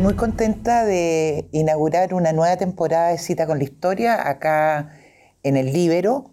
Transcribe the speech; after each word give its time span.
Estoy 0.00 0.14
muy 0.14 0.18
contenta 0.18 0.86
de 0.86 1.50
inaugurar 1.52 2.14
una 2.14 2.32
nueva 2.32 2.56
temporada 2.56 3.08
de 3.08 3.18
Cita 3.18 3.46
con 3.46 3.58
la 3.58 3.64
Historia 3.64 4.30
acá 4.30 4.94
en 5.42 5.58
el 5.58 5.74
Libero 5.74 6.30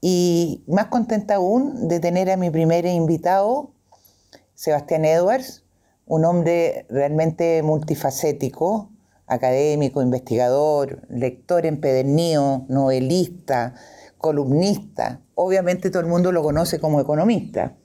y 0.00 0.64
más 0.66 0.86
contenta 0.86 1.36
aún 1.36 1.86
de 1.86 2.00
tener 2.00 2.28
a 2.32 2.36
mi 2.36 2.50
primer 2.50 2.84
invitado, 2.84 3.70
Sebastián 4.54 5.04
Edwards, 5.04 5.62
un 6.04 6.24
hombre 6.24 6.84
realmente 6.88 7.62
multifacético, 7.62 8.90
académico, 9.28 10.02
investigador, 10.02 11.06
lector 11.08 11.64
empedernido, 11.64 12.64
novelista, 12.68 13.74
columnista. 14.18 15.20
Obviamente 15.36 15.90
todo 15.90 16.00
el 16.00 16.08
mundo 16.08 16.32
lo 16.32 16.42
conoce 16.42 16.80
como 16.80 17.00
economista. 17.00 17.76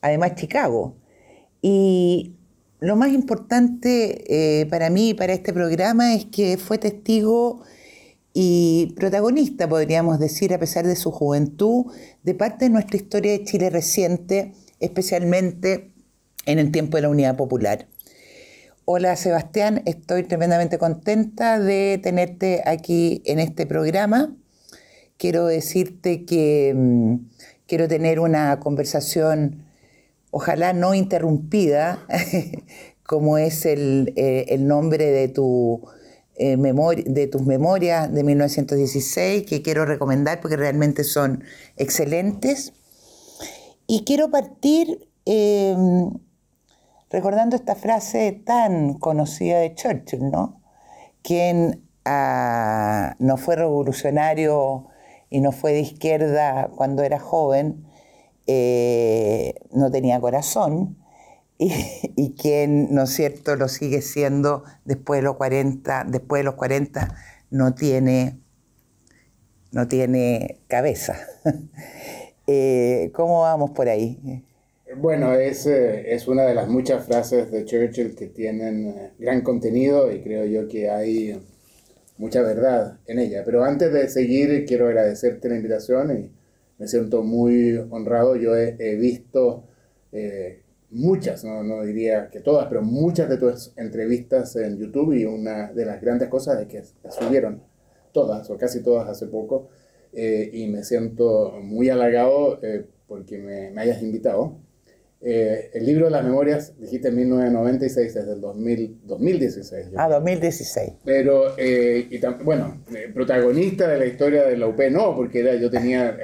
Además, 0.00 0.34
Chicago. 0.34 0.96
Y 1.62 2.34
lo 2.84 2.96
más 2.96 3.12
importante 3.12 4.60
eh, 4.60 4.66
para 4.66 4.90
mí 4.90 5.10
y 5.10 5.14
para 5.14 5.32
este 5.32 5.54
programa 5.54 6.14
es 6.14 6.26
que 6.26 6.58
fue 6.58 6.76
testigo 6.76 7.62
y 8.34 8.92
protagonista, 8.96 9.66
podríamos 9.68 10.18
decir, 10.18 10.52
a 10.52 10.58
pesar 10.58 10.86
de 10.86 10.94
su 10.94 11.10
juventud, 11.10 11.86
de 12.24 12.34
parte 12.34 12.66
de 12.66 12.70
nuestra 12.70 12.96
historia 12.96 13.32
de 13.32 13.44
Chile 13.44 13.70
reciente, 13.70 14.52
especialmente 14.80 15.92
en 16.44 16.58
el 16.58 16.70
tiempo 16.72 16.98
de 16.98 17.02
la 17.02 17.08
Unidad 17.08 17.36
Popular. 17.36 17.86
Hola 18.84 19.16
Sebastián, 19.16 19.80
estoy 19.86 20.24
tremendamente 20.24 20.76
contenta 20.76 21.58
de 21.58 21.98
tenerte 22.02 22.62
aquí 22.66 23.22
en 23.24 23.38
este 23.38 23.64
programa. 23.64 24.36
Quiero 25.16 25.46
decirte 25.46 26.26
que 26.26 26.74
mm, 26.76 27.14
quiero 27.66 27.88
tener 27.88 28.20
una 28.20 28.60
conversación 28.60 29.63
ojalá 30.34 30.72
no 30.72 30.94
interrumpida, 30.94 32.04
como 33.06 33.38
es 33.38 33.64
el, 33.66 34.12
eh, 34.16 34.56
nombre 34.58 35.06
de, 35.06 35.28
tu, 35.28 35.80
eh, 36.34 36.56
de 36.56 37.26
tus 37.28 37.42
memorias 37.42 38.12
de 38.12 38.24
1916, 38.24 39.46
que 39.46 39.62
quiero 39.62 39.84
recomendar 39.84 40.40
porque 40.40 40.56
realmente 40.56 41.04
son 41.04 41.44
excelentes. 41.76 42.72
Y 43.86 44.02
quiero 44.02 44.32
partir 44.32 45.08
em, 45.24 46.10
recordando 47.10 47.54
esta 47.54 47.76
frase 47.76 48.32
tan 48.32 48.94
conocida 48.94 49.60
de 49.60 49.72
Churchill, 49.76 50.32
¿no? 50.32 50.60
Quien 51.22 51.88
ah, 52.04 53.14
no 53.20 53.36
fue 53.36 53.54
revolucionario 53.54 54.88
y 55.30 55.40
no 55.40 55.52
fue 55.52 55.74
de 55.74 55.80
izquierda 55.80 56.72
cuando 56.74 57.04
era 57.04 57.20
joven, 57.20 57.84
eh, 58.46 59.54
no 59.72 59.90
tenía 59.90 60.20
corazón 60.20 60.96
y, 61.58 62.34
quien, 62.34 62.94
¿no 62.94 63.04
es 63.04 63.10
cierto?, 63.10 63.56
lo 63.56 63.68
sigue 63.68 64.02
siendo 64.02 64.64
después 64.84 65.18
de 65.18 65.24
los 65.24 65.36
40, 65.36 66.04
después 66.08 66.40
de 66.40 66.44
los 66.44 66.54
40 66.54 67.14
no 67.50 67.74
tiene, 67.74 68.40
no 69.72 69.88
tiene 69.88 70.60
cabeza. 70.68 71.16
Eh, 72.46 73.10
¿Cómo 73.14 73.40
vamos 73.40 73.70
por 73.70 73.88
ahí? 73.88 74.44
Bueno, 74.98 75.32
es, 75.32 75.64
eh, 75.64 76.12
es 76.12 76.28
una 76.28 76.42
de 76.42 76.54
las 76.54 76.68
muchas 76.68 77.06
frases 77.06 77.50
de 77.50 77.64
Churchill 77.64 78.14
que 78.14 78.26
tienen 78.26 79.12
gran 79.18 79.40
contenido 79.40 80.12
y 80.12 80.20
creo 80.20 80.44
yo 80.44 80.68
que 80.68 80.90
hay 80.90 81.40
mucha 82.18 82.42
verdad 82.42 82.98
en 83.06 83.18
ella. 83.18 83.44
Pero 83.46 83.64
antes 83.64 83.94
de 83.94 84.10
seguir, 84.10 84.66
quiero 84.66 84.88
agradecerte 84.88 85.48
la 85.48 85.56
invitación 85.56 86.33
me 86.78 86.88
siento 86.88 87.22
muy 87.22 87.76
honrado. 87.90 88.36
Yo 88.36 88.56
he, 88.56 88.96
visto 88.96 89.64
eh, 90.12 90.62
muchas, 90.90 91.44
no, 91.44 91.82
diría 91.82 92.30
que 92.30 92.40
todas, 92.40 92.66
pero 92.68 92.82
muchas 92.82 93.28
de 93.28 93.38
tus 93.38 93.72
entrevistas 93.76 94.56
en 94.56 94.78
YouTube 94.78 95.12
y 95.14 95.24
una 95.24 95.72
de 95.72 95.84
las 95.84 96.00
grandes 96.00 96.28
cosas 96.28 96.60
es 96.60 96.68
que 96.68 96.82
las 97.02 97.14
subieron 97.14 97.62
todas 98.12 98.48
o 98.50 98.56
casi 98.56 98.82
todas 98.82 99.08
hace 99.08 99.26
poco 99.26 99.68
eh, 100.12 100.48
y 100.52 100.68
me 100.68 100.84
siento 100.84 101.58
muy 101.60 101.88
halagado 101.90 102.60
eh, 102.62 102.86
porque 103.08 103.38
me, 103.38 103.70
me, 103.70 103.82
hayas 103.82 104.02
invitado. 104.02 104.58
Eh, 105.26 105.70
el 105.72 105.86
libro 105.86 106.04
de 106.04 106.10
las 106.10 106.22
memorias, 106.22 106.74
dijiste 106.78 107.08
en 107.08 107.16
1996, 107.16 108.14
es 108.14 108.26
del 108.26 108.42
2016. 108.42 109.86
Ah, 109.96 110.06
2016. 110.06 110.92
Pero, 111.02 111.54
eh, 111.56 112.06
y 112.10 112.20
bueno, 112.44 112.84
eh, 112.94 113.10
protagonista 113.12 113.88
de 113.88 113.98
la 113.98 114.04
historia 114.04 114.44
de 114.44 114.58
la 114.58 114.66
UP 114.66 114.78
no, 114.90 115.16
porque 115.16 115.40
era, 115.40 115.54
yo 115.54 115.70
tenía, 115.70 116.14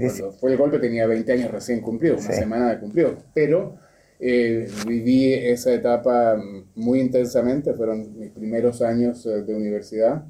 cuando 0.00 0.32
fue 0.32 0.50
el 0.50 0.56
golpe 0.56 0.80
tenía 0.80 1.06
20 1.06 1.32
años 1.32 1.52
recién 1.52 1.80
cumplidos, 1.80 2.24
una 2.24 2.34
semana 2.34 2.70
de 2.70 2.80
cumplido. 2.80 3.16
Pero 3.32 3.76
viví 4.18 5.32
esa 5.34 5.72
etapa 5.72 6.36
muy 6.74 6.98
intensamente, 6.98 7.74
fueron 7.74 8.18
mis 8.18 8.30
primeros 8.30 8.82
años 8.82 9.22
de 9.22 9.54
universidad. 9.54 10.24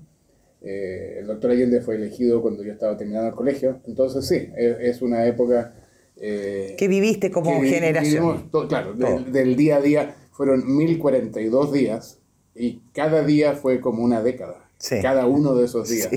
el 0.61 1.27
doctor 1.27 1.53
Allende 1.53 1.81
fue 1.81 1.95
elegido 1.95 2.43
cuando 2.43 2.63
yo 2.63 2.73
estaba 2.73 2.95
terminando 2.95 3.31
el 3.31 3.35
colegio, 3.35 3.81
entonces 3.87 4.27
sí, 4.27 4.51
es 4.55 5.01
una 5.01 5.25
época 5.25 5.73
eh, 6.21 6.75
que 6.77 6.89
viviste 6.89 7.31
como 7.31 7.61
generación. 7.63 8.51
claro, 8.69 8.93
del, 8.95 9.57
día 9.57 9.77
a 9.77 9.81
día 9.81 10.17
fueron 10.33 10.77
1042 10.77 11.73
días 11.73 12.19
y 12.57 12.83
cada 12.93 13.23
día 13.23 13.55
fue 13.55 13.81
como 13.81 14.03
una 14.03 14.23
década. 14.23 14.65
Cada 15.03 15.27
uno 15.27 15.55
de 15.55 15.65
esos 15.65 15.89
días, 15.89 16.09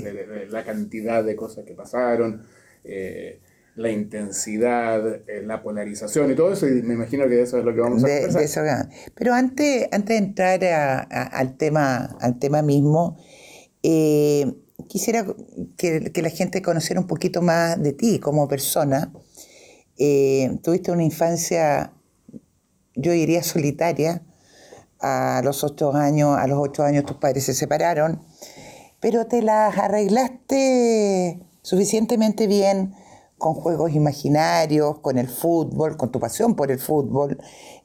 la 0.50 0.64
cantidad 0.64 1.24
de 1.24 1.34
cosas 1.34 1.64
que 1.64 1.74
pasaron, 1.74 2.42
eh, 2.84 3.40
la 3.74 3.90
intensidad, 3.90 5.28
eh, 5.28 5.42
la 5.44 5.62
polarización 5.62 6.30
y 6.30 6.36
todo 6.36 6.52
eso, 6.52 6.68
y 6.68 6.82
me 6.82 6.94
imagino 6.94 7.26
que 7.26 7.40
eso 7.40 7.58
es 7.58 7.64
lo 7.64 7.74
que 7.74 7.80
vamos 7.80 8.04
a 8.04 8.06
de, 8.06 8.88
Pero 9.16 9.34
antes, 9.34 9.88
antes 9.90 10.08
de 10.08 10.16
entrar 10.16 10.64
al, 11.10 11.56
tema, 11.56 12.16
al 12.20 12.38
tema 12.38 12.62
mismo, 12.62 13.18
quisiera 14.88 15.26
que, 15.76 16.12
que, 16.12 16.22
la 16.22 16.30
gente 16.30 16.62
conociera 16.62 17.00
un 17.00 17.08
poquito 17.08 17.42
más 17.42 17.82
de 17.82 17.92
ti 17.92 18.20
como 18.20 18.46
persona. 18.46 19.12
Eh, 20.04 20.58
tuviste 20.64 20.90
una 20.90 21.04
infancia, 21.04 21.92
yo 22.96 23.12
diría 23.12 23.44
solitaria. 23.44 24.24
A 24.98 25.42
los 25.44 25.62
ocho 25.62 25.92
años, 25.92 26.36
a 26.36 26.48
los 26.48 26.58
ocho 26.58 26.82
años 26.82 27.04
tus 27.04 27.18
padres 27.18 27.44
se 27.44 27.54
separaron, 27.54 28.20
pero 28.98 29.26
te 29.26 29.42
las 29.42 29.78
arreglaste 29.78 31.40
suficientemente 31.62 32.48
bien 32.48 32.94
con 33.38 33.54
juegos 33.54 33.92
imaginarios, 33.92 34.98
con 34.98 35.18
el 35.18 35.28
fútbol, 35.28 35.96
con 35.96 36.10
tu 36.10 36.18
pasión 36.18 36.56
por 36.56 36.72
el 36.72 36.80
fútbol, 36.80 37.38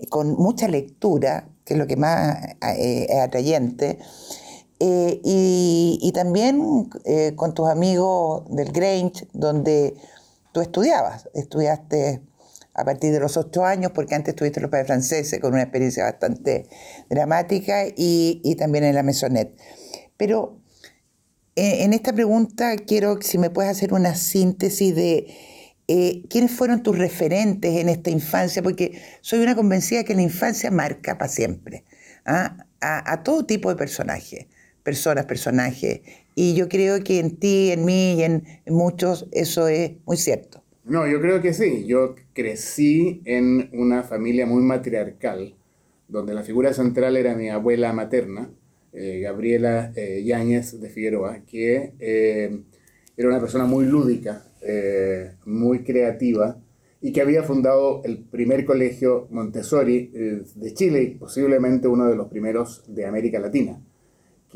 con 0.09 0.33
mucha 0.37 0.67
lectura, 0.67 1.49
que 1.65 1.75
es 1.75 1.79
lo 1.79 1.85
que 1.85 1.97
más 1.97 2.35
eh, 2.77 3.05
es 3.09 3.19
atrayente, 3.19 3.99
eh, 4.79 5.21
y, 5.23 5.99
y, 6.01 6.11
también 6.13 6.89
con 7.35 7.53
tus 7.55 7.67
amigos 7.67 8.43
del 8.49 8.71
Grange, 8.71 9.27
donde 9.33 9.95
tú 10.57 10.61
estudiabas, 10.61 11.29
estudiaste 11.35 12.23
a 12.73 12.83
partir 12.83 13.11
de 13.11 13.19
los 13.19 13.37
ocho 13.37 13.63
años, 13.63 13.91
porque 13.93 14.15
antes 14.15 14.33
estuviste 14.33 14.59
en 14.59 14.63
los 14.63 14.71
padres 14.71 14.87
franceses 14.87 15.39
con 15.39 15.53
una 15.53 15.61
experiencia 15.61 16.03
bastante 16.03 16.67
dramática 17.11 17.85
y, 17.95 18.55
también 18.57 18.83
en 18.83 18.95
la 18.95 19.03
Mesonet. 19.03 19.55
Pero 20.17 20.59
eh, 21.55 21.83
en 21.83 21.93
esta 21.93 22.11
pregunta 22.11 22.75
quiero 22.75 23.21
si 23.21 23.37
me 23.37 23.51
puedes 23.51 23.71
hacer 23.71 23.93
una 23.93 24.15
síntesis 24.15 24.95
de 24.95 25.27
eh, 25.87 26.23
quiénes 26.27 26.51
fueron 26.51 26.81
tus 26.81 26.97
referentes 26.97 27.75
en 27.75 27.89
esta 27.89 28.09
infancia, 28.09 28.63
porque 28.63 28.99
soy 29.21 29.41
una 29.41 29.55
convencida 29.55 30.03
que 30.03 30.15
la 30.15 30.23
infancia 30.23 30.71
marca 30.71 31.19
para 31.19 31.29
siempre 31.29 31.83
¿ah? 32.25 32.65
a, 32.81 33.21
todo 33.21 33.45
tipo 33.45 33.69
de 33.69 33.75
personajes, 33.75 34.47
personas, 34.87 35.25
personajes, 35.25 35.99
y 36.33 36.55
yo 36.55 36.69
creo 36.69 37.03
que 37.03 37.19
en 37.19 37.35
ti, 37.35 37.71
en 37.71 37.83
mí 37.83 38.13
y 38.13 38.23
en, 38.23 38.43
muchos 38.67 39.27
eso 39.33 39.67
es 39.67 39.97
muy 40.05 40.15
cierto. 40.15 40.63
No, 40.85 41.05
yo 41.05 41.19
creo 41.19 41.41
que 41.41 41.53
sí. 41.53 41.85
Yo 41.85 42.15
crecí 42.31 43.21
en 43.25 43.69
una 43.73 44.03
familia 44.03 44.45
muy 44.45 44.63
matriarcal, 44.63 45.57
donde 46.07 46.33
la 46.33 46.43
figura 46.43 46.71
central 46.71 47.17
era 47.17 47.35
mi 47.35 47.49
abuela 47.49 47.91
materna, 47.91 48.49
eh, 48.93 49.19
Gabriela 49.19 49.91
eh, 49.97 50.23
Yáñez 50.23 50.79
de 50.79 50.89
Figueroa, 50.89 51.41
que 51.45 51.91
eh, 51.99 52.57
era 53.17 53.27
una 53.27 53.41
persona 53.41 53.65
muy 53.65 53.87
lúdica, 53.87 54.45
muy 55.43 55.83
creativa, 55.83 56.57
y 57.01 57.11
que 57.11 57.21
había 57.21 57.43
fundado 57.43 58.03
el 58.05 58.19
primer 58.19 58.63
colegio 58.63 59.27
Montessori 59.31 60.11
de 60.55 60.73
Chile 60.73 61.17
posiblemente 61.19 61.89
uno 61.89 62.05
de 62.07 62.15
los 62.15 62.27
primeros 62.27 62.83
de 62.87 63.05
América 63.05 63.39
Latina 63.39 63.81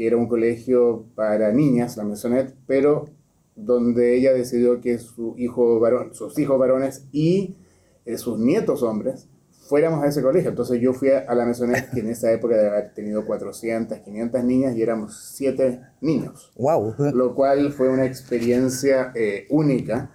que 0.01 0.07
era 0.07 0.18
un 0.18 0.27
colegio 0.27 1.06
para 1.13 1.51
niñas, 1.51 1.95
la 1.95 2.03
Mesonet, 2.03 2.56
pero 2.65 3.06
donde 3.56 4.15
ella 4.18 4.33
decidió 4.33 4.81
que 4.81 4.98
su 4.98 5.36
hijo 5.38 5.80
varón, 5.80 6.15
sus 6.15 6.39
hijos 6.39 6.57
varones 6.57 7.06
y 7.12 7.56
eh, 8.06 8.18
sus 8.18 8.39
nietos 8.39 8.81
hombres 8.81 9.30
fuéramos 9.69 10.03
a 10.03 10.07
ese 10.07 10.24
colegio. 10.24 10.50
Entonces 10.50 10.81
yo 10.81 10.94
fui 10.94 11.09
a, 11.09 11.31
la 11.36 11.45
Mesonet, 11.45 11.92
que 11.94 12.00
en 12.00 12.09
esa 12.09 12.31
época 12.31 12.57
debe 12.57 12.69
haber 12.69 12.94
tenido 12.95 13.27
400, 13.27 14.00
500 14.00 14.44
niñas 14.44 14.75
y 14.75 14.81
éramos 14.81 15.33
7 15.36 15.80
niños. 16.01 16.51
¡Wow! 16.56 16.95
Lo 17.13 17.36
cual 17.36 17.71
fue 17.71 17.88
una 17.88 18.07
experiencia 18.07 19.12
eh, 19.13 19.45
única. 19.51 20.09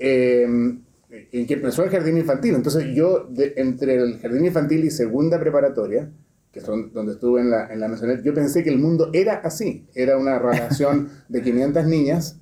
Em, 0.00 0.82
en 1.10 1.46
que 1.46 1.54
empezó 1.54 1.84
el 1.84 1.90
jardín 1.90 2.18
infantil. 2.18 2.56
Entonces 2.56 2.86
yo, 2.92 3.28
entre 3.54 3.94
el 4.02 4.18
jardín 4.18 4.46
infantil 4.46 4.84
y 4.84 4.90
segunda 4.90 5.38
preparatoria, 5.38 6.10
que 6.58 6.64
son 6.64 6.92
donde 6.92 7.12
estuve 7.12 7.40
en 7.40 7.50
la, 7.50 7.72
en 7.72 7.80
la 7.80 8.22
yo 8.22 8.34
pensé 8.34 8.62
que 8.62 8.70
el 8.70 8.78
mundo 8.78 9.10
era 9.12 9.34
así, 9.36 9.86
era 9.94 10.18
una 10.18 10.38
relación 10.38 11.08
de 11.28 11.42
500 11.42 11.86
niñas 11.86 12.40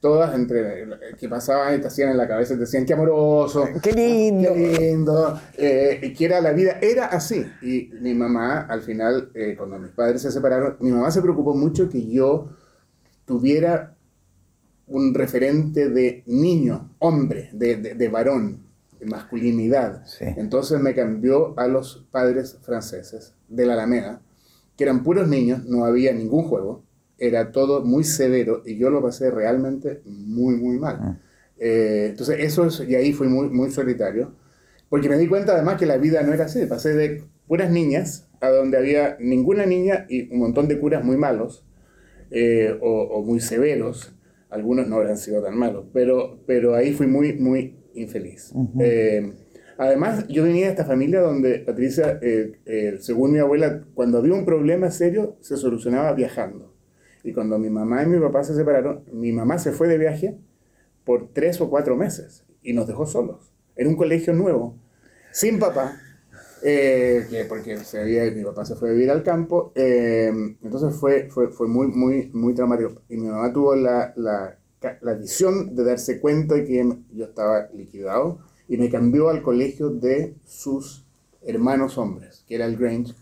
todas 0.00 0.34
entre 0.34 0.86
que 1.18 1.28
pasaban 1.28 1.74
y 1.74 1.80
te 1.80 1.88
hacían 1.88 2.10
en 2.10 2.16
la 2.16 2.28
cabeza 2.28 2.54
y 2.54 2.56
te 2.56 2.60
decían 2.60 2.84
qué 2.84 2.92
amoroso, 2.92 3.64
qué 3.82 3.92
lindo, 3.92 4.54
qué 4.54 4.90
lindo, 4.90 5.40
eh, 5.56 6.14
que 6.16 6.24
era 6.24 6.40
la 6.40 6.52
vida, 6.52 6.78
era 6.80 7.06
así. 7.06 7.44
Y 7.62 7.90
mi 8.00 8.14
mamá, 8.14 8.66
al 8.68 8.82
final, 8.82 9.30
eh, 9.34 9.54
cuando 9.56 9.78
mis 9.78 9.90
padres 9.90 10.22
se 10.22 10.30
separaron, 10.30 10.76
mi 10.80 10.92
mamá 10.92 11.10
se 11.10 11.22
preocupó 11.22 11.54
mucho 11.56 11.88
que 11.88 12.06
yo 12.06 12.50
tuviera 13.24 13.96
un 14.86 15.14
referente 15.14 15.88
de 15.88 16.22
niño, 16.26 16.90
hombre, 17.00 17.50
de, 17.52 17.76
de, 17.76 18.08
varón, 18.08 18.65
masculinidad. 19.04 20.04
Entonces 20.20 20.80
me 20.80 20.94
cambió 20.94 21.58
a 21.58 21.66
los 21.66 22.06
padres 22.10 22.58
franceses 22.62 23.34
de 23.48 23.66
la 23.66 23.74
Alameda, 23.74 24.20
que 24.76 24.84
eran 24.84 25.02
puros 25.02 25.28
niños, 25.28 25.64
no 25.64 25.84
había 25.84 26.12
ningún 26.12 26.44
juego 26.44 26.86
era 27.18 27.50
todo 27.50 27.84
muy 27.84 28.04
severo 28.04 28.62
y 28.64 28.76
yo 28.76 28.90
lo 28.90 29.02
pasé 29.02 29.30
realmente 29.30 30.02
muy, 30.04 30.56
muy 30.56 30.78
mal. 30.78 30.98
Ah. 31.00 31.18
Eh, 31.58 32.08
entonces, 32.10 32.38
eso 32.40 32.66
es, 32.66 32.82
y 32.86 32.94
ahí 32.94 33.12
fui 33.12 33.28
muy, 33.28 33.48
muy 33.48 33.70
solitario, 33.70 34.32
porque 34.88 35.08
me 35.08 35.16
di 35.16 35.26
cuenta 35.26 35.54
además 35.54 35.78
que 35.78 35.86
la 35.86 35.96
vida 35.96 36.22
no 36.22 36.32
era 36.32 36.44
así. 36.44 36.66
Pasé 36.66 36.94
de 36.94 37.24
puras 37.46 37.70
niñas 37.70 38.28
a 38.40 38.50
donde 38.50 38.76
había 38.76 39.16
ninguna 39.18 39.64
niña 39.66 40.06
y 40.08 40.32
un 40.32 40.40
montón 40.40 40.68
de 40.68 40.78
curas 40.78 41.04
muy 41.04 41.16
malos 41.16 41.64
eh, 42.30 42.76
o, 42.80 43.22
muy 43.22 43.40
severos. 43.40 44.12
Algunos 44.50 44.86
no 44.86 44.96
habrán 44.96 45.16
sido 45.18 45.42
tan 45.42 45.56
malos, 45.56 45.86
pero, 45.92 46.38
pero 46.46 46.74
ahí 46.74 46.92
fui 46.92 47.06
muy, 47.06 47.32
muy 47.32 47.76
infeliz. 47.96 48.52
Eh, 48.80 49.32
además, 49.78 50.26
yo 50.28 50.44
venía 50.44 50.66
de 50.66 50.70
esta 50.70 50.84
familia 50.84 51.20
donde 51.20 51.58
Patricia, 51.60 52.20
según 53.00 53.32
mi 53.32 53.38
abuela, 53.38 53.84
cuando 53.94 54.18
había 54.18 54.34
un 54.34 54.44
problema 54.44 54.90
serio, 54.90 55.36
se 55.40 55.56
solucionaba 55.56 56.12
viajando. 56.12 56.74
Y 57.24 57.32
cuando 57.32 57.58
mi 57.58 57.70
mamá 57.70 58.04
y 58.04 58.06
mi 58.06 58.20
papá 58.20 58.44
se 58.44 58.54
separaron, 58.54 59.04
mi 59.12 59.32
mamá 59.32 59.58
se 59.58 59.72
fue 59.72 59.88
de 59.88 59.98
viaje 59.98 60.38
por 61.04 61.32
tres 61.32 61.60
o 61.60 61.68
cuatro 61.68 61.96
meses 61.96 62.44
y 62.62 62.72
nos 62.72 62.86
dejó 62.86 63.06
solos 63.06 63.52
en 63.76 63.88
un 63.88 63.96
colegio 63.96 64.32
nuevo, 64.32 64.78
sin 65.32 65.58
papá, 65.58 66.00
eh, 66.62 67.44
porque 67.48 67.76
se 67.78 68.00
había, 68.00 68.30
mi 68.30 68.42
papá 68.42 68.64
se 68.64 68.74
fue 68.74 68.88
a 68.88 68.92
vivir 68.92 69.10
al 69.10 69.22
campo, 69.22 69.72
eh, 69.74 70.32
entonces 70.62 70.98
fue, 70.98 71.28
fue, 71.30 71.48
fue, 71.48 71.68
muy, 71.68 71.88
muy, 71.88 72.30
muy 72.32 72.54
traumático. 72.54 73.02
Y 73.08 73.16
mi 73.16 73.28
mamá 73.28 73.52
tuvo 73.52 73.76
la, 73.76 74.12
la, 74.16 74.58
la 75.00 75.14
visión 75.14 75.74
de 75.74 75.84
darse 75.84 76.20
cuenta 76.20 76.54
de 76.54 76.64
que 76.64 76.96
yo 77.12 77.24
estaba 77.24 77.68
liquidado 77.74 78.38
y 78.68 78.76
me 78.76 78.90
cambió 78.90 79.28
al 79.28 79.42
colegio 79.42 79.90
de 79.90 80.34
sus 80.44 81.06
hermanos 81.42 81.98
hombres, 81.98 82.44
que 82.46 82.56
era 82.56 82.66
el 82.66 82.76
Grange, 82.76 83.14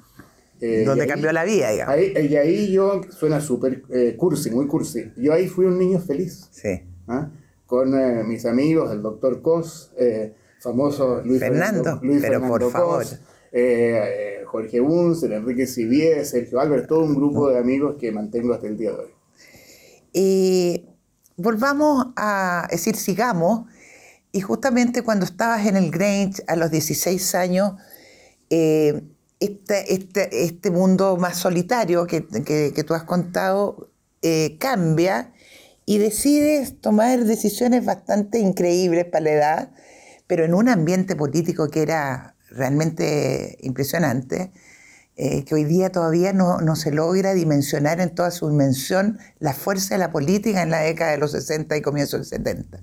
eh, 0.60 0.84
Donde 0.86 1.06
cambió 1.06 1.32
la 1.32 1.44
vida, 1.44 1.70
digamos. 1.70 1.94
Ahí, 1.94 2.14
y 2.30 2.36
ahí 2.36 2.72
yo, 2.72 3.02
suena 3.10 3.40
súper 3.40 3.82
eh, 3.90 4.14
cursi, 4.16 4.50
muy 4.50 4.66
cursi. 4.66 5.12
Yo 5.16 5.32
ahí 5.32 5.48
fui 5.48 5.66
un 5.66 5.78
niño 5.78 5.98
feliz. 5.98 6.48
Sí. 6.52 6.80
¿ah? 7.08 7.28
Con 7.66 7.98
eh, 7.98 8.22
mis 8.24 8.46
amigos, 8.46 8.90
el 8.92 9.02
doctor 9.02 9.42
Cos, 9.42 9.92
famoso 10.60 11.20
Luis 11.22 11.40
Fernando. 11.40 11.98
Luis 12.02 12.22
pero 12.22 12.40
por 12.46 12.70
favor. 12.70 13.04
Jorge 14.46 14.80
Bunzel, 14.80 15.32
Enrique 15.32 15.66
Sivier, 15.66 16.24
Sergio 16.24 16.60
Álvarez, 16.60 16.86
todo 16.86 17.00
un 17.00 17.14
grupo 17.14 17.50
de 17.50 17.58
amigos 17.58 17.96
que 17.98 18.12
mantengo 18.12 18.54
hasta 18.54 18.68
el 18.68 18.78
día 18.78 18.92
de 18.92 18.96
hoy. 18.96 19.10
Y 20.12 20.84
volvamos 21.36 22.08
a 22.16 22.66
decir, 22.70 22.96
sigamos. 22.96 23.66
Y 24.32 24.40
justamente 24.40 25.02
cuando 25.02 25.24
estabas 25.24 25.66
en 25.66 25.76
el 25.76 25.90
Grange 25.90 26.42
a 26.48 26.56
los 26.56 26.70
16 26.70 27.34
años, 27.34 27.74
este, 29.44 29.94
este, 29.94 30.44
este 30.44 30.70
mundo 30.70 31.16
más 31.16 31.36
solitario 31.38 32.06
que, 32.06 32.20
tú 32.20 32.94
has 32.94 33.04
contado 33.04 33.90
eh, 34.22 34.56
cambia 34.58 35.32
y 35.86 35.98
decides 35.98 36.80
tomar 36.80 37.24
decisiones 37.24 37.84
bastante 37.84 38.38
increíbles 38.38 39.04
para 39.04 39.24
la 39.24 39.30
edad, 39.32 39.72
pero 40.26 40.44
en 40.44 40.54
un 40.54 40.68
ambiente 40.68 41.14
político 41.14 41.68
que 41.68 41.82
era 41.82 42.36
realmente 42.50 43.58
impresionante, 43.60 44.52
eh, 45.16 45.44
que 45.44 45.54
hoy 45.54 45.64
día 45.64 45.90
todavía 45.92 46.32
no, 46.32 46.58
no, 46.60 46.76
se 46.76 46.90
logra 46.90 47.34
dimensionar 47.34 48.00
en 48.00 48.14
toda 48.14 48.30
su 48.30 48.48
dimensión 48.48 49.18
la 49.38 49.54
fuerza 49.54 49.94
de 49.94 49.98
la 49.98 50.10
política 50.10 50.62
en 50.62 50.70
la 50.70 50.80
década 50.80 51.12
de 51.12 51.18
los 51.18 51.32
60 51.32 51.76
y 51.76 51.82
comienzo 51.82 52.16
del 52.16 52.26
70. 52.26 52.80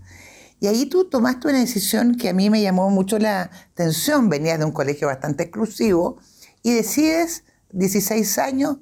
Y 0.59 0.67
ahí 0.67 0.85
tú 0.85 1.09
tomaste 1.09 1.47
una 1.47 1.59
decisión 1.59 2.15
que 2.15 2.29
a 2.29 2.33
mí 2.33 2.49
me 2.49 2.61
llamó 2.61 2.89
mucho 2.89 3.17
la 3.17 3.49
atención. 3.73 4.29
Venías 4.29 4.59
de 4.59 4.65
un 4.65 4.71
colegio 4.71 5.07
bastante 5.07 5.43
exclusivo, 5.43 6.19
y 6.63 6.73
decides, 6.73 7.43
16 7.71 8.37
años, 8.37 8.77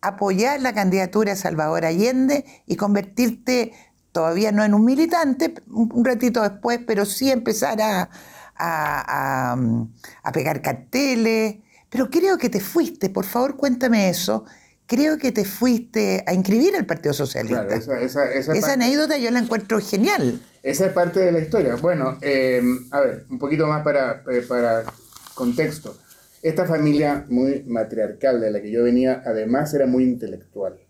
apoyar 0.00 0.60
la 0.60 0.72
candidatura 0.72 1.32
de 1.32 1.36
Salvador 1.36 1.84
Allende 1.84 2.44
y 2.66 2.76
convertirte 2.76 3.72
todavía 4.12 4.52
no 4.52 4.62
en 4.62 4.74
un 4.74 4.84
militante, 4.84 5.54
un 5.68 6.04
ratito 6.04 6.42
después, 6.42 6.80
pero 6.86 7.04
sí 7.04 7.30
empezar 7.30 7.80
a, 7.82 8.10
a, 8.56 10.32
pegar 10.32 10.62
carteles. 10.62 11.56
Pero 11.94 12.10
creo 12.10 12.38
que 12.38 12.50
te 12.50 12.58
fuiste, 12.58 13.08
por 13.08 13.24
favor 13.24 13.56
cuéntame 13.56 14.08
eso, 14.08 14.44
creo 14.84 15.16
que 15.16 15.30
te 15.30 15.44
fuiste 15.44 16.24
a 16.26 16.34
inscribir 16.34 16.74
al 16.74 16.86
Partido 16.86 17.14
Socialista. 17.14 17.68
esa, 17.72 18.72
anécdota 18.72 19.16
yo 19.16 19.30
la 19.30 19.38
encuentro 19.38 19.78
genial. 19.78 20.40
Esa 20.64 20.86
es 20.86 20.92
parte 20.92 21.20
de 21.20 21.30
la 21.30 21.38
historia. 21.38 21.76
Bueno, 21.76 22.18
eh, 22.20 22.60
a 22.90 23.00
ver, 23.00 23.26
un 23.30 23.38
poquito 23.38 23.68
más 23.68 23.84
para, 23.84 24.24
eh, 24.28 24.42
para 24.48 24.82
contexto. 25.34 25.96
Esta 26.42 26.66
familia 26.66 27.26
muy 27.28 27.62
matriarcal 27.62 28.40
de 28.40 28.50
la 28.50 28.60
que 28.60 28.72
yo 28.72 28.82
venía, 28.82 29.22
además 29.24 29.72
era 29.72 29.86
muy 29.86 30.02
intelectual. 30.02 30.80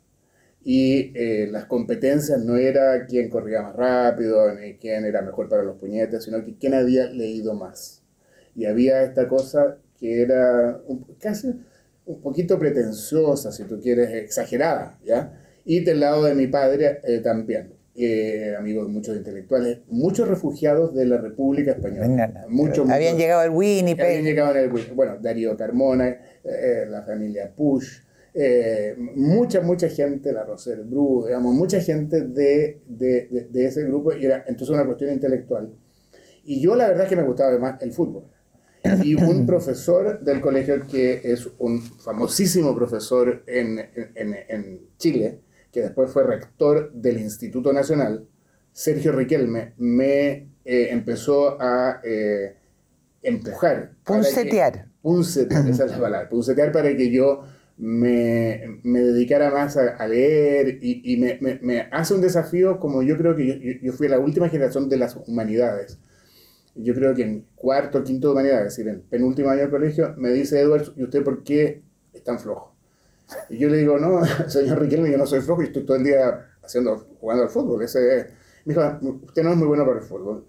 Y 0.65 1.13
eh, 1.15 1.49
las 1.51 1.67
competencias 1.67 2.43
no 2.43 2.57
era 2.57 3.05
quién 3.05 3.29
corría 3.29 3.61
más 3.61 3.77
rápido, 3.77 4.55
ni 4.55 4.79
quién 4.79 5.05
era 5.05 5.21
mejor 5.21 5.51
para 5.51 5.65
los 5.65 5.77
puñetes, 5.77 6.25
sino 6.25 6.43
que 6.43 6.57
quién 6.57 6.73
había 6.73 7.09
leído 7.09 7.53
más. 7.53 8.01
Y 8.57 8.65
había 8.65 9.03
esta 9.03 9.29
cosa 9.29 9.77
que 10.05 10.21
era 10.21 10.83
casi 11.19 11.49
un 12.05 12.21
poquito 12.21 12.59
pretenciosa, 12.59 13.51
si 13.51 13.65
tú 13.65 13.81
quieres, 13.81 14.13
exagerada, 14.13 14.99
¿ya? 15.03 15.41
Y 15.65 15.81
del 15.81 16.01
lado 16.01 16.25
de 16.25 16.35
mi 16.35 16.47
padre 16.47 17.01
eh, 17.05 17.21
también 17.21 17.73
eh, 17.97 18.55
amigos 18.59 18.87
de 18.87 18.93
muchos 18.93 19.17
intelectuales, 19.17 19.79
muchos 19.89 20.29
refugiados 20.29 20.95
de 20.95 21.07
la 21.07 21.17
República 21.17 21.71
Española. 21.71 22.45
muchos, 22.49 22.91
habían 22.91 23.17
llegado 23.17 23.41
al 23.41 23.51
Winnipeg. 23.51 24.05
Habían 24.05 24.25
llegado 24.25 24.51
al 24.51 24.69
Bueno, 24.95 25.17
Darío 25.23 25.57
Carmona, 25.57 26.09
eh, 26.09 26.19
eh, 26.45 26.87
la 26.87 27.03
familia 27.03 27.51
Push, 27.57 28.01
eh, 28.35 28.95
mucha, 29.15 29.63
mucha 29.63 29.89
gente, 29.89 30.33
la 30.33 30.45
Roser 30.45 30.83
Bru, 30.83 31.25
digamos, 31.25 31.55
mucha 31.55 31.81
gente 31.81 32.23
de, 32.23 32.83
de, 32.87 33.49
de, 33.51 33.65
ese 33.65 33.85
grupo, 33.85 34.13
y 34.13 34.27
era 34.27 34.45
entonces 34.49 34.71
una 34.71 34.85
cuestión 34.85 35.13
intelectual. 35.13 35.73
Y 36.45 36.61
yo 36.61 36.75
la 36.75 36.89
verdad 36.89 37.05
es 37.05 37.09
que 37.09 37.17
me 37.17 37.23
gustaba 37.23 37.51
además 37.51 37.81
el 37.81 37.93
fútbol. 37.93 38.25
Y 39.03 39.15
un 39.23 39.47
profesor 39.47 40.21
del 40.21 40.41
colegio 40.41 40.87
que 40.87 41.21
es 41.25 41.49
un 41.59 41.83
famosísimo 41.83 42.75
profesor 42.75 43.43
en, 43.47 43.79
en, 44.15 44.37
en 44.49 44.81
Chile, 44.99 45.41
que 45.73 45.83
después 45.83 46.11
fue 46.11 46.25
rector 46.25 46.93
del 46.93 47.19
Instituto 47.19 47.73
Nacional, 47.73 48.27
Sergio 48.73 49.13
Riquelme, 49.13 49.73
me 49.79 50.49
eh, 50.65 50.89
empezó 50.91 51.61
a 51.61 52.01
eh, 52.03 52.57
empujar. 53.23 53.93
Punsetear. 54.05 54.87
Punsetear, 55.01 55.69
esa 55.69 55.85
es 55.85 55.91
la 55.93 56.01
palabra. 56.01 56.29
Punsetear 56.29 56.73
para 56.73 56.97
que 56.97 57.11
yo 57.11 57.45
me, 57.77 58.81
me 58.83 59.01
dedicara 59.01 59.51
más 59.51 59.77
a, 59.77 60.07
leer 60.07 60.79
y, 60.81 61.13
y 61.13 61.17
me, 61.19 61.39
me, 61.41 61.59
me, 61.63 61.81
hace 61.93 62.15
un 62.15 62.21
desafío 62.21 62.79
como 62.79 63.03
yo 63.03 63.17
creo 63.17 63.37
que 63.37 63.47
yo, 63.47 63.55
yo, 63.83 63.93
fui 63.93 64.09
la 64.09 64.19
última 64.19 64.49
generación 64.49 64.89
de 64.89 64.97
las 64.97 65.17
humanidades. 65.17 65.99
Yo 66.75 66.95
creo 66.95 67.15
que 67.15 67.23
en 67.23 67.47
cuarto, 67.55 68.03
quinto 68.03 68.29
de 68.29 68.33
humanidades, 68.33 68.67
es 68.67 68.77
decir, 68.77 68.89
en 68.89 69.03
penúltimo 69.03 69.51
año 69.51 69.63
de 69.63 69.71
colegio, 69.71 70.15
me 70.17 70.31
dice 70.31 70.61
Edward, 70.61 70.93
¿y 70.97 71.05
usted 71.05 71.23
por 71.23 71.45
qué 71.45 71.83
es 72.13 72.25
tan 72.25 72.39
flojo? 72.39 72.75
Y 73.49 73.59
yo 73.59 73.69
le 73.69 73.79
digo, 73.79 73.99
no, 73.99 74.21
señor 74.49 74.81
Riquelme, 74.81 75.11
yo 75.11 75.19
no 75.19 75.27
soy 75.27 75.41
flojo 75.41 75.63
y 75.63 75.67
estoy 75.67 75.85
todo 75.85 75.97
el 75.97 76.05
día 76.05 76.47
haciendo, 76.63 77.07
jugando 77.21 77.45
al 77.45 77.51
fútbol. 77.51 77.83
Ese, 77.83 78.27
me 78.65 78.75
dijo, 78.75 78.99
usted 79.27 79.43
no 79.43 79.51
es 79.51 79.57
muy 79.57 79.69
bueno 79.69 79.85
para 79.85 79.99
el 79.99 80.05
fútbol. 80.05 80.45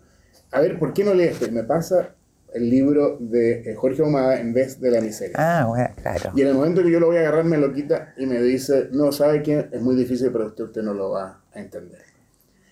A 0.51 0.61
ver, 0.61 0.79
¿por 0.79 0.93
qué 0.93 1.03
no 1.03 1.13
lee 1.13 1.25
esto? 1.25 1.45
Y 1.45 1.51
me 1.51 1.63
pasa 1.63 2.15
el 2.53 2.69
libro 2.69 3.17
de 3.19 3.71
eh, 3.71 3.75
Jorge 3.75 4.01
Ahumada 4.01 4.39
en 4.39 4.53
vez 4.53 4.79
de 4.79 4.89
La 4.89 5.01
Miseria. 5.01 5.35
Ah, 5.37 5.65
bueno, 5.67 5.89
claro. 6.01 6.31
Y 6.35 6.41
en 6.41 6.47
el 6.47 6.53
momento 6.53 6.81
que 6.81 6.89
yo 6.89 6.99
lo 6.99 7.07
voy 7.07 7.17
a 7.17 7.19
agarrar, 7.19 7.43
me 7.43 7.57
lo 7.57 7.73
quita 7.73 8.13
y 8.17 8.25
me 8.25 8.41
dice, 8.41 8.87
no, 8.91 9.11
¿sabe 9.11 9.43
qué? 9.43 9.67
Es 9.71 9.81
muy 9.81 9.95
difícil, 9.95 10.31
pero 10.31 10.47
usted, 10.47 10.63
usted 10.63 10.81
no 10.81 10.93
lo 10.93 11.11
va 11.11 11.41
a 11.53 11.59
entender. 11.59 12.14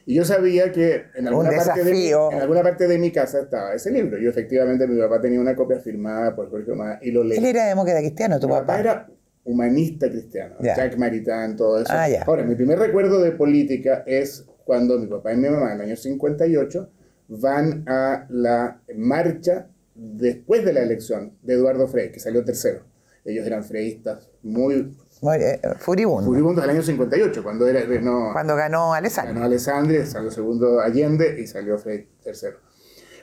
Y 0.05 0.15
yo 0.15 0.25
sabía 0.25 0.71
que 0.71 1.05
en 1.15 1.27
alguna, 1.27 1.51
parte 1.51 1.83
de 1.83 1.91
mi, 1.91 2.07
en 2.07 2.41
alguna 2.41 2.61
parte 2.61 2.87
de 2.87 2.97
mi 2.97 3.11
casa 3.11 3.41
estaba 3.41 3.73
ese 3.73 3.91
libro. 3.91 4.21
Y 4.21 4.27
efectivamente 4.27 4.87
mi 4.87 4.99
papá 4.99 5.21
tenía 5.21 5.39
una 5.39 5.55
copia 5.55 5.79
firmada 5.79 6.35
por 6.35 6.49
Jorge 6.49 6.71
Ahumada 6.71 6.99
y 7.01 7.11
lo 7.11 7.23
leí. 7.23 7.37
Él 7.37 7.45
era 7.45 7.65
demócrata 7.67 7.99
cristiano, 7.99 8.39
tu 8.39 8.49
papá. 8.49 8.79
era 8.79 9.07
humanista 9.45 10.09
cristiano, 10.09 10.55
Jack 10.61 10.97
Maritain, 10.97 11.55
todo 11.55 11.79
eso. 11.79 11.91
Ah, 11.93 12.07
Ahora, 12.25 12.43
mi 12.43 12.55
primer 12.55 12.79
recuerdo 12.79 13.21
de 13.21 13.31
política 13.31 14.03
es 14.05 14.45
cuando 14.65 14.97
mi 14.97 15.07
papá 15.07 15.33
y 15.33 15.37
mi 15.37 15.49
mamá 15.49 15.73
en 15.73 15.81
el 15.81 15.87
año 15.87 15.95
58 15.95 16.89
van 17.27 17.83
a 17.87 18.25
la 18.29 18.81
marcha 18.95 19.67
después 19.95 20.65
de 20.65 20.73
la 20.73 20.81
elección 20.81 21.33
de 21.41 21.53
Eduardo 21.53 21.87
Frey, 21.87 22.11
que 22.11 22.19
salió 22.19 22.43
tercero. 22.43 22.83
ellos 23.25 23.45
eran 23.45 23.63
freístas 23.63 24.29
muy 24.41 24.95
eh, 25.31 25.59
furibundos. 25.77 26.25
Furibundos 26.25 26.63
del 26.63 26.71
año 26.71 26.83
58, 26.83 27.43
cuando, 27.43 27.67
era, 27.67 27.85
no, 28.01 28.29
cuando 28.33 28.55
ganó 28.55 28.93
Alessandri. 28.93 29.33
Ganó 29.33 29.45
Alessandri, 29.45 30.05
salió 30.05 30.31
segundo 30.31 30.79
Allende 30.79 31.39
y 31.39 31.47
salió 31.47 31.77
Frey 31.77 32.07
tercero. 32.23 32.57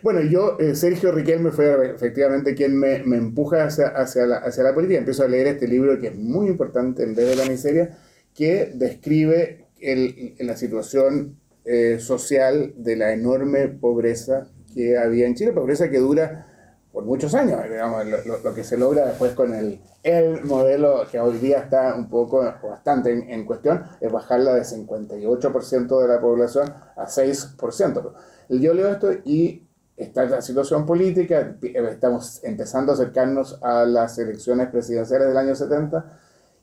Bueno, 0.02 0.22
yo, 0.22 0.56
eh, 0.58 0.74
Sergio 0.74 1.12
Riquelme 1.12 1.50
fue 1.50 1.94
efectivamente 1.94 2.54
quien 2.54 2.78
me, 2.78 3.02
me 3.04 3.16
empuja 3.16 3.64
hacia, 3.64 3.88
hacia, 3.88 4.24
la, 4.24 4.36
hacia 4.38 4.62
la 4.62 4.74
política. 4.74 4.98
Empiezo 4.98 5.24
a 5.24 5.28
leer 5.28 5.46
este 5.48 5.68
libro 5.68 5.98
que 5.98 6.08
es 6.08 6.16
muy 6.16 6.46
importante 6.48 7.02
en 7.02 7.14
vez 7.14 7.28
de 7.28 7.36
la 7.36 7.44
miseria, 7.44 7.98
que 8.34 8.72
describe 8.74 9.66
el, 9.80 10.36
la 10.38 10.56
situación 10.56 11.38
eh, 11.64 11.98
social 12.00 12.72
de 12.76 12.96
la 12.96 13.12
enorme 13.12 13.68
pobreza 13.68 14.48
que 14.74 14.96
había 14.96 15.26
en 15.26 15.34
Chile, 15.34 15.52
pobreza 15.52 15.90
que 15.90 15.98
dura 15.98 16.46
por 16.92 17.04
muchos 17.04 17.34
años, 17.34 17.62
digamos, 17.68 18.04
lo, 18.44 18.54
que 18.54 18.64
se 18.64 18.76
logra 18.76 19.06
después 19.06 19.32
con 19.32 19.54
el, 19.54 19.80
el 20.02 20.44
modelo 20.44 21.04
que 21.10 21.20
hoy 21.20 21.38
día 21.38 21.58
está 21.58 21.94
un 21.94 22.08
poco, 22.08 22.42
bastante 22.62 23.12
en, 23.32 23.44
cuestión, 23.44 23.84
es 24.00 24.10
bajarla 24.10 24.54
de 24.54 24.62
58% 24.62 26.02
de 26.02 26.08
la 26.08 26.20
población 26.20 26.74
a 26.96 27.06
6%. 27.06 28.12
Yo 28.48 28.74
leo 28.74 28.88
esto 28.88 29.12
y 29.24 29.68
está 29.96 30.24
la 30.24 30.42
situación 30.42 30.84
política, 30.84 31.56
estamos 31.62 32.42
empezando 32.42 32.90
a 32.90 32.94
acercarnos 32.96 33.58
a 33.62 33.84
las 33.84 34.18
elecciones 34.18 34.68
presidenciales 34.68 35.28
del 35.28 35.36
año 35.36 35.54
70 35.54 36.04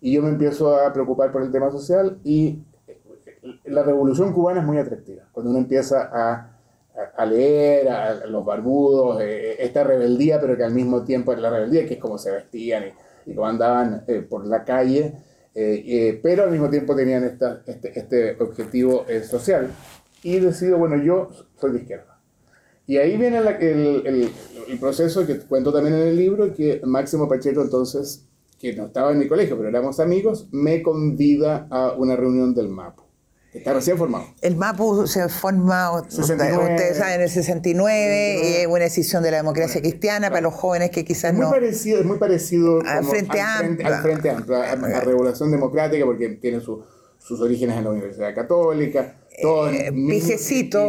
y 0.02 0.14
yo 0.14 0.22
me 0.22 0.30
empiezo 0.30 0.76
a 0.76 0.92
preocupar 0.92 1.32
por 1.32 1.42
el 1.42 1.52
tema 1.52 1.72
social 1.72 2.20
y 2.24 2.64
la 3.64 3.84
revolución 3.84 4.34
cubana 4.34 4.60
es 4.60 4.66
muy 4.66 4.78
atractiva. 4.78 5.24
Cuando 5.32 5.52
uno 5.52 5.60
empieza 5.60 6.10
a, 6.12 6.57
a 7.16 7.26
leer 7.26 7.90
a, 7.90 8.26
los 8.26 8.44
barbudos, 8.44 9.22
eh, 9.22 9.56
esta 9.60 9.84
rebeldía, 9.84 10.40
pero 10.40 10.58
que 10.58 10.64
al 10.64 10.74
mismo 10.74 11.04
tiempo 11.04 11.34
es 11.34 11.40
la 11.40 11.50
rebeldía, 11.50 11.86
que 11.86 11.96
es 11.96 12.00
como 12.00 12.18
se 12.18 12.32
vestían 12.32 12.86
y, 13.26 13.32
y 13.32 13.36
cómo 13.36 13.48
andaban 13.48 14.04
eh, 14.08 14.22
por 14.22 14.46
la 14.48 14.64
calle, 14.64 15.14
eh, 15.54 16.20
pero 16.22 16.44
al 16.44 16.52
mismo 16.52 16.70
tiempo 16.70 16.96
tenían 16.96 17.24
esta, 17.24 17.62
este, 17.66 17.98
este 17.98 18.38
objetivo 18.40 19.06
social. 19.28 19.72
Y 20.24 20.40
decido, 20.40 20.78
bueno, 20.78 21.02
yo 21.02 21.30
soy 21.60 21.72
de 21.72 21.80
izquierda. 21.80 22.20
Y 22.86 22.98
ahí 22.98 23.18
viene 23.18 23.38
el, 23.38 23.48
el, 23.48 24.30
el, 24.68 24.80
proceso 24.80 25.26
que 25.26 25.40
cuento 25.40 25.74
también 25.74 25.96
en 25.96 26.08
el 26.08 26.18
libro, 26.18 26.54
que 26.54 26.82
Máximo 26.86 27.28
Pacheco 27.28 27.62
entonces, 27.62 28.26
que 28.60 28.74
no 28.76 28.86
estaba 28.86 29.12
en 29.12 29.20
mi 29.20 29.28
colegio, 29.28 29.58
pero 29.58 29.70
éramos 29.70 30.00
amigos, 30.00 30.48
me 30.52 30.82
convida 30.82 31.68
a 31.70 31.94
una 31.94 32.16
reunión 32.16 32.54
del 32.54 32.70
MAPO. 32.70 33.07
Está 33.58 33.74
recién 33.74 33.98
formado. 33.98 34.26
El 34.42 34.56
MAPU 34.56 35.08
se 35.08 35.28
forma, 35.30 35.92
ustedes 36.00 36.98
saben, 36.98 37.16
en 37.16 37.22
el 37.22 37.30
69, 37.30 38.42
y 38.44 38.54
es 38.62 38.68
una 38.68 38.80
decisión 38.80 39.24
de 39.24 39.32
la 39.32 39.38
democracia 39.38 39.82
cristiana 39.82 40.30
para 40.30 40.42
los 40.42 40.54
jóvenes 40.54 40.92
que 40.92 41.04
quizás 41.06 41.34
muy 41.34 41.46
Parecido, 41.46 42.00
es 42.00 42.06
muy 42.06 42.18
parecido 42.18 42.82
al 42.86 43.04
Frente 43.04 43.40
Amplio. 43.42 43.88
Al 43.88 44.02
Frente 44.02 44.30
Amplio, 44.30 44.58
a, 44.58 44.76
la 44.76 45.00
Revolución 45.02 45.52
Democrática, 45.52 46.06
porque 46.06 46.30
tiene 46.30 46.60
sus 46.60 47.42
orígenes 47.42 47.78
en 47.78 47.84
la 47.84 47.92
Universidad 47.92 48.34
Católica, 48.34 49.16
todos 49.42 49.74
eh, 49.74 49.92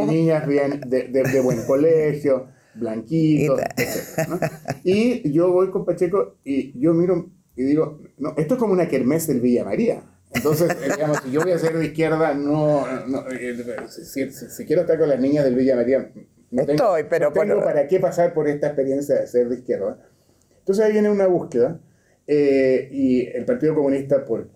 niñas 0.06 0.46
bien 0.46 0.80
de, 0.86 1.08
de, 1.08 1.40
buen 1.40 1.64
colegio, 1.66 2.48
blanquitos, 2.74 3.60
Y 4.84 5.30
yo 5.32 5.52
voy 5.52 5.70
con 5.70 5.84
Pacheco 5.84 6.36
y 6.44 6.78
yo 6.80 6.94
miro 6.94 7.30
y 7.56 7.64
digo, 7.64 7.98
no, 8.18 8.34
esto 8.36 8.54
es 8.54 8.60
como 8.60 8.72
una 8.72 8.88
kermés 8.88 9.26
del 9.26 9.40
Villa 9.40 9.64
María. 9.64 10.02
Entonces, 10.34 10.70
eh, 10.70 10.90
digamos, 10.94 11.18
si 11.24 11.30
yo 11.30 11.40
voy 11.40 11.52
a 11.52 11.58
ser 11.58 11.76
de 11.76 11.86
izquierda, 11.86 12.34
no, 12.34 12.84
eh, 13.30 13.56
si, 13.88 14.64
quiero 14.66 14.82
estar 14.82 14.98
con 14.98 15.08
las 15.08 15.18
niñas 15.18 15.44
del 15.44 15.54
Villa 15.54 15.76
María, 15.76 16.10
no 16.50 16.64
tengo, 16.64 16.96
Estoy, 16.96 17.04
pero, 17.08 17.32
tengo 17.32 17.62
para 17.62 17.86
qué 17.86 18.00
pasar 18.00 18.34
por 18.34 18.48
esta 18.48 18.68
experiencia 18.68 19.16
de 19.16 19.26
ser 19.26 19.48
de 19.48 19.56
izquierda. 19.56 19.98
Entonces 20.58 20.84
ahí 20.84 20.92
viene 20.92 21.10
una 21.10 21.26
búsqueda 21.26 21.80
eh, 22.26 22.88
y 22.90 23.26
el 23.26 23.44
Partido 23.46 23.74
Comunista, 23.74 24.24
por, 24.24 24.48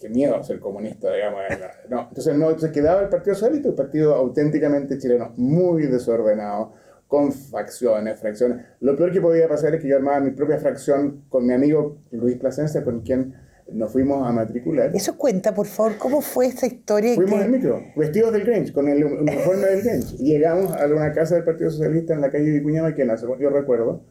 qué 0.00 0.08
miedo 0.08 0.42
ser 0.42 0.58
comunista, 0.58 1.12
digamos. 1.12 1.42
No, 1.88 2.06
entonces 2.08 2.34
no 2.34 2.58
se 2.58 2.72
quedaba 2.72 3.02
el 3.02 3.08
Partido 3.08 3.34
Socialista, 3.34 3.68
el 3.68 3.74
partido 3.74 4.14
auténticamente 4.14 4.98
chileno, 4.98 5.32
muy 5.36 5.86
desordenado, 5.86 6.72
con 7.06 7.30
facciones, 7.32 8.18
fracciones. 8.18 8.64
Lo 8.80 8.96
peor 8.96 9.12
que 9.12 9.20
podía 9.20 9.48
pasar 9.48 9.74
es 9.74 9.82
que 9.82 9.88
yo 9.88 9.96
armaba 9.96 10.20
mi 10.20 10.30
propia 10.30 10.58
fracción 10.58 11.24
con 11.28 11.46
mi 11.46 11.52
amigo 11.52 11.98
Luis 12.10 12.36
Plasencia, 12.36 12.82
con 12.82 13.02
quien 13.02 13.34
nos 13.72 13.92
fuimos 13.92 14.26
a 14.26 14.32
matricular. 14.32 14.94
Eso 14.94 15.16
cuenta, 15.16 15.54
por 15.54 15.66
favor, 15.66 15.96
¿cómo 15.98 16.20
fue 16.20 16.46
esa 16.46 16.66
historia? 16.66 17.14
Fuimos 17.14 17.42
en 17.42 17.50
micro, 17.50 17.82
vestidos 17.96 18.32
del 18.32 18.44
Grange, 18.44 18.72
con 18.72 18.88
el 18.88 19.04
uniforme 19.04 19.66
del 19.66 19.82
Grange. 19.84 20.16
Llegamos 20.18 20.72
a 20.72 20.86
una 20.86 21.12
casa 21.12 21.36
del 21.36 21.44
Partido 21.44 21.70
Socialista 21.70 22.14
en 22.14 22.20
la 22.20 22.30
calle 22.30 22.44
de 22.44 22.58
Vicuña 22.58 22.94
que 22.94 23.04
según 23.16 23.38
yo 23.38 23.50
recuerdo, 23.50 24.02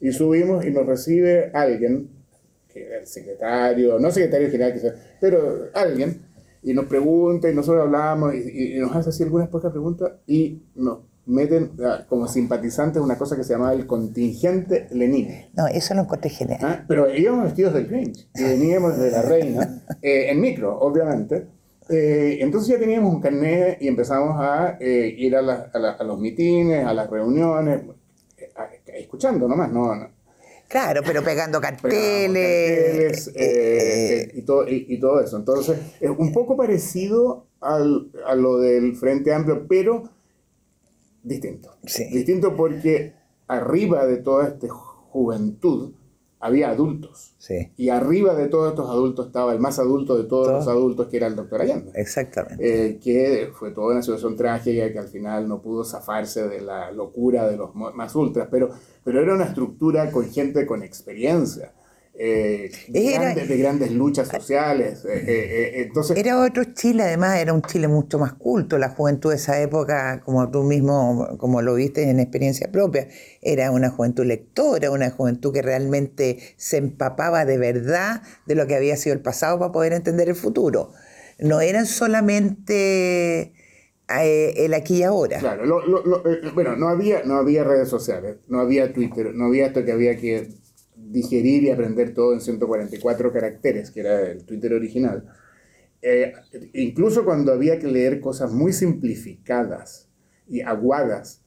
y 0.00 0.12
subimos 0.12 0.64
y 0.64 0.70
nos 0.70 0.86
recibe 0.86 1.50
alguien, 1.54 2.10
que 2.72 2.86
era 2.86 2.98
el 2.98 3.06
secretario, 3.06 3.98
no 3.98 4.10
secretario 4.10 4.50
general 4.50 4.74
quizás, 4.74 4.94
pero 5.20 5.68
alguien, 5.74 6.22
y 6.62 6.74
nos 6.74 6.86
pregunta, 6.86 7.50
y 7.50 7.54
nosotros 7.54 7.84
hablamos, 7.84 8.34
y, 8.34 8.76
y 8.76 8.78
nos 8.78 8.94
hace 8.94 9.10
así 9.10 9.22
algunas 9.22 9.48
pocas 9.48 9.70
preguntas, 9.70 10.12
y 10.26 10.62
nos 10.74 10.98
meten 11.28 11.72
como 12.08 12.26
simpatizantes 12.26 13.00
una 13.02 13.16
cosa 13.18 13.36
que 13.36 13.44
se 13.44 13.52
llamaba 13.52 13.74
el 13.74 13.86
contingente 13.86 14.88
Lenin. 14.90 15.48
No, 15.54 15.66
eso 15.66 15.94
lo 15.94 16.02
encontré 16.02 16.30
genial. 16.30 16.58
¿Ah? 16.62 16.84
Pero 16.88 17.14
íbamos 17.14 17.44
vestidos 17.44 17.74
del 17.74 17.86
Grinch 17.86 18.28
y 18.34 18.42
veníamos 18.42 18.96
de 18.96 19.10
la 19.10 19.22
reina, 19.22 19.82
eh, 20.02 20.30
en 20.30 20.40
micro, 20.40 20.76
obviamente. 20.78 21.46
Eh, 21.90 22.38
entonces 22.40 22.70
ya 22.74 22.78
teníamos 22.78 23.14
un 23.14 23.20
carnet 23.20 23.78
y 23.80 23.88
empezamos 23.88 24.36
a 24.38 24.76
eh, 24.80 25.14
ir 25.16 25.36
a, 25.36 25.40
a, 25.40 26.04
los 26.04 26.18
mitines, 26.18 26.84
a 26.84 26.92
las 26.92 27.08
reuniones, 27.08 27.82
escuchando 28.86 29.48
nomás, 29.48 29.70
no, 29.70 29.94
no. 29.94 30.08
Claro, 30.68 31.00
pero 31.04 31.22
pegando 31.22 31.60
carteles. 31.62 33.30
y, 34.34 34.42
todo, 34.42 34.68
y, 34.68 34.98
todo 35.00 35.20
eso. 35.20 35.38
Entonces, 35.38 35.78
es 35.98 36.10
un 36.10 36.32
poco 36.32 36.56
parecido 36.58 37.46
al, 37.60 38.10
a 38.26 38.34
lo 38.34 38.58
del 38.58 38.94
Frente 38.96 39.32
Amplio, 39.32 39.66
pero 39.66 40.17
distinto. 41.28 41.76
Distinto 41.82 42.56
porque 42.56 43.14
arriba 43.46 44.06
de 44.06 44.18
toda 44.18 44.48
esta 44.48 44.68
juventud 44.68 45.92
había 46.40 46.70
adultos. 46.70 47.34
Y 47.76 47.88
arriba 47.88 48.34
de 48.34 48.48
todos 48.48 48.70
estos 48.70 48.88
adultos 48.88 49.26
estaba 49.26 49.52
el 49.52 49.58
más 49.58 49.78
adulto 49.78 50.16
de 50.16 50.24
todos 50.24 50.48
los 50.48 50.68
adultos, 50.68 51.08
que 51.08 51.16
era 51.16 51.26
el 51.26 51.36
doctor 51.36 51.62
Allende. 51.62 51.90
Exactamente. 51.94 52.58
Eh, 52.60 52.98
que 52.98 53.50
fue 53.52 53.72
toda 53.72 53.92
una 53.92 54.02
situación 54.02 54.36
trágica 54.36 54.92
que 54.92 54.98
al 54.98 55.08
final 55.08 55.48
no 55.48 55.60
pudo 55.60 55.84
zafarse 55.84 56.48
de 56.48 56.60
la 56.60 56.92
locura 56.92 57.48
de 57.48 57.56
los 57.56 57.74
más 57.74 58.14
ultras, 58.14 58.48
pero, 58.50 58.70
pero 59.02 59.22
era 59.22 59.34
una 59.34 59.44
estructura 59.44 60.10
con 60.12 60.30
gente 60.30 60.66
con 60.66 60.82
experiencia. 60.82 61.72
Eh, 62.20 62.72
de, 62.88 63.56
grandes, 63.58 63.92
luchas 63.92 64.26
sociales. 64.26 65.04
Eh, 65.04 65.22
eh, 65.24 65.82
entonces, 65.82 66.16
era 66.16 66.40
otro 66.40 66.64
Chile, 66.74 67.04
además, 67.04 67.38
era 67.38 67.52
un 67.52 67.62
Chile 67.62 67.86
mucho 67.86 68.18
más 68.18 68.32
culto. 68.32 68.76
La 68.76 68.88
juventud 68.88 69.30
de 69.30 69.36
esa 69.36 69.60
época, 69.60 70.20
como 70.24 70.50
tú 70.50 70.64
mismo, 70.64 71.36
como 71.38 71.62
lo 71.62 71.76
viste 71.76 72.10
en 72.10 72.18
experiencia 72.18 72.72
propia, 72.72 73.06
era 73.40 73.70
una 73.70 73.90
juventud 73.90 74.24
lectora, 74.24 74.90
una 74.90 75.10
juventud 75.10 75.52
que 75.52 75.62
realmente 75.62 76.40
se 76.56 76.78
empapaba 76.78 77.44
de 77.44 77.56
verdad 77.56 78.22
de 78.46 78.56
lo 78.56 78.66
que 78.66 78.74
había 78.74 78.96
sido 78.96 79.14
el 79.14 79.22
pasado 79.22 79.60
para 79.60 79.70
poder 79.70 79.92
entender 79.92 80.28
el 80.28 80.34
futuro. 80.34 80.90
No 81.38 81.60
eran 81.60 81.86
solamente 81.86 83.52
el 84.08 84.74
aquí 84.74 84.96
y 84.96 85.02
ahora. 85.04 85.38
Claro, 85.38 85.84
bueno, 86.52 86.74
no 86.74 86.88
había, 86.88 87.22
no 87.22 87.36
había 87.36 87.62
redes 87.62 87.88
sociales, 87.88 88.38
no 88.48 88.58
había 88.58 88.92
Twitter, 88.92 89.32
no 89.34 89.44
había 89.44 89.66
esto 89.66 89.84
que 89.84 89.92
había 89.92 90.16
que 90.16 90.48
digerir 91.10 91.64
y 91.64 91.70
aprender 91.70 92.14
todo 92.14 92.32
en 92.32 92.40
144 92.40 93.32
caracteres, 93.32 93.90
que 93.90 94.00
era 94.00 94.30
el 94.30 94.44
Twitter 94.44 94.72
original. 94.72 95.24
Eh, 96.00 96.32
incluso 96.74 97.24
cuando 97.24 97.52
había 97.52 97.78
que 97.78 97.88
leer 97.88 98.20
cosas 98.20 98.52
muy 98.52 98.72
simplificadas 98.72 100.08
y 100.46 100.60
aguadas, 100.60 101.42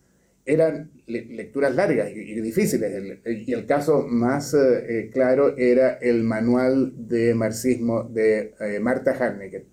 eran 0.45 0.91
lecturas 1.05 1.75
largas 1.75 2.09
y, 2.11 2.41
difíciles. 2.41 3.19
y 3.25 3.53
el 3.53 3.65
caso 3.65 4.05
más 4.07 4.53
eh, 4.53 5.09
claro 5.13 5.55
era 5.57 5.93
el 5.93 6.23
manual 6.23 6.93
de 7.07 7.35
marxismo 7.35 8.03
de 8.03 8.55
eh, 8.59 8.79
Marta 8.79 9.11
Harnecker, 9.11 9.65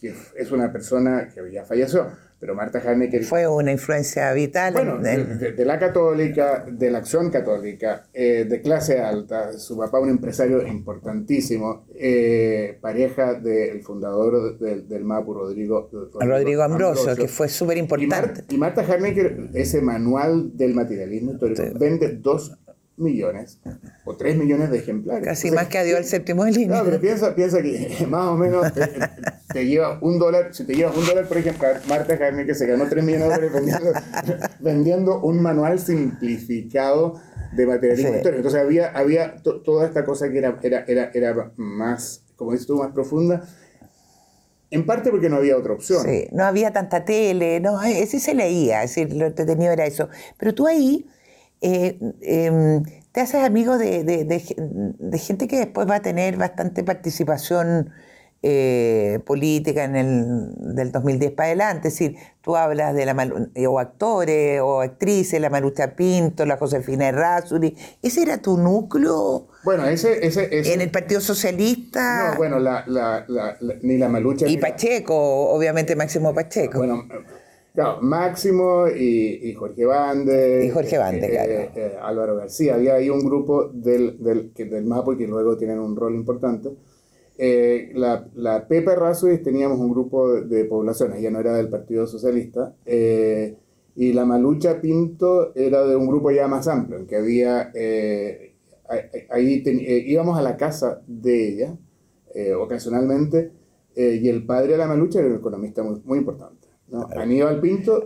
que 0.00 0.12
es 0.36 0.52
una 0.52 0.70
persona 0.72 1.28
que 1.34 1.50
ya 1.50 1.64
falleció, 1.64 2.10
pero 2.38 2.54
Marta 2.54 2.78
Harnecker... 2.78 3.24
Fue 3.24 3.46
una 3.46 3.72
influencia 3.72 4.32
vital. 4.32 4.74
Bueno, 4.74 4.98
de, 4.98 5.64
la 5.64 5.78
católica, 5.78 6.64
de 6.70 6.90
la 6.90 6.98
acción 6.98 7.30
católica, 7.30 8.04
eh, 8.12 8.46
de 8.48 8.60
clase 8.60 9.00
alta, 9.00 9.54
su 9.54 9.76
papá 9.78 9.98
un 10.00 10.10
empresario 10.10 10.66
importantísimo, 10.66 11.86
eh, 11.94 12.78
pareja 12.80 13.34
del 13.34 13.82
fundador 13.82 14.58
del 14.58 15.04
MAPU, 15.04 15.34
Rodrigo, 15.34 15.90
Rodrigo, 16.20 16.62
Ambrosio, 16.62 17.16
que 17.16 17.28
fue 17.28 17.48
súper 17.48 17.78
importante. 17.78 18.44
Y, 18.50 18.58
Marta 18.58 18.82
Harnecker, 18.82 19.50
ese 19.54 19.80
manual 19.80 20.56
del 20.56 20.74
materialismo 20.74 21.32
histórico, 21.32 21.62
vende 21.78 22.16
dos 22.16 22.58
millones 22.96 23.60
o 24.04 24.16
tres 24.16 24.36
millones 24.36 24.70
de 24.70 24.78
ejemplares. 24.78 25.24
Casi 25.24 25.50
más 25.50 25.68
que 25.68 25.78
a 25.78 25.84
Dios 25.84 25.98
el 25.98 26.04
séptimo 26.04 26.44
de 26.44 26.52
línea. 26.52 26.78
No, 26.78 26.84
pero 26.84 27.00
piensa, 27.00 27.34
piensa 27.34 27.62
que 27.62 28.06
más 28.08 28.26
o 28.26 28.36
menos 28.36 28.72
te, 29.52 29.66
lleva 29.66 29.98
un 30.00 30.18
dólar, 30.18 30.54
si 30.54 30.64
te 30.64 30.74
llevas 30.74 30.96
un 30.96 31.04
dólar 31.06 31.28
por 31.28 31.38
ejemplar, 31.38 31.82
Marta 31.88 32.18
Carne 32.18 32.46
que 32.46 32.54
se 32.54 32.66
ganó 32.66 32.88
tres 32.88 33.04
millones 33.04 33.28
de 33.28 33.34
dólares 33.34 33.52
vendiendo, 33.52 33.92
vendiendo 34.60 35.20
un 35.20 35.42
manual 35.42 35.78
simplificado 35.78 37.20
de 37.52 37.66
materialismo 37.66 38.14
histórico. 38.14 38.36
Entonces 38.36 38.60
había, 38.60 38.88
había 38.88 39.36
toda 39.36 39.86
esta 39.86 40.04
cosa 40.04 40.30
que 40.30 40.38
era, 40.38 40.58
era, 40.62 40.84
era, 40.86 41.10
era 41.12 41.52
más, 41.56 42.22
como 42.36 42.52
dices 42.52 42.66
tú, 42.66 42.76
más 42.76 42.92
profunda. 42.92 43.46
En 44.70 44.84
parte 44.84 45.10
porque 45.10 45.28
no 45.28 45.36
había 45.36 45.56
otra 45.56 45.74
opción. 45.74 46.02
Sí, 46.02 46.26
no 46.32 46.44
había 46.44 46.72
tanta 46.72 47.04
tele, 47.04 47.60
no, 47.60 47.80
eh, 47.82 48.04
sí 48.06 48.18
se 48.18 48.34
leía, 48.34 48.82
es 48.82 48.90
decir, 48.90 49.14
lo 49.14 49.26
entretenido 49.26 49.72
era 49.72 49.86
eso. 49.86 50.08
Pero 50.38 50.54
tú 50.54 50.66
ahí 50.66 51.06
eh, 51.60 51.98
em, 52.22 52.82
te 53.12 53.20
haces 53.20 53.42
amigo 53.44 53.78
de, 53.78 54.04
de, 54.04 54.24
de, 54.24 55.18
gente 55.18 55.48
que 55.48 55.56
después 55.56 55.88
va 55.88 55.96
a 55.96 56.02
tener 56.02 56.36
bastante 56.36 56.84
participación 56.84 57.90
eh, 58.42 59.20
política 59.24 59.84
en 59.84 59.96
el 59.96 60.74
del 60.74 60.92
2010 60.92 61.32
para 61.32 61.46
adelante. 61.46 61.88
Es 61.88 61.94
decir, 61.94 62.16
tú 62.42 62.56
hablas 62.56 62.94
de 62.94 63.06
la 63.06 63.14
o 63.68 63.78
actores 63.78 64.60
o 64.60 64.82
actrices, 64.82 65.40
la 65.40 65.48
Marucha 65.48 65.96
Pinto, 65.96 66.44
la 66.44 66.58
Josefina 66.58 67.08
Errázuri. 67.08 67.74
¿Ese 68.02 68.22
era 68.22 68.38
tu 68.38 68.58
núcleo? 68.58 69.48
Bueno, 69.64 69.86
ese, 69.86 70.24
ese, 70.26 70.74
¿En 70.74 70.82
el 70.82 70.90
Partido 70.90 71.20
Socialista? 71.20 72.32
No, 72.32 72.36
bueno, 72.36 72.58
la, 72.58 72.84
la, 72.86 73.26
ni 73.82 73.96
la 73.96 74.08
Malucha. 74.08 74.46
Y 74.46 74.58
Pacheco, 74.58 75.16
obviamente 75.50 75.96
Máximo 75.96 76.34
Pacheco. 76.34 76.78
Bueno, 76.78 77.04
Claro, 77.76 78.00
Máximo 78.00 78.88
y, 78.88 79.52
Jorge 79.52 79.84
Bande. 79.84 80.64
Y 80.64 80.70
Jorge 80.70 80.96
Bande, 80.96 81.26
eh, 81.26 81.30
claro. 81.30 81.52
Eh, 81.52 81.70
eh, 81.76 81.96
Álvaro 82.00 82.34
García. 82.34 82.76
Había 82.76 82.94
ahí 82.94 83.10
un 83.10 83.20
grupo 83.20 83.68
del, 83.68 84.16
del, 84.18 84.54
del 84.54 84.86
MAPO 84.86 85.14
que 85.18 85.26
luego 85.26 85.58
tienen 85.58 85.78
un 85.80 85.94
rol 85.94 86.14
importante. 86.14 86.70
la, 87.36 88.26
la 88.34 88.66
Pepe 88.66 88.96
Razui 88.96 89.42
teníamos 89.42 89.78
un 89.78 89.90
grupo 89.90 90.40
de, 90.40 90.64
población, 90.64 91.12
ella 91.12 91.30
no 91.30 91.38
era 91.38 91.52
del 91.52 91.68
Partido 91.68 92.06
Socialista. 92.06 92.74
y 92.86 94.12
la 94.14 94.24
Malucha 94.24 94.80
Pinto 94.80 95.54
era 95.54 95.86
de 95.86 95.96
un 95.96 96.06
grupo 96.06 96.30
ya 96.30 96.48
más 96.48 96.66
amplio, 96.68 96.98
en 96.98 97.06
que 97.06 97.16
había. 97.16 97.72
ahí 99.28 99.62
íbamos 100.06 100.38
a 100.38 100.42
la 100.42 100.56
casa 100.56 101.02
de 101.06 101.48
ella 101.48 101.76
ocasionalmente. 102.58 103.52
y 103.94 104.26
el 104.30 104.46
padre 104.46 104.72
de 104.72 104.78
la 104.78 104.86
Malucha 104.86 105.18
era 105.18 105.28
un 105.28 105.34
economista 105.34 105.82
muy, 105.82 106.00
muy 106.06 106.18
importante. 106.20 106.55
Aníbal 107.16 107.60
Pinto, 107.60 108.04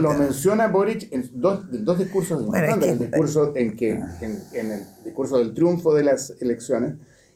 lo, 0.00 0.14
menciona 0.14 0.68
Boric 0.68 1.12
en 1.12 1.28
dos, 1.34 1.64
dos 1.70 1.98
discursos 1.98 2.42
importantes, 2.42 2.90
el 2.90 2.98
discurso 2.98 3.52
en, 3.56 3.76
que, 3.76 3.90
en, 3.90 4.70
el 4.70 4.82
discurso 5.04 5.38
del 5.38 5.52
triunfo 5.52 5.94
de 5.94 6.04
las 6.04 6.34
elecciones 6.40 6.94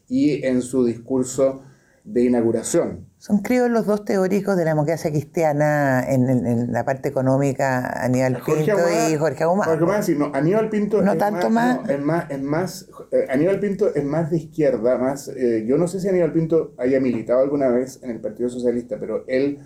y 0.08 0.44
en 0.46 0.62
su 0.62 0.84
discurso 0.84 1.62
de 2.04 2.24
inauguración. 2.24 3.06
Son 3.18 3.38
creo 3.38 3.68
los 3.68 3.84
dos 3.86 4.04
teóricos 4.04 4.56
de 4.56 4.64
la 4.64 4.70
democracia 4.70 5.10
cristiana 5.10 6.04
en, 6.08 6.72
la 6.72 6.84
parte 6.84 7.08
económica, 7.08 8.04
Aníbal 8.04 8.40
Pinto 8.46 8.76
y 9.10 9.16
Jorge 9.16 9.42
Ahumada. 9.44 9.76
no, 9.76 10.30
Aníbal 10.32 10.70
Pinto 10.70 11.02
no 11.02 11.12
es, 11.12 11.18
tanto 11.18 11.50
más, 11.50 11.90
es 11.90 12.00
más, 12.00 12.30
es 12.30 12.40
más 12.40 12.88
eh, 13.10 13.26
Aníbal 13.28 13.58
Pinto 13.58 13.92
es 13.92 14.04
más 14.04 14.30
de 14.30 14.38
izquierda, 14.38 14.96
más 14.96 15.28
eh, 15.28 15.64
yo 15.66 15.76
no 15.76 15.88
sé 15.88 16.00
si 16.00 16.08
Aníbal 16.08 16.32
Pinto 16.32 16.74
haya 16.78 17.00
militado 17.00 17.40
alguna 17.40 17.68
vez 17.68 18.00
en 18.02 18.10
el 18.10 18.20
Partido 18.20 18.48
Socialista, 18.48 18.96
pero 18.98 19.24
él 19.26 19.58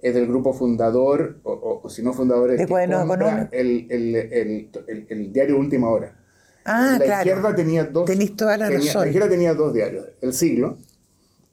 es 0.00 0.14
del 0.14 0.26
grupo 0.26 0.52
fundador, 0.52 1.40
o, 1.42 1.88
si 1.88 2.02
no 2.02 2.12
fundador, 2.12 2.52
es 2.52 2.60
el, 2.60 3.86
el, 3.90 4.70
el, 5.08 5.32
diario 5.32 5.58
Última 5.58 5.90
Hora. 5.90 6.16
Ah, 6.64 6.96
la 6.98 7.04
claro. 7.04 7.28
izquierda 7.28 7.54
tenía 7.54 7.84
dos. 7.84 8.10
toda 8.36 8.56
la 8.56 8.68
tenía, 8.68 8.94
La 8.94 9.06
izquierda 9.06 9.28
tenía 9.28 9.54
dos 9.54 9.72
diarios. 9.72 10.06
El 10.20 10.32
Siglo, 10.32 10.76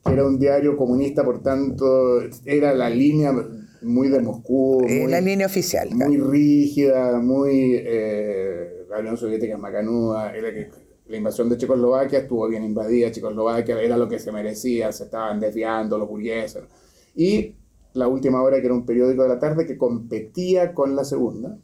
que 0.05 0.13
era 0.13 0.25
un 0.25 0.37
diario 0.37 0.77
comunista, 0.77 1.23
por 1.23 1.41
tanto, 1.41 2.21
era 2.45 2.73
la 2.73 2.89
línea 2.89 3.33
muy 3.81 4.09
de 4.09 4.19
Moscú. 4.19 4.85
Eh, 4.87 5.07
la 5.07 5.21
línea 5.21 5.47
oficial. 5.47 5.89
Muy 5.91 6.17
rígida, 6.17 7.19
muy. 7.19 7.75
Eh, 7.77 8.85
la 8.89 8.99
Unión 8.99 9.17
Soviética 9.17 9.53
es 9.55 9.59
macanuda. 9.59 10.35
Era 10.35 10.53
que 10.53 10.69
la 11.07 11.17
invasión 11.17 11.49
de 11.49 11.57
Checoslovaquia 11.57 12.19
estuvo 12.19 12.47
bien 12.47 12.63
invadida. 12.63 13.11
Checoslovaquia 13.11 13.81
era 13.81 13.97
lo 13.97 14.07
que 14.07 14.19
se 14.19 14.31
merecía, 14.31 14.91
se 14.91 15.05
estaban 15.05 15.39
desviando 15.39 15.97
los 15.97 16.07
burgueses. 16.07 16.63
Y 17.15 17.55
la 17.95 18.07
Última 18.07 18.41
Hora, 18.43 18.59
que 18.59 18.65
era 18.65 18.75
un 18.75 18.85
periódico 18.85 19.23
de 19.23 19.29
la 19.29 19.39
tarde 19.39 19.65
que 19.65 19.77
competía 19.77 20.73
con 20.73 20.95
La 20.95 21.03
Segunda. 21.03 21.57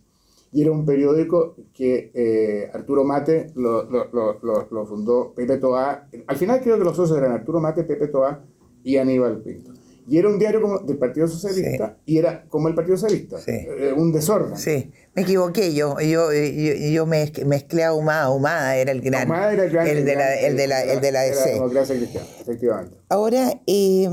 Y 0.53 0.61
era 0.61 0.71
un 0.71 0.85
periódico 0.85 1.55
que 1.73 2.11
eh, 2.13 2.69
Arturo 2.73 3.05
Mate 3.05 3.51
lo, 3.55 3.83
lo, 3.83 4.85
fundó 4.85 5.33
Pepe 5.33 5.57
Toá. 5.57 6.09
Al 6.27 6.35
final 6.35 6.59
creo 6.61 6.77
que 6.77 6.83
los 6.83 6.95
socios 6.95 7.17
eran 7.17 7.31
Arturo 7.31 7.61
Mate, 7.61 7.83
Pepe 7.85 8.07
Toá 8.07 8.43
y 8.83 8.97
Aníbal 8.97 9.41
Pinto. 9.41 9.71
Y 10.07 10.17
era 10.17 10.27
un 10.27 10.39
diario 10.39 10.61
como 10.61 10.79
del 10.79 10.97
Partido 10.97 11.27
Socialista 11.27 11.97
y 12.05 12.17
era 12.17 12.43
como 12.49 12.67
el 12.67 12.75
Partido 12.75 12.97
Socialista, 12.97 13.37
eh, 13.47 13.93
un 13.95 14.11
desorden. 14.11 14.57
Sí, 14.57 14.91
me 15.13 15.21
equivoqué 15.21 15.73
yo, 15.73 15.95
yo, 15.99 16.33
yo, 16.33 16.73
yo 16.73 17.05
mezclé 17.05 17.83
a 17.83 17.93
Humada, 17.93 18.29
Humada 18.31 18.75
era 18.75 18.91
el 18.91 18.99
gran, 18.99 19.29
era 19.31 19.63
el, 19.63 19.69
gran, 19.69 19.87
el, 19.87 20.03
de 20.03 20.15
la, 20.15 20.35
el, 20.35 20.57
de 20.57 20.67
la, 20.67 20.83
el 20.83 21.01
de 21.01 21.11
la 21.11 21.21
DC. 21.21 21.45
La 21.45 21.53
democracia 21.53 21.95
cristiana, 21.95 22.27
efectivamente. 22.41 22.97
Ahora, 23.09 23.61
eh, 23.67 24.09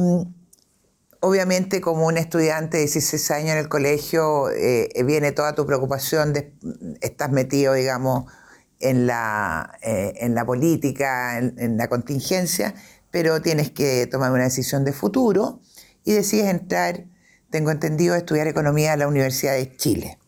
Obviamente, 1.20 1.80
como 1.80 2.06
un 2.06 2.16
estudiante 2.16 2.76
de 2.76 2.84
16 2.84 3.30
años 3.32 3.50
en 3.50 3.58
el 3.58 3.68
colegio, 3.68 4.50
eh, 4.50 4.88
viene 5.04 5.32
toda 5.32 5.52
tu 5.54 5.66
preocupación, 5.66 6.32
de, 6.32 6.52
estás 7.00 7.32
metido, 7.32 7.74
digamos, 7.74 8.30
en 8.78 9.08
la, 9.08 9.72
eh, 9.82 10.14
en 10.18 10.36
la 10.36 10.46
política, 10.46 11.38
en, 11.38 11.76
la 11.76 11.88
contingencia, 11.88 12.74
pero 13.10 13.42
tienes 13.42 13.72
que 13.72 14.06
tomar 14.06 14.30
una 14.30 14.44
decisión 14.44 14.84
de 14.84 14.92
futuro 14.92 15.60
y 16.04 16.12
decides 16.12 16.46
entrar, 16.46 17.06
tengo 17.50 17.72
entendido, 17.72 18.14
a 18.14 18.18
estudiar 18.18 18.46
economía 18.46 18.92
en 18.92 19.00
la 19.00 19.08
Universidad 19.08 19.54
de 19.54 19.76
Chile. 19.76 20.18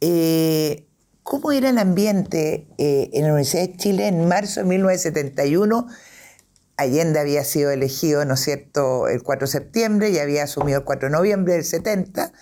Eh, 0.00 0.86
¿Cómo 1.24 1.50
era 1.50 1.70
el 1.70 1.78
ambiente 1.78 2.68
en 2.78 3.22
la 3.22 3.30
Universidad 3.30 3.62
de 3.62 3.76
Chile 3.76 4.06
en 4.06 4.28
marzo 4.28 4.60
de 4.60 4.66
1971? 4.66 5.88
Allende 6.76 7.18
había 7.18 7.44
sido 7.44 7.70
elegido, 7.70 8.24
¿no 8.24 8.34
es 8.34 8.40
cierto?, 8.40 9.08
el 9.08 9.22
4 9.22 9.46
de 9.46 9.52
septiembre 9.52 10.10
y 10.10 10.18
había 10.18 10.44
asumido 10.44 10.78
el 10.78 10.84
4 10.84 11.08
de 11.08 11.12
noviembre 11.12 11.54
del 11.54 11.64
70, 11.64 12.32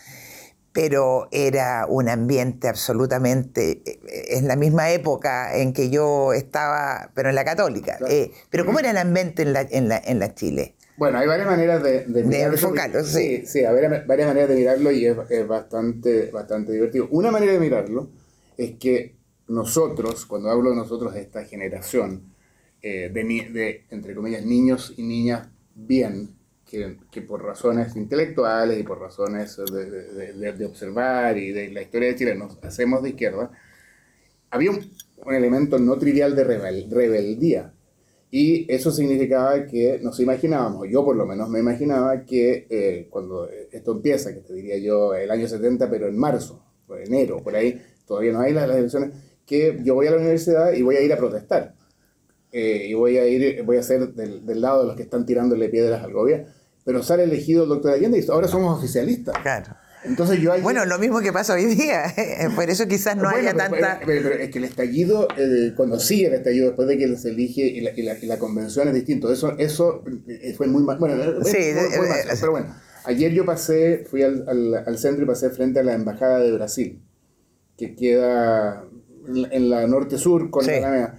pero 0.73 1.29
era 1.31 1.87
un 1.89 2.09
ambiente 2.09 2.67
absolutamente, 2.67 3.83
eh, 3.87 4.01
es 4.29 4.43
la 4.43 4.57
misma 4.57 4.91
época 4.91 5.57
en 5.57 5.73
que 5.73 5.89
yo 5.89 6.33
estaba, 6.33 7.13
pero 7.15 7.29
en 7.29 7.37
la 7.37 7.45
católica. 7.45 7.97
Eh, 8.09 8.33
pero 8.51 8.67
¿cómo 8.67 8.81
era 8.81 8.91
el 8.91 8.97
ambiente 8.97 9.43
en 9.43 9.53
la, 9.53 9.61
en 9.63 9.89
la, 9.89 10.03
en 10.05 10.19
la 10.19 10.35
Chile? 10.35 10.75
Bueno, 10.97 11.19
hay 11.19 11.29
varias 11.29 11.47
maneras 11.47 11.83
de, 11.83 12.05
de, 12.05 12.43
enfocarlo, 12.43 13.05
sí. 13.05 13.47
Sí, 13.47 13.61
hay 13.61 13.75
varias 14.07 14.29
maneras 14.29 14.49
de 14.49 14.55
mirarlo 14.57 14.91
y 14.91 15.07
es, 15.07 15.17
es, 15.29 15.47
bastante, 15.47 16.31
bastante 16.33 16.73
divertido. 16.73 17.09
Una 17.11 17.31
manera 17.31 17.53
de 17.53 17.61
mirarlo 17.61 18.09
es 18.57 18.73
que 18.79 19.17
nosotros, 19.47 20.27
cuando 20.27 20.51
hablo 20.51 20.71
de 20.71 20.77
nosotros, 20.77 21.15
de 21.15 21.21
esta 21.21 21.45
generación, 21.45 22.34
eh, 22.87 23.11
de, 23.11 23.85
entre 23.89 24.15
comillas, 24.15 24.45
niños 24.45 24.93
y 24.99 25.05
niñas 25.05 25.49
bien, 25.75 26.37
que, 26.67 26.99
que, 27.11 27.23
por 27.23 27.43
razones 27.43 27.97
intelectuales 27.97 28.79
y 28.79 28.83
por 28.83 29.01
razones 29.01 29.57
de, 29.57 30.53
de, 30.53 30.67
observar 30.67 31.39
y 31.39 31.51
de 31.51 31.71
la 31.71 31.81
historia 31.81 32.09
de 32.09 32.17
Chile 32.17 32.35
nos 32.35 32.63
hacemos 32.63 33.03
de 33.03 33.11
izquierda, 33.11 33.51
había 34.51 34.71
un, 34.71 34.81
un 35.25 35.35
elemento 35.35 35.79
no 35.79 35.97
trivial 35.97 36.37
de 36.37 36.45
rebeldía. 36.45 37.73
Y 38.31 38.71
eso 38.71 38.91
significaba 38.91 39.65
que 39.65 39.99
nos 40.03 40.21
imaginábamos, 40.21 40.87
yo 40.91 41.03
por 41.07 41.17
lo 41.17 41.25
menos 41.25 41.49
me 41.49 41.61
imaginaba 41.61 42.27
que 42.27 42.67
eh, 42.69 43.07
cuando 43.09 43.49
esto 43.49 43.93
empieza, 43.93 44.35
que 44.35 44.41
te 44.41 44.53
diría 44.53 44.77
yo 44.77 45.15
el 45.15 45.31
año 45.31 45.49
70, 45.49 45.89
pero 45.89 46.07
en 46.07 46.19
marzo, 46.19 46.63
o 46.87 46.97
enero, 46.97 47.43
por 47.43 47.57
ahí, 47.57 47.81
todavía 48.07 48.33
no 48.33 48.41
hay 48.41 48.53
las 48.53 48.69
elecciones, 48.69 49.13
que 49.47 49.79
yo 49.83 49.95
voy 49.95 50.09
a 50.09 50.11
la 50.11 50.19
universidad 50.19 50.75
y 50.75 50.83
voy 50.83 50.97
a 50.97 51.01
ir 51.01 51.13
a 51.13 51.17
protestar 51.17 51.75
eh, 52.57 52.87
y 52.89 52.95
voy 52.95 53.19
a 53.19 53.27
ir, 53.27 53.65
voy 53.65 53.79
a 53.79 53.83
ser 53.83 54.15
del, 54.15 54.47
del, 54.47 54.61
lado 54.61 54.83
de 54.83 54.87
los 54.87 54.97
que 54.97 55.03
están 55.03 55.27
tirándole 55.27 55.69
piedras 55.71 56.05
al 56.05 56.13
gobierno. 56.13 56.47
Pero 56.85 57.03
sale 57.03 57.25
elegido 57.25 57.65
el 57.65 57.69
doctor 57.69 57.91
Allende 57.91 58.21
y 58.21 58.31
ahora 58.31 58.47
somos 58.47 58.79
oficialistas. 58.79 59.37
Claro. 59.43 59.75
Entonces 60.05 60.39
yo 60.41 60.53
Bueno, 60.63 60.85
lo 60.85 61.01
mismo 61.01 61.21
que 61.21 61.33
pasa 61.33 61.55
hoy 61.55 61.65
día. 61.65 62.05
Por 62.55 62.71
eso 62.71 62.87
quizás 62.87 63.17
no 63.17 63.29
haya 63.29 63.55
tanta. 63.55 64.01
Pero, 64.07 64.29
es 64.31 64.51
que 64.51 64.59
el 64.59 64.67
estallido, 64.67 65.27
eh, 65.37 65.73
cuando 65.75 65.99
sigue 65.99 66.29
el 66.29 66.35
estallido, 66.35 66.67
después 66.67 66.87
de 66.87 66.97
que 66.97 67.17
se 67.17 67.31
elige 67.31 67.63
y 67.63 67.81
la, 67.81 67.91
y 67.91 68.03
la, 68.03 68.17
y 68.19 68.27
la 68.27 68.39
convención 68.39 68.87
es 68.87 68.95
distinto. 68.95 69.33
Eso, 69.33 69.59
eso 69.59 70.05
eh, 70.29 70.55
fue 70.57 70.69
muy 70.69 70.85
mal. 70.85 70.99
Bueno, 70.99 71.43
sí, 71.43 71.73
pero 72.39 72.53
bueno, 72.53 72.73
ayer 73.03 73.33
yo 73.33 73.45
pasé, 73.45 74.05
fui 74.09 74.23
al, 74.23 74.45
al, 74.47 74.75
al, 74.87 74.99
centro 74.99 75.25
y 75.25 75.27
pasé 75.27 75.51
frente 75.51 75.81
a 75.81 75.83
la 75.83 75.95
embajada 75.95 76.39
de 76.39 76.53
Brasil, 76.53 77.03
que 77.77 77.97
queda 77.97 78.85
en 79.27 79.71
la 79.71 79.89
norte-sur 79.89 80.51
con 80.51 80.65
la 80.65 81.17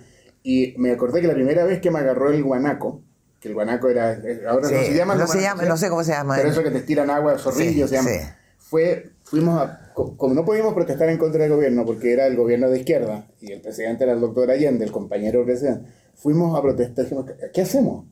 y 0.47 0.75
me 0.77 0.91
acordé 0.91 1.21
que 1.21 1.27
la 1.27 1.33
primera 1.33 1.65
vez 1.65 1.81
que 1.81 1.89
me 1.89 1.97
agarró 1.97 2.29
el 2.29 2.43
guanaco, 2.43 3.01
que 3.39 3.47
el 3.47 3.55
guanaco 3.55 3.89
era. 3.89 4.11
Ahora 4.47 4.69
no 4.69 4.77
se 4.77 4.93
llama. 4.93 5.15
No, 5.15 5.25
se 5.25 5.41
llama, 5.41 5.63
no 5.63 5.75
sé 5.75 5.89
cómo 5.89 6.03
se 6.03 6.11
llama. 6.11 6.35
Pero 6.35 6.49
eso 6.49 6.61
que 6.61 6.69
te 6.69 6.81
tiran 6.81 7.09
agua, 7.09 7.35
zorrillos, 7.39 7.89
se 7.89 7.95
llama. 7.95 8.11
Fue, 8.59 9.09
fuimos 9.23 9.59
a. 9.59 9.91
Como 9.95 10.35
no 10.35 10.45
podíamos 10.45 10.75
protestar 10.75 11.09
en 11.09 11.17
contra 11.17 11.41
del 11.41 11.51
gobierno, 11.51 11.83
porque 11.83 12.13
era 12.13 12.27
el 12.27 12.35
gobierno 12.35 12.69
de 12.69 12.77
izquierda, 12.77 13.25
y 13.41 13.53
el 13.53 13.61
presidente 13.61 14.03
era 14.03 14.13
el 14.13 14.21
doctor 14.21 14.51
Allende, 14.51 14.85
el 14.85 14.91
compañero 14.91 15.43
presidente, 15.43 15.89
fuimos 16.13 16.55
a 16.55 16.61
protestar. 16.61 17.05
Dijimos, 17.05 17.25
¿qué 17.51 17.61
hacemos? 17.61 18.05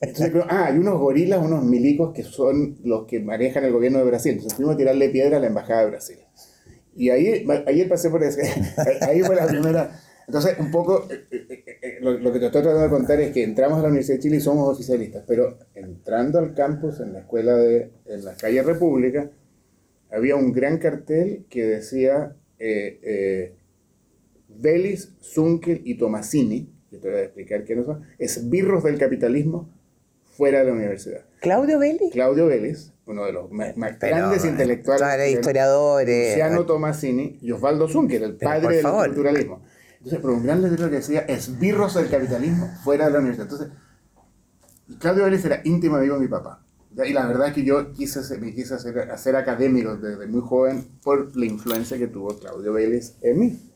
Entonces, 0.00 0.32
ah, 0.48 0.68
hay 0.68 0.78
unos 0.78 0.98
gorilas, 0.98 1.44
unos 1.44 1.64
milicos 1.64 2.14
que 2.14 2.22
son 2.22 2.78
los 2.82 3.04
que 3.04 3.20
manejan 3.20 3.64
el 3.64 3.72
gobierno 3.72 3.98
de 3.98 4.04
Brasil. 4.04 4.32
Entonces 4.32 4.56
fuimos 4.56 4.74
a 4.74 4.78
tirarle 4.78 5.10
piedra 5.10 5.36
a 5.36 5.40
la 5.40 5.48
embajada 5.48 5.82
de 5.82 5.90
Brasil. 5.90 6.18
Y 6.96 7.10
ahí, 7.10 7.46
ayer 7.66 7.90
pasé 7.90 8.08
por 8.08 8.24
ese. 8.24 8.42
Ahí 9.02 9.20
fue 9.22 9.36
la 9.36 9.46
primera 9.46 9.90
Entonces, 10.28 10.58
un 10.58 10.70
poco, 10.70 11.06
eh, 11.10 11.24
eh, 11.30 11.64
eh, 11.80 11.98
lo, 12.02 12.18
lo, 12.18 12.30
que 12.30 12.38
te 12.38 12.46
estoy 12.46 12.60
tratando 12.60 12.84
de 12.84 12.90
contar 12.90 13.18
es 13.18 13.32
que 13.32 13.42
entramos 13.42 13.78
a 13.78 13.82
la 13.82 13.88
Universidad 13.88 14.18
de 14.18 14.22
Chile 14.22 14.36
y 14.36 14.40
somos 14.40 14.68
oficialistas, 14.68 15.24
pero 15.26 15.56
entrando 15.74 16.38
al 16.38 16.52
campus, 16.52 17.00
en 17.00 17.14
la 17.14 17.20
escuela 17.20 17.56
de, 17.56 17.90
en 18.04 18.24
la 18.26 18.34
calle 18.36 18.62
República, 18.62 19.30
había 20.10 20.36
un 20.36 20.52
gran 20.52 20.76
cartel 20.76 21.46
que 21.48 21.64
decía 21.64 22.36
Vélez, 24.48 25.12
Zunkel 25.22 25.80
y 25.84 25.96
Tomasini, 25.96 26.74
que 26.90 26.98
te 26.98 27.08
voy 27.08 27.20
a 27.20 27.22
explicar 27.22 27.64
quiénes 27.64 27.86
son, 27.86 28.02
esbirros 28.18 28.84
del 28.84 28.98
capitalismo 28.98 29.70
fuera 30.36 30.58
de 30.58 30.66
la 30.66 30.72
universidad. 30.72 31.22
¿Claudio 31.40 31.78
Vélez? 31.78 32.12
Claudio 32.12 32.48
Vélez, 32.48 32.92
uno 33.06 33.24
de 33.24 33.32
los 33.32 33.50
más, 33.50 33.74
más 33.78 33.98
grandes 33.98 34.44
intelectuales. 34.44 35.00
Claro, 35.00 35.26
historiadores. 35.26 36.28
Luciano 36.32 36.66
Tomasini 36.66 37.38
y 37.40 37.50
Osvaldo 37.50 37.88
Zunkel, 37.88 38.24
el 38.24 38.36
padre 38.36 38.76
del 38.76 38.82
favor. 38.82 39.06
culturalismo. 39.06 39.62
Entonces, 39.98 40.20
pero 40.22 40.34
un 40.34 40.42
gran 40.42 40.62
letrero 40.62 40.88
que 40.88 40.96
decía 40.96 41.20
esbirros 41.20 41.94
del 41.94 42.08
capitalismo 42.08 42.68
fuera 42.82 43.06
de 43.06 43.12
la 43.12 43.18
universidad. 43.18 43.50
Entonces, 43.50 43.76
Claudio 44.98 45.24
Vélez 45.24 45.44
era 45.44 45.60
íntimo 45.64 45.96
amigo 45.96 46.14
de 46.14 46.20
mi 46.20 46.28
papá. 46.28 46.62
Y 47.04 47.12
la 47.12 47.26
verdad 47.26 47.48
es 47.48 47.54
que 47.54 47.64
yo 47.64 47.92
quise, 47.92 48.38
me 48.38 48.54
quise 48.54 48.74
hacer, 48.74 48.98
hacer 49.10 49.36
académico 49.36 49.96
desde 49.96 50.26
muy 50.26 50.40
joven 50.40 50.86
por 51.02 51.36
la 51.36 51.46
influencia 51.46 51.98
que 51.98 52.08
tuvo 52.08 52.38
Claudio 52.38 52.72
Vélez 52.72 53.16
en 53.22 53.38
mí. 53.38 53.67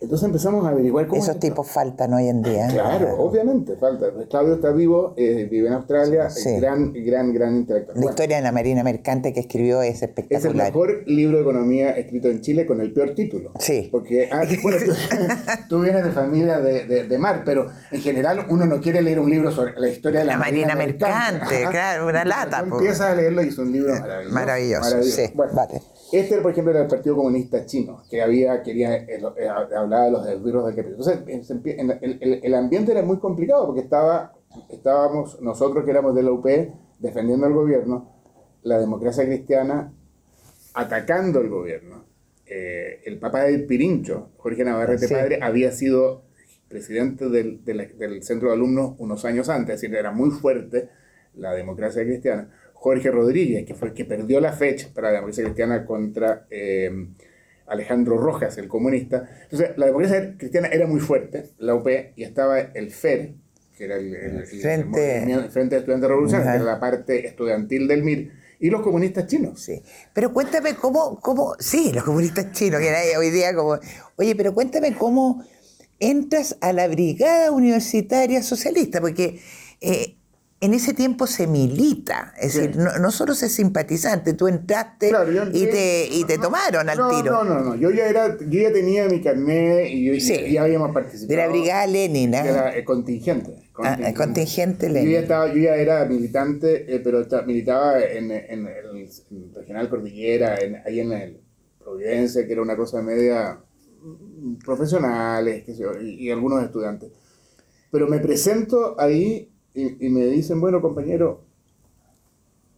Entonces 0.00 0.26
empezamos 0.26 0.64
a 0.64 0.68
averiguar 0.68 1.08
cómo... 1.08 1.20
Esos 1.20 1.40
tipos 1.40 1.68
faltan 1.68 2.14
hoy 2.14 2.28
en 2.28 2.42
día. 2.42 2.68
Claro, 2.68 2.98
claro. 2.98 3.16
obviamente, 3.18 3.76
faltan. 3.76 4.10
Claudio 4.30 4.54
está 4.54 4.70
vivo, 4.70 5.14
eh, 5.16 5.48
vive 5.50 5.66
en 5.66 5.74
Australia, 5.74 6.30
sí. 6.30 6.56
gran, 6.56 6.92
gran, 6.92 7.32
gran 7.32 7.56
intelectual. 7.56 7.96
La 7.96 8.00
bueno, 8.02 8.10
historia 8.10 8.36
de 8.36 8.42
la 8.42 8.52
Marina 8.52 8.84
Mercante 8.84 9.32
que 9.32 9.40
escribió 9.40 9.82
es 9.82 10.02
espectacular. 10.02 10.40
Es 10.40 10.44
el 10.44 10.56
mejor 10.56 11.02
libro 11.06 11.38
de 11.38 11.42
economía 11.42 11.90
escrito 11.90 12.28
en 12.28 12.40
Chile 12.42 12.64
con 12.64 12.80
el 12.80 12.92
peor 12.92 13.14
título. 13.16 13.50
Sí. 13.58 13.88
Porque, 13.90 14.28
ah, 14.30 14.44
bueno, 14.62 14.78
tú, 14.84 14.92
tú, 15.68 15.80
vienes 15.80 16.04
de 16.04 16.12
familia 16.12 16.60
de, 16.60 16.86
de, 16.86 17.04
de, 17.08 17.18
mar, 17.18 17.42
pero 17.44 17.68
en 17.90 18.00
general 18.00 18.46
uno 18.50 18.66
no 18.66 18.80
quiere 18.80 19.02
leer 19.02 19.18
un 19.18 19.28
libro 19.28 19.50
sobre 19.50 19.78
la 19.80 19.88
historia 19.88 20.20
de 20.20 20.26
la, 20.26 20.34
la 20.34 20.38
Marina, 20.38 20.74
Marina 20.74 20.86
Mercante. 20.86 21.40
Mercante 21.40 21.70
claro, 21.70 22.06
una 22.06 22.24
lata. 22.24 22.60
Empieza 22.60 23.10
a 23.10 23.14
leerlo 23.16 23.42
y 23.42 23.48
es 23.48 23.58
un 23.58 23.72
libro 23.72 23.94
maravilloso. 23.98 24.34
Maravilloso, 24.34 24.80
maravilloso. 24.82 25.16
sí. 25.16 25.32
Bueno, 25.34 25.52
vale. 25.54 25.82
Este, 26.12 26.40
por 26.40 26.52
ejemplo, 26.52 26.72
era 26.72 26.82
el 26.82 26.88
Partido 26.88 27.16
Comunista 27.16 27.66
Chino, 27.66 28.02
que 28.08 28.22
había, 28.22 28.62
quería, 28.62 28.96
eh, 28.96 29.20
eh, 29.36 29.48
hablaba 29.48 30.04
de 30.04 30.10
los 30.10 30.26
esbirros 30.26 30.66
del 30.66 30.74
capitalismo. 30.74 31.12
Entonces, 31.26 31.76
el, 31.78 32.18
el, 32.20 32.40
el, 32.42 32.54
ambiente 32.54 32.92
era 32.92 33.02
muy 33.02 33.18
complicado 33.18 33.66
porque 33.66 33.82
estaba, 33.82 34.32
estábamos 34.70 35.40
nosotros 35.42 35.84
que 35.84 35.90
éramos 35.90 36.14
de 36.14 36.22
la 36.22 36.32
UP 36.32 36.46
defendiendo 36.98 37.46
al 37.46 37.52
gobierno, 37.52 38.12
la 38.62 38.78
democracia 38.78 39.24
cristiana 39.24 39.92
atacando 40.74 41.40
al 41.40 41.48
gobierno. 41.48 42.04
Eh, 42.46 43.02
el 43.04 43.18
papá 43.18 43.44
del 43.44 43.66
Pirincho, 43.66 44.30
Jorge 44.38 44.64
Navarrete 44.64 45.08
sí. 45.08 45.14
Padre, 45.14 45.38
había 45.42 45.72
sido 45.72 46.22
presidente 46.68 47.28
del, 47.28 47.64
del, 47.64 47.98
del 47.98 48.22
centro 48.22 48.48
de 48.48 48.54
alumnos 48.54 48.94
unos 48.98 49.24
años 49.24 49.48
antes, 49.48 49.74
es 49.74 49.80
decir, 49.82 49.96
era 49.96 50.12
muy 50.12 50.30
fuerte 50.30 50.88
la 51.34 51.52
democracia 51.52 52.02
cristiana. 52.04 52.50
Jorge 52.80 53.10
Rodríguez, 53.10 53.66
que 53.66 53.74
fue 53.74 53.88
el 53.88 53.94
que 53.94 54.04
perdió 54.04 54.40
la 54.40 54.52
fecha 54.52 54.88
para 54.94 55.08
la 55.08 55.14
democracia 55.14 55.42
cristiana 55.42 55.84
contra 55.84 56.46
eh, 56.48 57.08
Alejandro 57.66 58.18
Rojas, 58.18 58.56
el 58.56 58.68
comunista. 58.68 59.28
Entonces, 59.42 59.76
la 59.76 59.86
democracia 59.86 60.36
cristiana 60.38 60.68
era 60.68 60.86
muy 60.86 61.00
fuerte, 61.00 61.50
la 61.58 61.74
UP, 61.74 61.88
y 62.14 62.22
estaba 62.22 62.60
el 62.60 62.92
FER, 62.92 63.34
que 63.76 63.84
era 63.84 63.96
el, 63.96 64.14
el, 64.14 64.36
el 64.36 64.46
Frente, 64.46 65.22
el, 65.24 65.30
el 65.30 65.50
Frente 65.50 65.74
de 65.74 65.80
Estudiantes 65.80 66.08
Revolucionarios, 66.08 66.52
que 66.52 66.62
era 66.62 66.72
la 66.72 66.80
parte 66.80 67.26
estudiantil 67.26 67.88
del 67.88 68.04
MIR, 68.04 68.32
y 68.60 68.70
los 68.70 68.80
comunistas 68.82 69.26
chinos. 69.26 69.60
Sí. 69.60 69.82
Pero 70.14 70.32
cuéntame 70.32 70.76
cómo, 70.76 71.18
cómo, 71.20 71.56
sí, 71.58 71.90
los 71.92 72.04
comunistas 72.04 72.52
chinos, 72.52 72.80
que 72.80 72.88
era 72.88 73.18
hoy 73.18 73.30
día 73.30 73.54
como, 73.56 73.76
oye, 74.16 74.36
pero 74.36 74.54
cuéntame 74.54 74.94
cómo 74.94 75.44
entras 75.98 76.56
a 76.60 76.72
la 76.72 76.86
brigada 76.86 77.50
universitaria 77.50 78.40
socialista, 78.44 79.00
porque 79.00 79.40
eh, 79.80 80.17
en 80.60 80.74
ese 80.74 80.92
tiempo 80.92 81.28
se 81.28 81.46
milita, 81.46 82.34
es 82.36 82.54
decir, 82.54 82.76
no, 82.76 82.98
no, 82.98 83.12
solo 83.12 83.34
ser 83.34 83.48
simpatizante, 83.48 84.32
tú 84.32 84.48
entraste 84.48 85.10
claro, 85.10 85.30
y, 85.52 85.66
te, 85.66 86.08
y 86.10 86.24
te 86.24 86.36
no, 86.36 86.44
tomaron 86.44 86.88
al 86.88 86.98
no, 86.98 87.08
tiro. 87.08 87.32
No, 87.32 87.44
no, 87.44 87.60
no, 87.60 87.74
yo 87.76 87.90
ya, 87.90 88.08
era, 88.08 88.36
yo 88.38 88.62
ya 88.62 88.72
tenía 88.72 89.06
mi 89.06 89.20
carnet 89.20 89.88
y 89.88 90.06
yo, 90.06 90.20
sí. 90.20 90.52
ya 90.52 90.62
habíamos 90.62 90.92
participado. 90.92 91.28
De 91.28 91.36
la 91.36 91.48
Brigada 91.48 91.86
Lenina. 91.86 92.40
Era 92.40 92.70
el 92.70 92.84
contingente. 92.84 93.70
Contingente, 93.72 94.06
ah, 94.06 94.14
contingente 94.14 94.88
Lenin. 94.88 95.08
Yo 95.08 95.12
ya, 95.12 95.20
estaba, 95.20 95.46
yo 95.46 95.60
ya 95.60 95.76
era 95.76 96.04
militante, 96.06 96.92
eh, 96.92 97.00
pero 97.04 97.20
estaba, 97.20 97.42
militaba 97.42 98.00
en, 98.00 98.32
en, 98.32 98.66
el 98.66 99.54
Regional 99.54 99.88
Cordillera, 99.88 100.56
en, 100.56 100.82
ahí 100.84 101.00
en 101.00 101.12
el 101.12 101.40
Providencia, 101.78 102.44
que 102.44 102.52
era 102.52 102.62
una 102.62 102.76
cosa 102.76 103.00
media 103.00 103.60
profesionales 104.64 105.64
qué 105.64 105.72
sé 105.72 105.82
yo, 105.82 105.92
y, 106.00 106.26
y 106.26 106.30
algunos 106.30 106.64
estudiantes. 106.64 107.12
Pero 107.90 108.08
me 108.08 108.18
presento 108.18 109.00
ahí 109.00 109.52
y, 109.78 110.06
y, 110.06 110.10
me 110.10 110.26
dicen, 110.26 110.60
bueno, 110.60 110.82
compañero, 110.82 111.44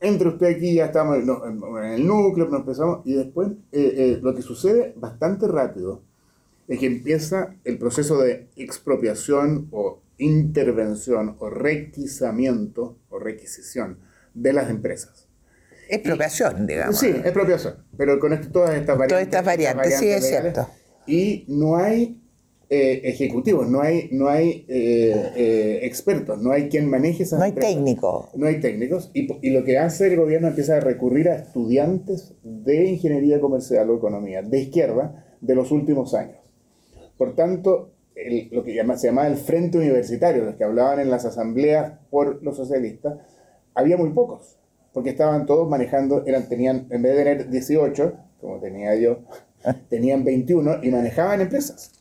entre 0.00 0.28
usted 0.28 0.46
aquí, 0.46 0.74
ya 0.74 0.86
estamos 0.86 1.16
en, 1.16 1.84
el 1.84 2.06
núcleo, 2.06 2.46
nos 2.48 2.60
empezamos, 2.60 3.00
y 3.06 3.14
después 3.14 3.50
eh, 3.72 3.94
eh, 3.96 4.18
lo 4.22 4.34
que 4.34 4.42
sucede 4.42 4.94
bastante 4.96 5.46
rápido 5.48 6.02
es 6.68 6.78
que 6.78 6.86
empieza 6.86 7.54
el 7.64 7.78
proceso 7.78 8.20
de 8.20 8.48
expropiación 8.56 9.68
o 9.70 10.02
intervención 10.18 11.36
o 11.38 11.48
requisamiento 11.48 12.98
o 13.08 13.18
requisición 13.18 13.98
de 14.34 14.52
las 14.52 14.70
empresas. 14.70 15.26
Expropiación, 15.88 16.66
digamos. 16.66 16.98
Sí, 16.98 17.08
expropiación, 17.08 17.76
pero 17.96 18.20
con 18.20 18.32
esto, 18.32 18.50
todas 18.52 18.74
estas 18.74 18.96
variantes. 18.96 19.08
Todas 19.08 19.22
estas 19.22 19.44
variantes, 19.44 19.86
estas 19.86 20.00
variantes 20.00 20.20
sí, 20.22 20.36
es 20.36 20.42
cierto. 20.42 20.68
Y 21.06 21.44
no 21.48 21.76
hay 21.76 22.19
eh, 22.72 23.00
ejecutivos, 23.02 23.68
no 23.68 23.80
hay, 23.80 24.08
no 24.12 24.28
hay 24.28 24.64
eh, 24.68 25.32
eh, 25.34 25.80
expertos, 25.82 26.40
no 26.40 26.52
hay 26.52 26.68
quien 26.68 26.88
maneje 26.88 27.24
esas 27.24 27.40
No 27.40 27.44
hay 27.44 27.50
técnicos. 27.50 28.26
No 28.36 28.46
hay 28.46 28.60
técnicos. 28.60 29.10
Y, 29.12 29.28
y, 29.44 29.50
lo 29.50 29.64
que 29.64 29.76
hace 29.76 30.06
el 30.06 30.16
gobierno 30.16 30.46
empieza 30.46 30.76
a 30.76 30.80
recurrir 30.80 31.28
a 31.30 31.34
estudiantes 31.34 32.32
de 32.44 32.90
ingeniería 32.90 33.40
comercial 33.40 33.90
o 33.90 33.96
economía 33.96 34.42
de 34.42 34.60
izquierda 34.60 35.26
de 35.40 35.54
los 35.56 35.72
últimos 35.72 36.14
años. 36.14 36.36
Por 37.18 37.34
tanto, 37.34 37.90
el, 38.14 38.48
lo 38.52 38.62
que 38.62 38.72
llama, 38.72 38.96
se 38.96 39.08
llamaba 39.08 39.26
el 39.26 39.36
frente 39.36 39.76
universitario, 39.76 40.44
los 40.44 40.54
que 40.54 40.62
hablaban 40.62 41.00
en 41.00 41.10
las 41.10 41.24
asambleas 41.24 41.94
por 42.08 42.40
los 42.40 42.56
socialistas, 42.56 43.18
había 43.74 43.96
muy 43.96 44.10
pocos, 44.10 44.60
porque 44.92 45.10
estaban 45.10 45.44
todos 45.44 45.68
manejando, 45.68 46.24
eran, 46.24 46.48
tenían, 46.48 46.86
en 46.90 47.02
vez 47.02 47.16
de 47.16 47.24
tener 47.24 47.50
18, 47.50 48.12
como 48.40 48.60
tenía 48.60 48.94
yo, 48.94 49.22
tenían 49.88 50.22
21 50.22 50.84
y 50.84 50.90
manejaban 50.90 51.40
empresas. 51.40 51.99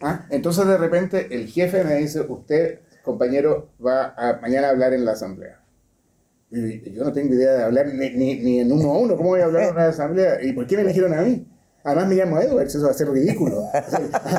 ¿Ah? 0.00 0.26
Entonces 0.30 0.66
de 0.66 0.76
repente 0.76 1.28
el 1.30 1.46
jefe 1.48 1.84
me 1.84 1.96
dice, 1.96 2.20
usted, 2.20 2.80
compañero, 3.02 3.70
va 3.84 4.14
a 4.16 4.40
mañana 4.40 4.68
a 4.68 4.70
hablar 4.70 4.92
en 4.94 5.04
la 5.04 5.12
asamblea. 5.12 5.60
Y 6.50 6.92
yo 6.92 7.04
no 7.04 7.12
tengo 7.12 7.34
idea 7.34 7.52
de 7.52 7.62
hablar 7.64 7.86
ni, 7.86 8.10
ni, 8.10 8.36
ni 8.40 8.60
en 8.60 8.70
uno 8.70 8.90
a 8.92 8.98
uno, 8.98 9.16
¿cómo 9.16 9.30
voy 9.30 9.40
a 9.40 9.46
hablar 9.46 9.64
en 9.64 9.70
una 9.74 9.86
asamblea? 9.86 10.42
¿Y 10.42 10.52
por 10.52 10.66
qué 10.66 10.76
me 10.76 10.82
eligieron 10.82 11.14
a 11.14 11.22
mí? 11.22 11.46
Además 11.84 12.08
me 12.08 12.14
llamo 12.14 12.38
Edwards, 12.40 12.74
eso 12.74 12.84
va 12.84 12.92
a 12.92 12.94
ser 12.94 13.10
ridículo. 13.10 13.64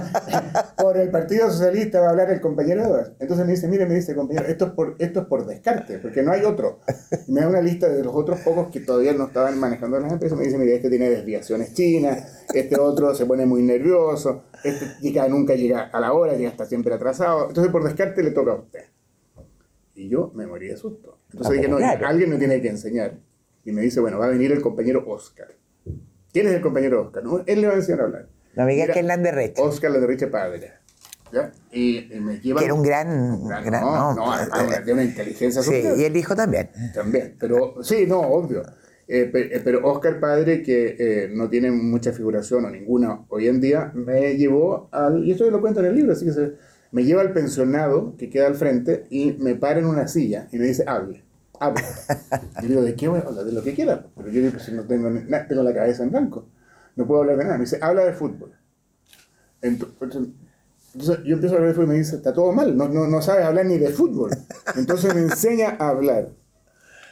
por 0.78 0.98
el 0.98 1.10
Partido 1.10 1.50
Socialista 1.52 2.00
va 2.00 2.08
a 2.08 2.10
hablar 2.12 2.32
el 2.32 2.40
compañero 2.40 2.84
Edwards. 2.84 3.12
Entonces 3.20 3.46
me 3.46 3.52
dice, 3.54 3.68
mire, 3.68 3.86
me 3.86 3.96
dice, 3.96 4.16
compañero, 4.16 4.46
esto 4.48 4.68
es 4.68 4.72
por, 4.72 4.96
esto 5.00 5.22
es 5.22 5.26
por 5.26 5.46
descarte, 5.46 6.00
porque 6.00 6.24
no 6.24 6.32
hay 6.32 6.44
otro. 6.44 6.80
Y 7.28 7.32
me 7.32 7.42
da 7.42 7.50
una 7.50 7.62
lista 7.62 7.90
de 7.90 8.04
los 8.04 8.16
otros 8.16 8.40
pocos 8.40 8.70
que 8.70 8.80
todavía 8.80 9.14
no 9.14 9.26
estaban 9.26 9.60
manejando 9.60 10.00
las 10.00 10.12
empresas. 10.12 10.38
Me 10.38 10.46
dice, 10.46 10.58
mire, 10.58 10.76
este 10.76 10.90
tiene 10.90 11.10
desviaciones 11.10 11.74
chinas, 11.74 12.46
este 12.54 12.80
otro 12.80 13.14
se 13.14 13.26
pone 13.26 13.46
muy 13.46 13.62
nervioso, 13.62 14.44
este 14.64 14.86
llega, 15.02 15.28
nunca 15.28 15.56
llega 15.56 15.84
a 15.84 16.00
la 16.00 16.14
hora, 16.14 16.36
llega 16.36 16.50
hasta 16.50 16.66
siempre 16.66 16.94
atrasado. 16.94 17.48
Entonces 17.50 17.72
por 17.72 17.84
descarte 17.84 18.24
le 18.24 18.32
toca 18.32 18.52
a 18.52 18.56
usted. 18.56 18.86
Y 19.96 20.08
yo 20.08 20.32
me 20.34 20.48
morí 20.48 20.68
de 20.68 20.78
susto. 20.78 21.20
Entonces 21.32 21.52
ah, 21.52 21.62
dije, 21.62 21.68
no, 21.68 21.78
alguien 22.08 22.30
me 22.30 22.38
tiene 22.38 22.62
que 22.62 22.70
enseñar. 22.70 23.20
Y 23.66 23.72
me 23.72 23.82
dice, 23.82 24.00
bueno, 24.00 24.20
va 24.20 24.26
a 24.26 24.30
venir 24.30 24.52
el 24.52 24.62
compañero 24.62 25.04
Oscar. 25.08 25.48
¿Quién 26.34 26.48
es 26.48 26.54
el 26.54 26.62
compañero 26.62 27.04
Oscar? 27.04 27.24
¿No? 27.24 27.44
Él 27.46 27.62
le 27.62 27.68
va 27.68 27.74
a 27.74 27.76
enseñar 27.76 28.02
a 28.02 28.04
hablar. 28.06 28.28
No 28.56 28.66
me 28.66 28.74
digas 28.74 28.90
que 28.90 29.00
es 29.00 29.06
Landerreche. 29.06 29.62
Oscar 29.62 29.92
Landerreche 29.92 30.28
padre. 30.28 30.74
¿Ya? 31.32 31.52
Y, 31.72 32.14
y, 32.14 32.20
me 32.20 32.40
lleva... 32.40 32.60
Que 32.60 32.66
era 32.66 32.74
un 32.74 32.84
gran... 32.84 33.08
un 33.10 33.48
gran, 33.48 33.64
gran 33.64 33.82
no, 33.82 34.14
no, 34.16 34.36
no, 34.36 34.86
de 34.86 34.94
una 34.94 35.04
inteligencia 35.04 35.62
social. 35.62 35.96
Sí, 35.96 36.02
y 36.02 36.06
el 36.06 36.18
hijo 36.18 36.36
también. 36.36 36.70
También, 36.94 37.36
pero 37.40 37.84
sí, 37.84 38.06
no, 38.08 38.20
obvio. 38.20 38.64
Eh, 39.08 39.62
pero 39.64 39.88
Oscar 39.88 40.20
Padre, 40.20 40.64
que 40.64 40.96
eh, 40.98 41.30
no 41.32 41.50
tiene 41.50 41.70
mucha 41.70 42.14
figuración 42.14 42.66
o 42.66 42.70
ninguna 42.70 43.26
hoy 43.30 43.48
en 43.48 43.62
día, 43.62 43.92
me 43.94 44.36
llevó 44.36 44.90
al... 44.92 45.24
Y 45.24 45.32
esto 45.32 45.50
lo 45.50 45.62
cuento 45.62 45.82
en 45.82 45.88
el 45.88 45.96
libro, 45.96 46.14
así 46.14 46.26
que 46.26 46.34
se, 46.34 46.54
me 46.92 47.04
lleva 47.04 47.22
al 47.22 47.34
pensionado 47.34 48.16
que 48.18 48.30
queda 48.30 48.48
al 48.48 48.56
frente 48.56 49.06
y 49.10 49.34
me 49.34 49.56
para 49.56 49.80
en 49.80 49.86
una 49.86 50.08
silla 50.08 50.48
y 50.52 50.58
me 50.58 50.66
dice, 50.66 50.84
hable 50.88 51.24
hablo. 51.66 51.82
Y 52.62 52.68
digo, 52.68 52.82
¿de 52.82 52.96
qué 52.96 53.08
voy 53.08 53.20
a 53.20 53.24
hablar? 53.24 53.46
De 53.46 53.52
lo 53.52 53.64
que 53.64 53.74
quiera. 53.74 54.06
Pero 54.16 54.30
yo 54.30 54.42
digo, 54.42 54.60
si 54.60 54.72
no 54.72 54.84
tengo, 54.86 55.10
tengo 55.48 55.64
la 55.64 55.74
cabeza 55.74 56.04
en 56.04 56.12
blanco, 56.12 56.50
no 56.96 57.06
puedo 57.08 57.22
hablar 57.22 57.38
de 57.38 57.44
nada. 57.46 57.58
Me 57.58 57.64
dice, 57.66 57.80
habla 57.82 58.04
de 58.06 58.14
fútbol. 58.14 58.54
Entonces, 59.62 60.30
entonces 60.94 61.26
yo 61.26 61.34
empiezo 61.34 61.56
a 61.56 61.58
hablar 61.58 61.70
de 61.70 61.76
fútbol 61.76 61.86
y 61.86 61.92
me 61.94 61.98
dice, 61.98 62.16
está 62.18 62.34
todo 62.34 62.52
mal, 62.52 62.76
no, 62.78 62.88
no, 62.88 63.08
no 63.08 63.22
sabes 63.22 63.46
hablar 63.46 63.66
ni 63.66 63.78
de 63.78 63.90
fútbol. 63.90 64.32
Entonces 64.76 65.14
me 65.16 65.22
enseña 65.22 65.76
a 65.80 65.90
hablar. 65.90 66.30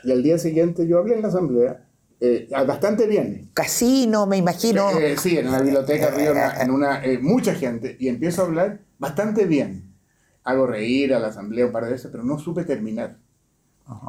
Y 0.04 0.12
al 0.12 0.24
día 0.24 0.38
siguiente 0.38 0.88
yo 0.88 1.00
hablé 1.00 1.16
en 1.16 1.22
la 1.22 1.30
asamblea, 1.30 1.88
Eh, 2.24 2.48
bastante 2.68 3.08
bien. 3.08 3.50
Casino, 3.54 4.28
me 4.28 4.38
imagino. 4.38 4.92
Eh, 5.00 5.18
sí, 5.18 5.38
en 5.40 5.48
una 5.48 5.60
biblioteca, 5.60 6.14
en 6.62 6.70
una, 6.70 7.02
mucha 7.22 7.56
gente, 7.56 7.98
y 8.00 8.10
empiezo 8.10 8.44
a 8.44 8.46
hablar 8.46 8.82
bastante 9.00 9.46
bien. 9.46 9.96
Hago 10.44 10.68
reír 10.68 11.14
a 11.16 11.20
la 11.20 11.28
asamblea 11.30 11.66
un 11.66 11.72
par 11.72 11.86
de 11.86 11.92
veces, 11.94 12.12
pero 12.12 12.24
no 12.24 12.38
supe 12.38 12.64
terminar. 12.64 13.18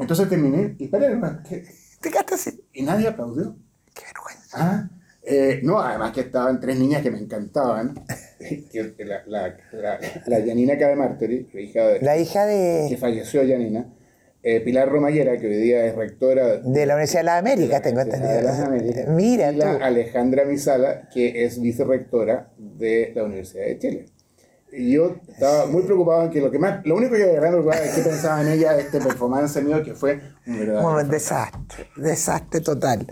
Entonces 0.01 0.29
terminé 0.29 0.77
y 0.79 0.88
paré, 0.88 1.18
¿qué? 1.49 1.64
¿Te 2.01 2.35
así? 2.35 2.64
Y 2.73 2.83
nadie 2.83 3.09
aplaudió. 3.09 3.57
Qué 3.95 4.03
vergüenza. 4.07 4.57
¿Ah? 4.57 4.90
Eh, 5.25 5.61
no, 5.62 5.81
además 5.81 6.12
que 6.12 6.23
estaban 6.23 6.59
tres 6.61 6.79
niñas 6.79 7.03
que 7.03 7.11
me 7.11 7.18
encantaban. 7.18 7.95
la, 8.99 9.23
la, 9.27 9.57
la, 9.73 10.01
la 10.27 10.47
Janina 10.47 10.77
Cademarteri, 10.77 11.49
la 11.53 11.61
hija 11.61 11.87
de... 11.87 12.01
La 12.01 12.16
hija 12.18 12.45
de... 12.45 12.87
Que 12.88 12.97
falleció 12.97 13.47
Janina. 13.47 13.87
Eh, 14.45 14.61
Pilar 14.61 14.88
Romayera, 14.88 15.37
que 15.38 15.47
hoy 15.47 15.57
día 15.57 15.87
es 15.87 15.95
rectora... 15.95 16.57
De 16.59 16.87
la 16.87 16.95
Universidad 16.95 17.21
de 17.21 17.25
las 17.27 17.38
Américas, 17.38 17.83
tengo 17.83 18.01
entendido. 18.01 18.33
De 18.33 18.42
las 18.42 18.59
Américas. 18.59 19.09
Mira 19.09 19.53
y 19.53 19.57
la 19.57 19.75
Alejandra 19.77 20.45
Misala, 20.45 21.09
que 21.14 21.45
es 21.45 21.61
vicerrectora 21.61 22.51
de 22.59 23.12
la 23.14 23.23
Universidad 23.23 23.66
de 23.66 23.79
Chile. 23.79 24.07
Y 24.73 24.93
yo 24.93 25.17
estaba 25.29 25.67
muy 25.67 25.83
preocupado 25.83 26.25
en 26.25 26.31
que 26.31 26.41
lo 26.41 26.51
que 26.51 26.59
más, 26.59 26.85
lo 26.87 26.97
único 26.97 27.15
que 27.15 27.27
me 27.27 27.39
preocupaba 27.39 27.79
es 27.79 27.95
qué 27.95 28.03
pensaba 28.03 28.41
en 28.41 28.49
ella 28.49 28.79
este 28.79 29.01
performance 29.01 29.63
mío, 29.63 29.83
que 29.83 29.95
fue 29.95 30.21
un 30.47 30.59
verdadero... 30.59 31.05
desastre, 31.05 31.89
desastre 31.97 32.61
total. 32.61 33.07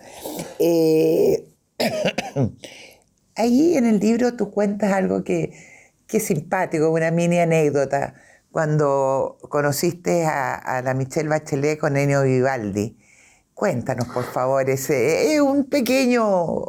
Eh, 0.59 1.46
Ahí 3.37 3.77
en 3.77 3.87
el 3.87 4.01
libro 4.01 4.37
tú 4.37 4.51
cuentas 4.51 4.92
algo 4.92 5.23
que, 5.23 5.53
que 6.07 6.16
es 6.16 6.25
simpático, 6.25 6.90
una 6.90 7.11
mini 7.11 7.38
anécdota, 7.38 8.14
cuando 8.51 9.38
conociste 9.49 10.25
a, 10.27 10.83
la 10.83 10.94
Michelle 10.94 11.29
Bachelet 11.29 11.79
con 11.79 11.96
Ennio 11.96 12.23
Vivaldi. 12.23 12.99
Cuéntanos, 13.55 14.09
por 14.09 14.25
favor, 14.25 14.68
ese 14.68 15.35
es 15.35 15.40
un 15.40 15.64
pequeño... 15.64 16.64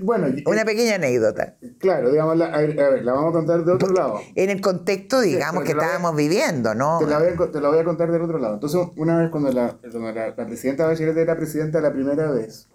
bueno, 0.00 0.28
una 0.46 0.64
pequeña 0.64 0.96
anécdota. 0.96 1.56
Claro, 1.78 2.10
digamos, 2.10 2.40
a, 2.40 2.58
ver, 2.58 3.04
la 3.04 3.12
vamos 3.12 3.30
a 3.30 3.32
contar 3.32 3.64
de 3.64 3.72
otro 3.72 3.92
lado. 3.92 4.20
En 4.34 4.50
el 4.50 4.60
contexto, 4.60 5.20
digamos, 5.20 5.64
que 5.64 5.72
estábamos 5.72 6.16
viviendo, 6.16 6.74
¿no? 6.74 6.98
Te 6.98 7.06
la, 7.06 7.18
voy 7.18 7.28
a, 7.28 7.50
te 7.50 7.60
la, 7.60 7.68
voy 7.68 7.78
a, 7.78 7.84
contar 7.84 8.10
del 8.10 8.22
otro 8.22 8.38
lado. 8.38 8.54
Entonces, 8.54 8.80
una 8.96 9.18
vez 9.18 9.30
cuando 9.30 9.52
la, 9.52 9.78
cuando 9.80 10.12
la, 10.12 10.34
la 10.36 10.46
presidenta 10.46 10.86
Bachelet 10.86 11.16
era 11.16 11.36
presidenta 11.36 11.80
la 11.80 11.92
primera 11.92 12.30
vez, 12.30 12.68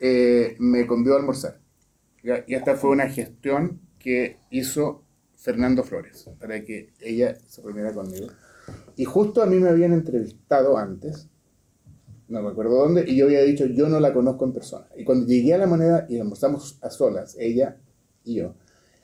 eh, 0.00 0.56
me 0.58 0.86
convió 0.86 1.14
a 1.14 1.18
almorzar. 1.18 1.60
Y 2.22 2.54
esta 2.54 2.76
fue 2.76 2.90
una 2.90 3.08
gestión 3.08 3.80
que 3.98 4.38
hizo 4.50 5.04
Fernando 5.36 5.82
Flores, 5.84 6.28
para 6.38 6.62
que 6.64 6.92
ella 7.00 7.38
se 7.46 7.62
reuniera 7.62 7.94
conmigo. 7.94 8.28
Y 8.96 9.04
justo 9.04 9.42
a 9.42 9.46
mí 9.46 9.58
me 9.58 9.70
habían 9.70 9.92
entrevistado 9.92 10.76
antes, 10.76 11.29
no 12.30 12.42
me 12.42 12.50
acuerdo 12.50 12.76
dónde, 12.76 13.04
y 13.06 13.16
yo 13.16 13.26
había 13.26 13.42
dicho, 13.42 13.66
yo 13.66 13.88
no 13.88 14.00
la 14.00 14.14
conozco 14.14 14.44
en 14.44 14.52
persona. 14.52 14.86
Y 14.96 15.04
cuando 15.04 15.26
llegué 15.26 15.52
a 15.54 15.58
la 15.58 15.66
moneda 15.66 16.06
y 16.08 16.18
almorzamos 16.18 16.78
a 16.80 16.88
solas, 16.88 17.36
ella 17.38 17.76
y 18.24 18.36
yo, 18.36 18.54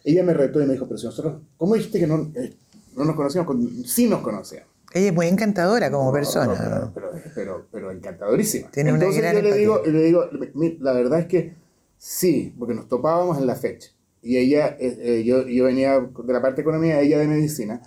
ella 0.04 0.22
me 0.22 0.32
retó 0.32 0.62
y 0.62 0.66
me 0.66 0.74
dijo, 0.74 0.86
pero 0.86 0.96
si 0.96 1.06
nosotros, 1.06 1.42
¿cómo 1.56 1.74
dijiste 1.74 1.98
que 1.98 2.06
no, 2.06 2.30
eh, 2.36 2.54
no 2.96 3.04
nos 3.04 3.16
conocíamos? 3.16 3.56
Sí 3.84 4.08
nos 4.08 4.22
conocíamos. 4.22 4.68
Ella 4.92 5.08
es 5.08 5.14
muy 5.14 5.26
encantadora 5.26 5.90
como 5.90 6.12
persona. 6.12 6.92
pero, 7.34 7.66
pero, 7.70 7.90
encantadorísima. 7.90 8.70
Entonces 8.72 9.16
yo 9.16 9.42
le 9.42 9.54
digo, 9.54 9.82
le 9.84 10.02
digo, 10.04 10.24
la 10.80 10.92
verdad 10.92 11.20
es 11.20 11.26
que 11.26 11.54
sí, 11.98 12.54
porque 12.56 12.74
nos 12.74 12.88
topábamos 12.88 13.38
en 13.38 13.46
la 13.46 13.56
fecha. 13.56 13.90
Y 14.22 14.38
ella, 14.38 14.76
eh, 14.78 14.96
eh, 15.00 15.24
yo, 15.24 15.46
yo 15.46 15.64
venía 15.64 16.00
de 16.00 16.32
la 16.32 16.40
parte 16.40 16.56
de 16.56 16.62
economía, 16.62 17.00
ella 17.00 17.18
de 17.18 17.26
medicina. 17.26 17.82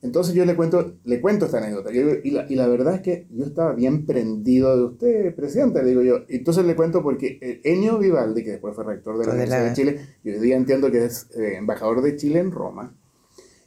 Entonces 0.00 0.34
yo 0.34 0.44
le 0.44 0.54
cuento, 0.54 0.94
le 1.04 1.20
cuento 1.20 1.46
esta 1.46 1.58
anécdota. 1.58 1.92
y, 1.92 2.30
la, 2.30 2.46
y, 2.48 2.54
la, 2.54 2.68
verdad 2.68 2.94
es 2.94 3.00
que 3.00 3.26
yo 3.30 3.44
estaba 3.44 3.72
bien 3.72 4.06
prendido 4.06 4.76
de 4.76 4.84
usted, 4.84 5.34
presidente, 5.34 5.82
le 5.82 5.88
digo 5.88 6.02
yo. 6.02 6.20
Entonces 6.28 6.64
le 6.64 6.76
cuento 6.76 7.02
porque 7.02 7.38
eh, 7.40 7.60
Enio 7.64 7.98
Vivaldi, 7.98 8.44
que 8.44 8.52
después 8.52 8.74
fue 8.74 8.84
rector 8.84 9.18
de 9.18 9.26
la 9.26 9.32
Universidad 9.32 9.64
de, 9.64 9.72
Chile, 9.74 10.00
y 10.22 10.30
hoy 10.30 10.38
día 10.38 10.56
entiendo 10.56 10.90
que 10.90 11.04
es 11.04 11.28
embajador 11.34 12.02
de 12.02 12.16
Chile 12.16 12.38
en 12.38 12.52
Roma, 12.52 12.96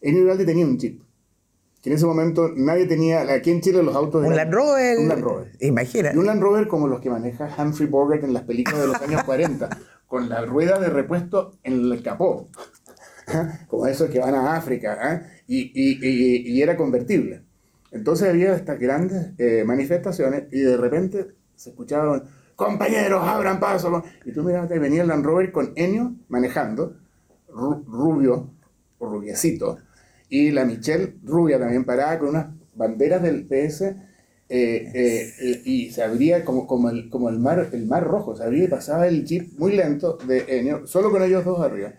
Enio 0.02 0.22
Vivaldi 0.22 0.46
tenía 0.46 0.66
un 0.66 0.78
chip 0.78 1.02
que 1.82 1.90
en 1.90 1.96
ese 1.96 2.06
momento 2.06 2.50
nadie 2.56 2.86
tenía, 2.86 3.22
aquí 3.34 3.50
en 3.50 3.62
Chile 3.62 3.82
los 3.82 3.96
autos... 3.96 4.24
Un 4.26 4.36
Land 4.36 4.54
Rover. 4.54 5.00
Un 5.00 5.08
Land 5.08 5.24
Rover. 5.24 5.52
Imagina. 5.62 6.12
Y 6.14 6.18
un 6.18 6.28
Land 6.28 6.42
Rover 6.42 6.68
como 6.68 6.88
los 6.88 7.02
que 7.02 7.10
maneja 7.10 7.50
Humphrey 7.58 7.90
Bogart 7.90 8.24
en 8.24 8.34
las 8.34 8.44
películas 8.44 8.82
de 8.82 8.88
los 8.88 9.02
años 9.02 9.24
40, 9.26 9.70
con 10.06 10.30
la 10.30 10.46
rueda 10.46 10.80
de 10.80 10.90
repuesto 10.90 11.58
en 11.64 11.92
el 11.92 12.04
capó, 12.04 12.48
como 13.68 13.88
esos 13.88 14.12
que 14.12 14.20
van 14.20 14.36
a 14.36 14.56
África, 14.56 15.12
¿eh? 15.12 15.41
Y, 15.54 15.72
y, 15.74 16.50
y, 16.50 16.62
era 16.62 16.78
convertible. 16.78 17.42
Entonces 17.92 18.30
había 18.30 18.56
estas 18.56 18.80
grandes 18.80 19.32
eh, 19.38 19.64
manifestaciones 19.66 20.46
y 20.50 20.62
de 20.62 20.78
repente 20.78 21.28
se 21.56 21.72
escuchaban, 21.72 22.24
compañeros, 22.56 23.22
abran 23.28 23.60
paso. 23.60 24.02
Y 24.24 24.32
tú 24.32 24.44
mirabas, 24.44 24.70
venía 24.70 25.02
el 25.02 25.10
Land 25.10 25.26
Rover 25.26 25.52
con 25.52 25.74
Enio 25.76 26.16
manejando, 26.30 26.96
rubio, 27.50 28.50
o 28.98 29.06
rubiecito, 29.06 29.80
y 30.30 30.52
la 30.52 30.64
Michelle 30.64 31.16
rubia 31.24 31.60
también 31.60 31.84
parada 31.84 32.18
con 32.18 32.30
unas 32.30 32.48
banderas 32.74 33.22
del 33.22 33.46
PS 33.46 33.82
eh, 33.82 34.92
eh, 34.94 35.62
y 35.66 35.90
se 35.90 36.02
abría 36.02 36.46
como, 36.46 36.66
como, 36.66 36.90
el, 36.90 37.10
como 37.10 37.28
el, 37.28 37.40
mar, 37.40 37.70
el 37.74 37.88
mar 37.88 38.06
rojo, 38.06 38.38
se 38.38 38.44
abría 38.44 38.64
y 38.64 38.68
pasaba 38.70 39.06
el 39.08 39.26
jeep 39.26 39.52
muy 39.58 39.76
lento 39.76 40.18
de 40.26 40.46
Enio, 40.48 40.88
solo 40.88 41.12
con 41.12 41.22
ellos 41.24 41.44
dos 41.44 41.60
arriba. 41.60 41.94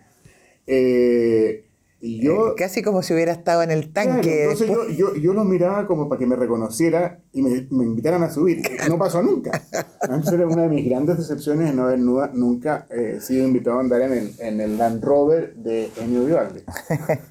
Eh, 0.65 1.65
y 2.05 2.19
yo, 2.19 2.49
eh, 2.49 2.53
Casi 2.57 2.81
como 2.81 3.01
si 3.01 3.13
hubiera 3.13 3.31
estado 3.31 3.63
en 3.63 3.71
el 3.71 3.93
tanque. 3.93 4.43
entonces 4.43 4.67
yo, 4.67 4.89
yo, 4.89 5.15
yo, 5.15 5.33
lo 5.33 5.45
miraba 5.45 5.87
como 5.87 6.09
para 6.09 6.19
que 6.19 6.25
me 6.25 6.35
reconociera 6.35 7.21
y 7.31 7.41
me, 7.41 7.65
me 7.71 7.85
invitaran 7.85 8.21
a 8.23 8.29
subir. 8.29 8.61
No 8.89 8.97
pasó 8.97 9.23
nunca. 9.23 9.61
Entonces 10.01 10.33
era 10.33 10.45
una 10.45 10.63
de 10.63 10.67
mis 10.67 10.85
grandes 10.85 11.17
decepciones 11.17 11.73
no 11.73 11.83
haber 11.83 11.99
nunca 11.99 12.87
eh, 12.89 13.19
sido 13.21 13.47
invitado 13.47 13.77
a 13.77 13.79
andar 13.79 14.01
en 14.01 14.11
el, 14.11 14.35
en 14.39 14.59
el 14.59 14.77
Land 14.77 15.01
Rover 15.01 15.55
de 15.55 15.89
Ennio 15.97 16.25
Vivaldi. 16.25 16.59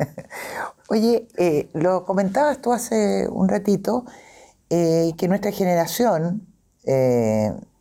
Oye, 0.89 1.29
eh, 1.37 1.69
lo 1.75 2.07
comentabas 2.07 2.63
tú 2.63 2.73
hace 2.73 3.29
un 3.29 3.51
ratito, 3.51 4.07
que 4.71 5.29
nuestra 5.29 5.53
generación 5.53 6.47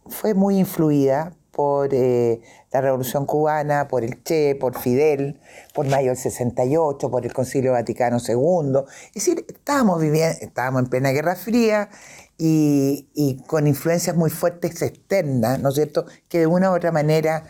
fue 0.09 0.33
muy 0.33 0.57
influida 0.57 1.33
por 1.51 1.93
eh, 1.93 2.41
la 2.71 2.81
Revolución 2.81 3.25
Cubana, 3.25 3.87
por 3.87 4.03
el 4.03 4.23
Che, 4.23 4.55
por 4.55 4.79
Fidel, 4.79 5.39
por 5.73 5.87
mayo 5.87 6.09
del 6.09 6.17
68, 6.17 7.11
por 7.11 7.25
el 7.25 7.33
Concilio 7.33 7.73
Vaticano 7.73 8.17
II. 8.17 8.83
Es 9.07 9.25
decir, 9.25 9.45
estábamos, 9.47 10.01
viviendo, 10.01 10.37
estábamos 10.41 10.83
en 10.83 10.89
plena 10.89 11.11
Guerra 11.11 11.35
Fría 11.35 11.89
y, 12.37 13.43
con 13.47 13.67
influencias 13.67 14.15
muy 14.15 14.29
fuertes 14.29 14.81
externas, 14.81 15.59
¿no 15.59 15.69
es 15.69 15.75
cierto?, 15.75 16.05
que 16.29 16.39
de 16.39 16.47
una 16.47 16.71
u 16.71 16.75
otra 16.75 16.91
manera 16.91 17.43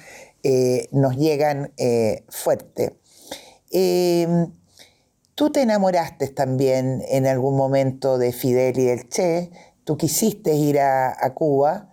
eh, 0.43 0.87
nos 0.91 1.15
llegan 1.15 1.71
eh, 1.77 2.25
fuerte. 2.29 2.99
Em, 3.71 4.51
tú 5.35 5.51
te 5.51 5.61
enamoraste 5.61 6.27
también 6.29 7.03
en 7.07 7.27
algún 7.27 7.55
momento 7.55 8.17
de 8.17 8.33
Fidel 8.33 8.79
y 8.79 8.85
del 8.85 9.07
Che, 9.07 9.51
tú 9.83 9.97
quisiste 9.97 10.55
ir 10.55 10.79
a 10.79 11.33
Cuba 11.35 11.91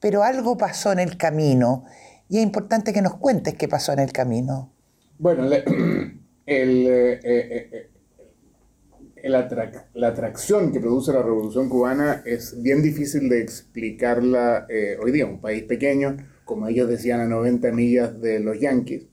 pero 0.00 0.22
algo 0.22 0.56
pasó 0.56 0.92
en 0.92 1.00
el 1.00 1.16
camino 1.16 1.84
y 2.28 2.38
es 2.38 2.42
importante 2.42 2.92
que 2.92 3.02
nos 3.02 3.16
cuentes 3.16 3.54
qué 3.54 3.68
pasó 3.68 3.92
en 3.92 4.00
el 4.00 4.12
camino. 4.12 4.72
Bueno, 5.18 5.44
el, 6.46 6.86
eh, 6.86 7.20
eh, 7.22 7.70
eh, 7.72 9.28
la 9.28 10.08
atracción 10.08 10.72
que 10.72 10.80
produce 10.80 11.12
la 11.12 11.22
Revolución 11.22 11.68
Cubana 11.68 12.22
es 12.24 12.60
bien 12.62 12.82
difícil 12.82 13.28
de 13.28 13.40
explicarla 13.40 14.66
hoy 15.02 15.12
día. 15.12 15.26
Un 15.26 15.40
país 15.40 15.64
pequeño, 15.64 16.16
como 16.44 16.68
ellos 16.68 16.88
decían, 16.88 17.20
a 17.20 17.26
90 17.26 17.72
millas 17.72 18.20
de 18.20 18.40
los 18.40 18.58
Yankees. 18.60 19.06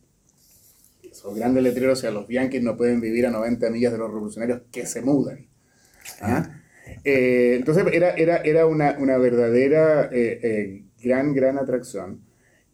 Esos 1.03 1.35
grandes 1.35 1.63
letreros, 1.63 1.99
o 1.99 2.01
sea, 2.01 2.11
los 2.11 2.27
Yankees 2.27 2.61
no 2.61 2.77
pueden 2.77 3.01
vivir 3.01 3.25
a 3.25 3.31
90 3.31 3.69
millas 3.69 3.93
de 3.93 3.97
los 3.97 4.11
revolucionarios 4.11 4.61
que 4.71 4.85
se 4.85 5.01
mudan. 5.01 5.47
¿Ah? 6.21 6.61
Eh, 7.03 7.55
entonces 7.55 7.85
era, 7.91 8.11
era, 8.11 8.37
era 8.37 8.65
una, 8.65 8.97
una 8.99 9.17
verdadera 9.17 10.09
eh, 10.11 10.83
gran, 11.01 11.33
gran 11.33 11.57
atracción. 11.57 12.21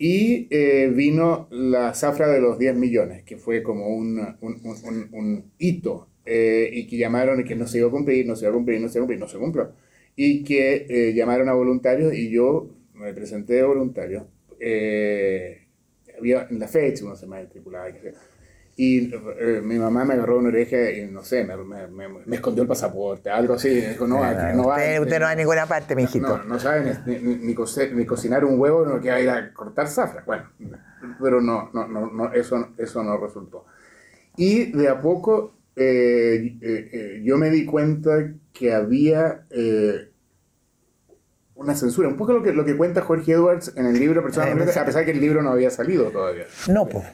Y 0.04 0.48
vino 0.96 1.48
la 1.52 1.94
zafra 1.94 2.28
de 2.28 2.42
los 2.42 2.58
10 2.58 2.76
millones, 2.76 3.24
que 3.24 3.38
fue 3.38 3.62
como 3.62 3.88
un, 3.88 4.20
un, 4.42 4.60
un, 4.64 5.10
un 5.12 5.52
hito, 5.60 6.08
y 6.26 6.88
que 6.88 6.98
llamaron 6.98 7.40
y 7.42 7.44
que 7.44 7.56
no 7.56 7.68
se 7.68 7.78
iba 7.78 7.88
a 7.88 7.92
cumplir, 7.92 8.26
no 8.26 8.36
se 8.36 8.46
iba 8.46 8.52
a 8.52 8.56
cumplir, 8.56 8.82
no 8.82 8.90
se 8.90 8.98
iba 8.98 9.04
a 9.04 9.06
cumplir, 9.06 9.20
no 9.20 9.28
se 9.28 9.38
cumplió. 9.38 9.72
Y 10.16 10.44
que 10.44 11.14
llamaron 11.16 11.50
a 11.50 11.54
voluntarios 11.54 12.16
y 12.16 12.32
yo 12.32 12.68
me 12.96 13.14
presenté 13.14 13.54
de 13.54 13.64
voluntario. 13.64 14.28
había 16.18 16.48
en 16.50 16.60
la 16.60 16.68
fecha 16.68 17.06
uno 17.06 17.16
se 17.16 17.28
me 17.28 17.44
matriculaba, 17.44 17.90
y 17.90 17.94
eh, 18.84 19.62
mi 19.64 19.78
mamá 19.78 20.06
me 20.06 20.16
agarró 20.16 20.40
una 20.40 20.48
oreja 20.48 20.90
y 20.90 21.06
no 21.06 21.24
sé, 21.24 21.44
me, 21.44 21.56
me, 21.58 22.08
me, 22.26 22.36
escondió 22.36 22.64
el 22.64 22.68
pasaporte, 22.68 23.30
algo 23.30 23.54
así. 23.54 23.70
Dijo, 23.70 24.08
no, 24.08 24.16
no 24.16 24.22
va. 24.22 24.30
Usted, 25.00 25.20
no 25.20 25.26
va 25.26 25.30
a 25.30 25.36
ninguna 25.36 25.68
parte, 25.68 25.96
mi 25.96 26.04
hijito. 26.04 26.38
No, 26.40 26.44
no 26.46 26.60
saben 26.60 26.98
ni, 27.06 27.20
ni, 27.20 27.36
ni, 27.36 28.06
cocinar 28.06 28.44
un 28.44 28.60
huevo, 28.60 28.86
no 28.86 29.00
que 29.00 29.10
va 29.10 29.16
a 29.16 29.22
ir 29.22 29.30
a 29.30 29.54
cortar 29.54 29.88
zafra. 29.88 30.24
Bueno, 30.26 30.50
pero 31.22 31.42
no, 31.42 31.70
no, 31.74 31.88
no, 31.88 32.34
eso, 32.34 32.70
eso 32.78 33.04
no 33.04 33.18
resultó. 33.18 33.66
Y 34.36 34.72
de 34.72 34.90
a 34.90 35.00
poco 35.00 35.54
eh, 35.76 36.58
eh, 36.62 37.22
yo 37.24 37.38
me 37.38 37.50
di 37.50 37.66
cuenta 37.66 38.34
que 38.52 38.74
había 38.74 39.46
una 41.54 41.76
censura. 41.76 42.08
Un 42.08 42.18
poco 42.18 42.34
lo 42.34 42.42
que, 42.42 42.52
lo 42.52 42.66
que 42.66 42.76
cuenta 42.76 43.02
Jorge 43.02 43.34
Edwards 43.34 43.74
en 43.76 43.86
el 43.86 44.00
libro 44.00 44.24
personalmente, 44.24 44.78
a 44.80 44.86
pesar 44.86 45.06
que 45.06 45.12
el 45.12 45.22
libro 45.22 45.44
no 45.44 45.52
había 45.52 45.70
salido 45.70 46.06
todavía. 46.06 46.46
No, 46.68 46.88
pues. 46.88 47.06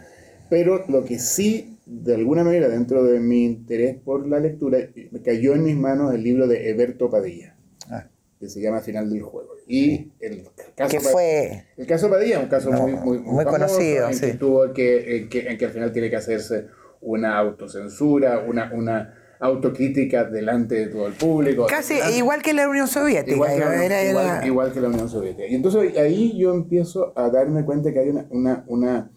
Pero 0.50 0.86
lo 0.88 1.04
que 1.04 1.20
sí, 1.20 1.78
de 1.86 2.16
alguna 2.16 2.44
manera, 2.44 2.70
dentro 2.70 3.04
de 3.04 3.20
mi 3.20 3.46
interés 3.46 3.98
por 3.98 4.28
la 4.28 4.40
lectura, 4.40 4.80
me 5.12 5.22
cayó 5.22 5.54
en 5.54 5.64
mis 5.64 5.76
manos 5.76 6.14
el 6.14 6.24
libro 6.24 6.48
de 6.48 6.70
Eberto 6.70 7.10
Padilla, 7.10 7.56
ah. 7.90 8.08
que 8.40 8.50
se 8.50 8.62
llama 8.62 8.82
Final 8.82 9.10
del 9.10 9.22
Juego. 9.22 9.50
Y 9.68 10.12
el 10.22 10.48
caso, 10.76 11.00
fue? 11.02 11.66
el 11.76 11.86
caso 11.86 12.10
Padilla 12.10 12.38
es 12.38 12.44
un 12.44 12.50
caso 12.50 12.72
muy, 12.72 12.94
muy, 12.94 13.20
muy, 13.20 13.44
conocido, 13.44 14.10
en, 14.10 14.18
que 14.18 14.34
tuvo 14.36 14.72
que, 14.72 15.18
en 15.18 15.30
que, 15.30 15.40
en 15.50 15.58
que 15.58 15.66
al 15.66 15.72
final 15.72 15.92
tiene 15.92 16.10
que 16.10 16.16
hacerse 16.16 16.68
una 17.02 17.38
autocensura, 17.38 18.40
una, 18.48 18.72
una 18.74 19.14
autocrítica 19.40 20.24
delante 20.24 20.76
de 20.76 20.88
todo 20.88 21.08
el 21.08 21.14
público. 21.14 21.68
Casi 21.68 21.96
igual 22.16 22.42
que 22.42 22.54
la 22.54 22.70
Unión 22.70 22.88
Soviética. 22.88 23.36
Igual 23.36 24.72
que 24.74 24.80
la, 24.80 24.88
Unión 24.88 25.10
Soviética. 25.10 25.48
Y 25.48 25.56
entonces 25.56 25.98
ahí 25.98 26.38
yo 26.38 26.54
empiezo 26.54 27.14
a 27.16 27.30
darme 27.30 27.64
cuenta 27.66 27.92
que 27.92 28.00
hay 28.00 28.10
una, 28.10 28.26
una, 28.30 28.64
una 28.68 29.12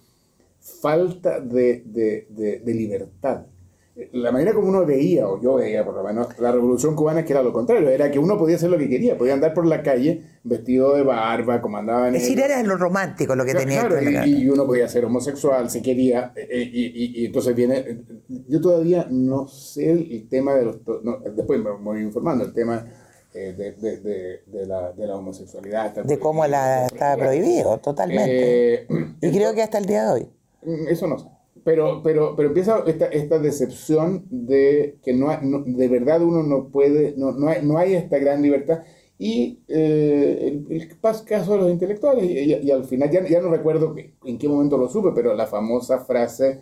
falta 0.61 1.41
de, 1.41 1.83
de, 1.87 2.61
de, 2.65 2.75
libertad. 2.75 3.47
La 4.13 4.31
manera 4.33 4.55
como 4.55 4.69
uno 4.69 4.87
veía, 4.87 5.29
o 5.29 5.41
yo 5.43 5.57
veía 5.57 5.85
por 5.85 5.95
lo 5.95 6.03
menos, 6.03 6.39
la 6.39 6.53
revolución 6.53 6.95
cubana, 6.95 7.25
que 7.25 7.33
era 7.33 7.43
lo 7.43 7.53
contrario, 7.53 7.89
era 7.91 8.11
que 8.11 8.19
uno 8.19 8.39
podía 8.39 8.57
hacer 8.57 8.71
lo 8.71 8.79
que 8.79 8.89
quería, 8.89 9.19
podía 9.19 9.35
andar 9.35 9.53
por 9.53 9.67
la 9.67 9.83
calle 9.83 10.23
vestido 10.43 10.95
de 10.95 11.03
barba, 11.03 11.61
como 11.61 11.77
andaba 11.77 12.07
Es 12.09 12.15
decir, 12.15 12.41
era 12.41 12.63
lo 12.63 12.77
romántico 12.77 13.35
lo 13.35 13.45
que 13.45 13.55
tenía. 13.55 13.87
Claro, 13.87 14.27
y, 14.27 14.43
y, 14.45 14.49
uno 14.49 14.67
podía 14.67 14.89
ser 14.89 15.05
homosexual 15.05 15.69
si 15.69 15.83
quería, 15.83 16.33
eh, 16.37 16.49
eh, 16.51 16.71
y, 16.73 17.23
y, 17.23 17.27
entonces 17.27 17.55
viene, 17.55 18.05
yo 18.49 18.61
todavía 18.61 19.07
no 19.11 19.49
sé 19.49 19.91
el 19.91 20.29
tema 20.29 20.55
de 20.55 20.65
los, 20.65 20.77
después 21.35 21.61
me 21.61 21.71
voy 21.71 22.01
informando, 22.01 22.45
el 22.45 22.55
tema 22.55 22.87
eh, 23.33 23.55
de, 23.57 23.73
de, 23.73 24.43
de, 24.45 24.67
la, 24.67 24.93
de 24.93 25.07
la 25.07 25.15
homosexualidad. 25.15 25.95
De 26.03 26.19
cómo 26.19 26.45
la, 26.49 26.87
está 26.87 27.17
prohibido, 27.17 27.79
totalmente. 27.79 28.87
y 29.21 29.31
creo 29.31 29.55
que 29.55 29.63
hasta 29.63 29.79
el 29.79 29.87
día 29.87 30.05
de 30.05 30.11
hoy. 30.11 30.29
Mm, 30.63 30.89
eso 30.89 31.07
no 31.07 31.19
sé. 31.19 31.27
Pero, 31.65 32.03
pero, 32.03 32.35
pero 32.37 32.49
empieza 32.49 32.83
esta, 32.87 33.07
esta 33.07 33.39
decepción 33.39 34.25
de 34.31 34.99
que 35.03 35.13
no, 35.13 35.29
de 35.67 35.89
verdad 35.89 36.23
uno 36.23 36.43
no 36.43 36.69
puede, 36.69 37.15
no, 37.17 37.33
no, 37.33 37.49
hay, 37.49 37.63
no 37.63 37.77
hay 37.79 37.95
esta 37.95 38.19
gran 38.19 38.41
libertad. 38.41 38.83
Y 39.19 39.61
eh, 39.69 40.65
el, 40.71 40.75
el, 40.75 40.99
caso 41.27 41.53
de 41.53 41.59
los 41.59 41.71
intelectuales, 41.71 42.25
y, 42.25 42.71
al 42.71 42.85
final 42.85 43.11
ya, 43.11 43.27
ya, 43.29 43.43
no 43.43 43.51
recuerdo 43.51 43.95
en 44.25 44.39
qué 44.39 44.49
momento 44.49 44.79
lo 44.79 44.89
supe, 44.89 45.11
pero 45.15 45.35
la 45.35 45.47
famosa 45.47 45.99
frase 45.99 46.61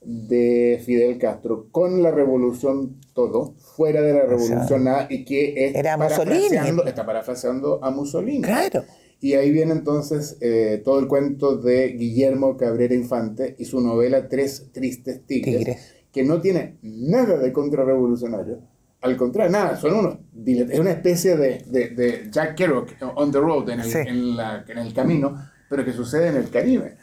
de 0.00 0.80
Fidel 0.84 1.18
Castro, 1.18 1.66
con 1.72 2.02
la 2.02 2.10
revolución 2.10 3.00
todo, 3.12 3.54
fuera 3.76 4.02
de 4.02 4.14
la 4.14 4.22
revolución 4.22 4.84
nada, 4.84 5.08
y 5.10 5.24
que 5.24 5.66
es 5.66 5.74
Era 5.74 5.96
Mussolini. 5.96 6.56
está 6.86 7.04
parafraseando 7.04 7.80
a 7.82 7.90
Mussolini. 7.90 8.42
Claro. 8.42 8.84
Y 9.20 9.34
ahí 9.34 9.50
viene 9.50 9.72
entonces 9.72 10.38
eh, 10.40 10.80
todo 10.82 10.98
el 10.98 11.06
cuento 11.06 11.58
de 11.58 11.88
Guillermo 11.88 12.56
Cabrera 12.56 12.94
Infante 12.94 13.54
y 13.58 13.66
su 13.66 13.80
novela 13.80 14.28
Tres 14.28 14.70
Tristes 14.72 15.26
Tigres, 15.26 15.94
que 16.10 16.24
no 16.24 16.40
tiene 16.40 16.78
nada 16.82 17.36
de 17.36 17.52
contrarrevolucionario. 17.52 18.60
Al 19.02 19.16
contrario, 19.18 19.52
nada, 19.52 19.76
son 19.76 19.94
unos. 19.94 20.18
Es 20.46 20.78
una 20.78 20.92
especie 20.92 21.36
de, 21.36 21.64
de, 21.68 22.28
Jack 22.30 22.54
Kerouac 22.54 22.96
on 23.14 23.30
the 23.30 23.38
road, 23.38 23.68
en 23.68 23.80
el, 23.80 23.96
en, 23.96 24.36
la, 24.36 24.64
en 24.66 24.78
el, 24.78 24.94
camino, 24.94 25.34
pero 25.68 25.84
que 25.84 25.92
sucede 25.92 26.28
en 26.28 26.36
el 26.36 26.48
Caribe. 26.50 26.96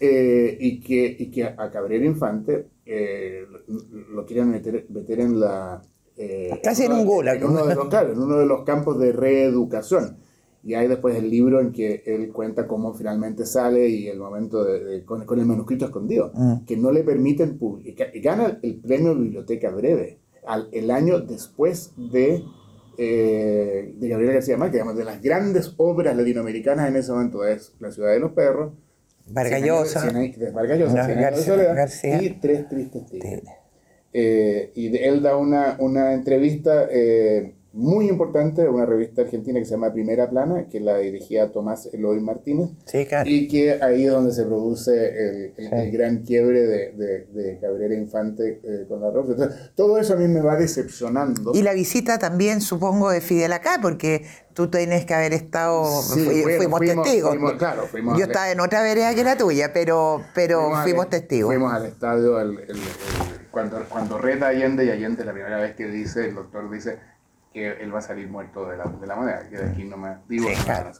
Eh, 0.00 0.56
y, 0.58 0.80
que, 0.80 1.16
y 1.18 1.30
que 1.30 1.44
a 1.44 1.70
Cabrera 1.70 2.04
Infante 2.04 2.68
eh, 2.86 3.44
lo, 4.12 4.24
quieren 4.26 4.50
meter, 4.50 4.86
meter 4.88 5.20
en 5.20 5.38
la. 5.38 5.82
Casi 6.62 6.84
en 6.84 6.92
un 6.92 7.04
gulag. 7.04 7.36
En 7.36 7.48
uno, 7.48 7.66
de 7.66 7.74
los, 7.74 7.88
claro, 7.88 8.12
en 8.12 8.18
uno 8.18 8.38
de 8.38 8.46
los 8.46 8.64
campos 8.64 8.98
de 8.98 9.12
reeducación 9.12 10.18
y 10.62 10.74
hay 10.74 10.88
después 10.88 11.16
el 11.16 11.30
libro 11.30 11.60
en 11.60 11.72
que 11.72 12.02
él 12.04 12.32
cuenta 12.32 12.66
cómo 12.66 12.92
finalmente 12.92 13.46
sale 13.46 13.88
y 13.88 14.08
el 14.08 14.18
momento 14.18 14.64
de, 14.64 15.04
con, 15.04 15.22
el 15.22 15.46
manuscrito 15.46 15.86
escondido, 15.86 16.32
mm. 16.34 16.64
que 16.66 16.76
no 16.76 16.92
le 16.92 17.02
permiten 17.02 17.58
publicar. 17.58 18.08
Gana 18.14 18.58
el 18.62 18.76
premio 18.76 19.14
Biblioteca 19.14 19.70
Breve 19.70 20.18
al, 20.46 20.68
el 20.72 20.90
año 20.90 21.20
después 21.20 21.92
de, 21.96 22.42
eh, 22.98 23.94
de 23.96 24.08
Gabriel 24.08 24.34
García 24.34 24.56
Márquez, 24.56 24.82
de 24.94 25.04
las 25.04 25.22
grandes 25.22 25.74
obras 25.78 26.16
latinoamericanas 26.16 26.88
en 26.88 26.96
ese 26.96 27.12
momento 27.12 27.44
es 27.46 27.74
La 27.78 27.90
ciudad 27.90 28.12
de 28.12 28.20
los 28.20 28.32
perros, 28.32 28.72
Vargallosa, 29.32 30.10
y 32.20 32.30
Tres 32.40 32.68
tristes 32.68 33.06
tigres. 33.06 33.42
Eh, 34.12 34.72
y 34.74 34.96
él 34.96 35.22
da 35.22 35.36
una, 35.36 35.76
una 35.78 36.12
entrevista 36.14 36.88
eh, 36.90 37.54
muy 37.72 38.08
importante, 38.08 38.68
una 38.68 38.84
revista 38.84 39.22
argentina 39.22 39.60
que 39.60 39.64
se 39.64 39.72
llama 39.72 39.92
Primera 39.92 40.28
Plana, 40.28 40.66
que 40.68 40.80
la 40.80 40.98
dirigía 40.98 41.52
Tomás 41.52 41.88
Eloy 41.92 42.20
Martínez, 42.20 42.70
y 43.24 43.46
que 43.46 43.80
ahí 43.80 44.06
es 44.06 44.10
donde 44.10 44.32
se 44.32 44.44
produce 44.44 45.52
el, 45.56 45.90
gran 45.92 46.22
quiebre 46.22 46.62
de, 46.62 47.26
de, 47.32 47.58
Cabrera 47.60 47.94
Infante 47.94 48.60
eh, 48.64 48.86
con 48.88 49.00
la 49.00 49.10
Rosa. 49.10 49.70
todo 49.76 49.98
eso 49.98 50.14
a 50.14 50.16
mí 50.16 50.26
me 50.26 50.40
va 50.40 50.56
decepcionando. 50.56 51.52
Y 51.54 51.62
la 51.62 51.72
visita 51.72 52.18
también, 52.18 52.60
supongo, 52.60 53.10
de 53.10 53.20
Fidel 53.20 53.52
acá, 53.52 53.78
porque 53.80 54.26
tú 54.52 54.68
tienes 54.68 55.06
que 55.06 55.14
haber 55.14 55.32
estado, 55.32 55.84
fuimos, 55.84 56.80
testigos. 56.80 57.36
claro, 57.56 57.84
Yo 58.18 58.24
estaba 58.24 58.50
en 58.50 58.58
otra 58.58 58.82
vereda 58.82 59.14
que 59.14 59.22
la 59.22 59.36
tuya, 59.36 59.72
pero, 59.72 60.22
pero 60.34 60.72
fuimos, 60.82 61.08
testigos. 61.08 61.52
Fuimos 61.52 61.72
al 61.72 61.86
estadio 61.86 62.36
cuando, 63.50 63.84
cuando 63.88 64.18
Reta 64.18 64.48
Allende 64.48 64.84
y 64.84 64.90
Allende 64.90 65.24
la 65.24 65.32
primera 65.32 65.58
vez 65.60 65.74
que 65.74 65.86
dice, 65.86 66.26
el 66.26 66.34
doctor 66.34 66.70
dice 66.70 66.98
que 67.52 67.72
él 67.82 67.94
va 67.94 67.98
a 67.98 68.02
salir 68.02 68.28
muerto 68.28 68.68
de 68.68 68.76
la, 68.76 68.84
de 68.84 69.06
la 69.06 69.16
moneda, 69.16 69.48
que 69.48 69.56
de 69.56 69.70
aquí 69.70 69.84
no 69.84 69.96
me 69.96 70.18
digo 70.28 70.48
sí, 70.48 70.54
claro. 70.64 70.92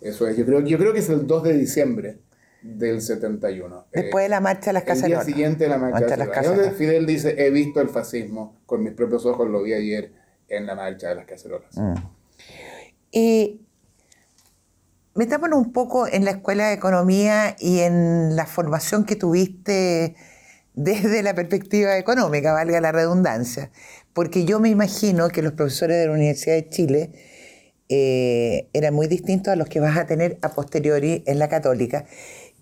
Eso 0.00 0.26
es, 0.26 0.36
yo 0.36 0.44
creo, 0.44 0.60
yo 0.60 0.78
creo 0.78 0.92
que 0.92 0.98
es 0.98 1.08
el 1.08 1.26
2 1.26 1.42
de 1.44 1.52
diciembre 1.54 2.18
del 2.62 3.00
71. 3.00 3.86
Después 3.92 4.24
de 4.24 4.28
la 4.28 4.40
marcha 4.40 4.66
de 4.66 4.72
las 4.74 4.82
Caserolas. 4.82 5.20
El 5.20 5.26
día 5.26 5.34
siguiente 5.34 5.64
de 5.64 5.70
la 5.70 5.78
marcha, 5.78 6.06
de 6.06 6.16
las 6.16 6.28
Caserolas. 6.28 6.74
Fidel 6.74 7.06
dice, 7.06 7.34
he 7.38 7.50
visto 7.50 7.80
el 7.80 7.88
fascismo 7.88 8.60
con 8.66 8.82
mis 8.82 8.92
propios 8.92 9.24
ojos, 9.26 9.48
lo 9.48 9.62
vi 9.62 9.72
ayer 9.72 10.12
en 10.48 10.66
la 10.66 10.74
marcha 10.74 11.08
de 11.08 11.14
las 11.14 11.26
Caserolas. 11.26 11.76
Mm. 11.76 11.94
Y 13.12 13.62
metámonos 15.14 15.58
un 15.58 15.72
poco 15.72 16.06
en 16.06 16.24
la 16.24 16.32
escuela 16.32 16.68
de 16.68 16.74
economía 16.74 17.56
y 17.58 17.80
en 17.80 18.36
la 18.36 18.46
formación 18.46 19.04
que 19.04 19.16
tuviste 19.16 20.16
desde 20.74 21.22
la 21.22 21.34
perspectiva 21.34 21.98
económica, 21.98 22.52
valga 22.52 22.80
la 22.80 22.92
redundancia 22.92 23.70
porque 24.20 24.44
yo 24.44 24.60
me 24.60 24.68
imagino 24.68 25.30
que 25.30 25.40
los 25.40 25.54
profesores 25.54 25.96
de 25.96 26.06
la 26.06 26.12
Universidad 26.12 26.54
de 26.54 26.68
Chile 26.68 27.10
eh, 27.88 28.68
eran 28.74 28.92
muy 28.92 29.06
distintos 29.06 29.50
a 29.50 29.56
los 29.56 29.66
que 29.66 29.80
vas 29.80 29.96
a 29.96 30.04
tener 30.04 30.36
a 30.42 30.50
posteriori 30.50 31.24
en 31.26 31.38
la 31.38 31.48
católica. 31.48 32.04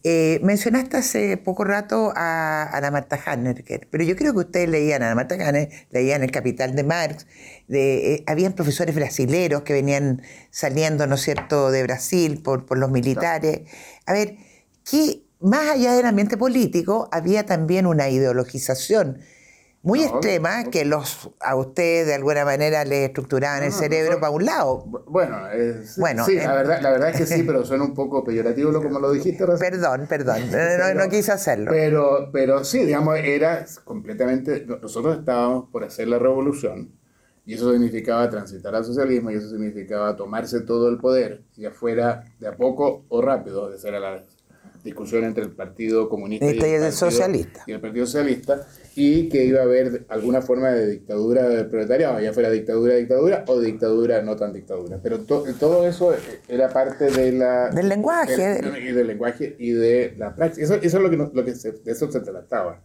Eh, 0.05 0.39
mencionaste 0.45 0.99
hace 0.99 1.37
poco 1.37 1.65
rato 1.65 2.13
a 2.15 2.71
Ana 2.73 2.93
Marta 2.93 3.19
Hanner, 3.27 3.65
pero 3.91 4.05
yo 4.05 4.15
creo 4.15 4.35
que 4.35 4.39
ustedes 4.39 4.69
leían 4.69 5.03
a 5.03 5.07
Ana 5.07 5.17
Marta 5.17 5.35
Hanner, 5.35 5.69
leían 5.91 6.23
El 6.23 6.31
Capital 6.31 6.77
de 6.77 6.85
Marx, 6.85 7.27
de, 7.67 8.15
eh, 8.15 8.25
habían 8.29 8.53
profesores 8.53 8.95
brasileros 8.95 9.63
que 9.63 9.73
venían 9.73 10.23
saliendo, 10.53 11.09
¿no 11.09 11.17
es 11.17 11.23
cierto?, 11.23 11.73
de 11.73 11.83
Brasil 11.83 12.41
por, 12.41 12.67
por 12.67 12.79
los 12.79 12.93
militares. 12.93 13.63
A 14.07 14.13
ver, 14.13 14.37
¿qué, 14.89 15.25
más 15.41 15.69
allá 15.71 15.95
del 15.95 16.07
ambiente 16.07 16.37
político, 16.37 17.09
había 17.11 17.47
también 17.47 17.85
una 17.85 18.09
ideologización 18.11 19.19
muy 19.83 20.03
extrema 20.03 20.65
que 20.65 20.85
los 20.85 21.31
a 21.41 21.55
ustedes 21.55 22.07
de 22.07 22.15
alguna 22.15 22.45
manera 22.45 22.85
le 22.85 23.07
estructuraban 23.07 23.63
el 23.63 23.73
cerebro 23.73 24.19
para 24.19 24.31
un 24.31 24.45
lado. 24.45 24.85
Bueno, 25.07 25.39
bueno 25.97 26.25
sí, 26.25 26.37
la, 26.37 26.55
verdad, 26.55 26.81
la 26.83 26.91
verdad 26.91 27.11
es 27.11 27.17
que 27.17 27.27
sí, 27.27 27.43
pero 27.45 27.65
suena 27.65 27.85
un 27.85 27.95
poco 27.95 28.25
peyorativo 28.25 28.71
lo 28.71 28.83
como 28.83 28.99
lo 28.99 29.13
dijiste 29.13 29.47
Perdón, 29.47 30.07
perdón, 30.09 30.43
no, 30.97 31.09
quise 31.09 31.33
hacerlo. 31.33 31.71
Pero, 31.71 32.31
pero 32.33 32.65
sí, 32.65 32.85
digamos, 32.85 33.19
era 33.19 33.65
completamente... 33.85 34.67
Nosotros 34.67 35.19
estábamos 35.19 35.71
por 35.71 35.85
hacer 35.85 36.09
la 36.09 36.19
revolución 36.19 36.93
y 37.49 37.55
eso 37.55 37.73
significaba 37.73 38.29
transitar 38.29 38.75
al 38.75 38.85
socialismo 38.85 39.31
y 39.31 39.37
eso 39.37 39.49
significaba 39.49 40.15
tomarse 40.17 40.61
todo 40.61 40.91
el 40.91 40.99
poder, 40.99 41.45
ya 41.57 41.71
fuera 41.71 42.25
de 42.39 42.49
a 42.49 42.57
poco 42.57 43.07
o 43.09 43.23
rápido, 43.23 43.71
de 43.71 43.79
ser 43.79 43.95
a 43.95 44.01
la 44.01 44.25
discusión 44.83 45.25
entre 45.25 45.45
el 45.45 45.51
Partido 45.51 46.09
Comunista 46.09 46.47
y 46.47 46.59
el, 46.59 46.93
Socialista. 46.93 47.65
y 47.67 47.73
el 47.73 47.81
Partido 47.81 48.07
Socialista 48.07 48.67
y 48.95 49.29
que 49.29 49.45
iba 49.45 49.61
a 49.61 49.63
haber 49.63 50.05
alguna 50.09 50.43
forma 50.43 50.71
de 50.71 50.87
dictadura 50.87 51.49
del 51.49 51.67
proletariado, 51.67 52.21
ya 52.21 52.33
fuera 52.33 52.51
dictadura, 52.51 52.95
dictadura 52.95 53.45
o 53.47 53.61
dictadura 53.61 54.23
no 54.23 54.37
tan 54.37 54.53
dictadura. 54.53 54.99
Pero 55.03 55.21
todo 55.21 55.87
eso 55.87 56.15
era 56.49 56.69
parte 56.69 57.11
de 57.11 57.33
la, 57.33 57.71
del 57.71 57.89
lenguaje. 57.89 58.61
y 58.81 58.93
del 58.93 59.07
lenguaje 59.07 59.55
y 59.59 59.71
de 59.71 60.15
la 60.19 60.35
práctica. 60.35 60.65
Eso, 60.65 60.75
eso 60.75 60.97
es 60.97 61.03
lo 61.03 61.11
que, 61.11 61.17
lo 61.17 61.45
que 61.45 61.55
se, 61.55 61.73
de 61.73 61.93
eso 61.93 62.11
se 62.11 62.21
trataba. 62.21 62.81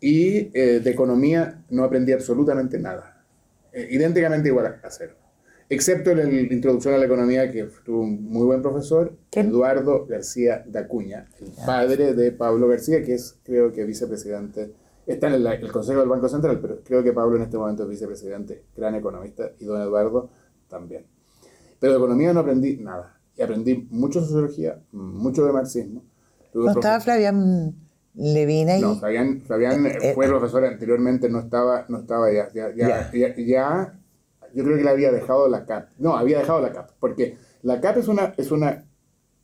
Y 0.00 0.50
eh, 0.52 0.80
de 0.80 0.90
economía 0.90 1.62
no 1.70 1.84
aprendí 1.84 2.12
absolutamente 2.12 2.78
nada. 2.78 3.24
Eh, 3.72 3.88
idénticamente 3.90 4.48
igual 4.48 4.78
a 4.82 4.90
cero. 4.90 5.14
Excepto 5.68 6.10
en 6.10 6.18
la 6.18 6.54
introducción 6.54 6.94
a 6.94 6.98
la 6.98 7.06
economía, 7.06 7.50
que 7.50 7.68
tuvo 7.84 8.02
un 8.02 8.22
muy 8.24 8.44
buen 8.44 8.62
profesor, 8.62 9.16
Eduardo 9.32 10.06
García 10.06 10.62
Dacuña, 10.66 11.26
el 11.40 11.52
padre 11.64 12.14
de 12.14 12.32
Pablo 12.32 12.68
García, 12.68 13.02
que 13.02 13.14
es 13.14 13.38
creo 13.44 13.72
que 13.72 13.84
vicepresidente 13.84 14.72
está 15.06 15.28
en 15.28 15.46
el, 15.46 15.72
Consejo 15.72 16.00
del 16.00 16.08
Banco 16.08 16.28
Central, 16.28 16.60
pero 16.60 16.80
creo 16.82 17.02
que 17.02 17.12
Pablo 17.12 17.36
en 17.36 17.42
este 17.42 17.58
momento 17.58 17.84
es 17.84 17.88
vicepresidente, 17.88 18.64
gran 18.76 18.94
economista, 18.94 19.50
y 19.58 19.64
don 19.64 19.80
Eduardo 19.80 20.30
también. 20.68 21.06
Pero 21.78 21.92
de 21.92 21.98
economía 21.98 22.32
no 22.32 22.40
aprendí 22.40 22.76
nada. 22.78 23.18
Y 23.36 23.42
aprendí 23.42 23.86
mucho 23.90 24.20
de 24.20 24.26
sociología, 24.26 24.80
mucho 24.92 25.44
de 25.44 25.52
marxismo. 25.52 26.04
¿No 26.54 26.70
estaba 26.70 27.00
Flavián 27.00 27.74
Levine 28.14 28.72
ahí? 28.72 28.80
No, 28.80 28.96
Flavián, 28.96 29.42
Flavián 29.44 29.86
eh, 29.86 30.12
fue 30.14 30.28
profesor 30.28 30.64
anteriormente, 30.64 31.28
no 31.28 31.40
estaba, 31.40 31.84
no 31.88 31.98
estaba 31.98 32.32
ya, 32.32 32.48
ya, 32.54 32.74
ya, 32.74 33.36
ya, 33.36 33.98
yo 34.54 34.64
creo 34.64 34.76
que 34.76 34.84
le 34.84 34.90
había 34.90 35.12
dejado 35.12 35.48
la 35.48 35.66
CAP. 35.66 35.90
No, 35.98 36.16
había 36.16 36.38
dejado 36.38 36.60
la 36.60 36.72
CAP, 36.72 36.90
porque 37.00 37.36
la 37.62 37.80
CAP 37.80 37.98
es 37.98 38.08
una, 38.08 38.34
es 38.36 38.50
una, 38.50 38.84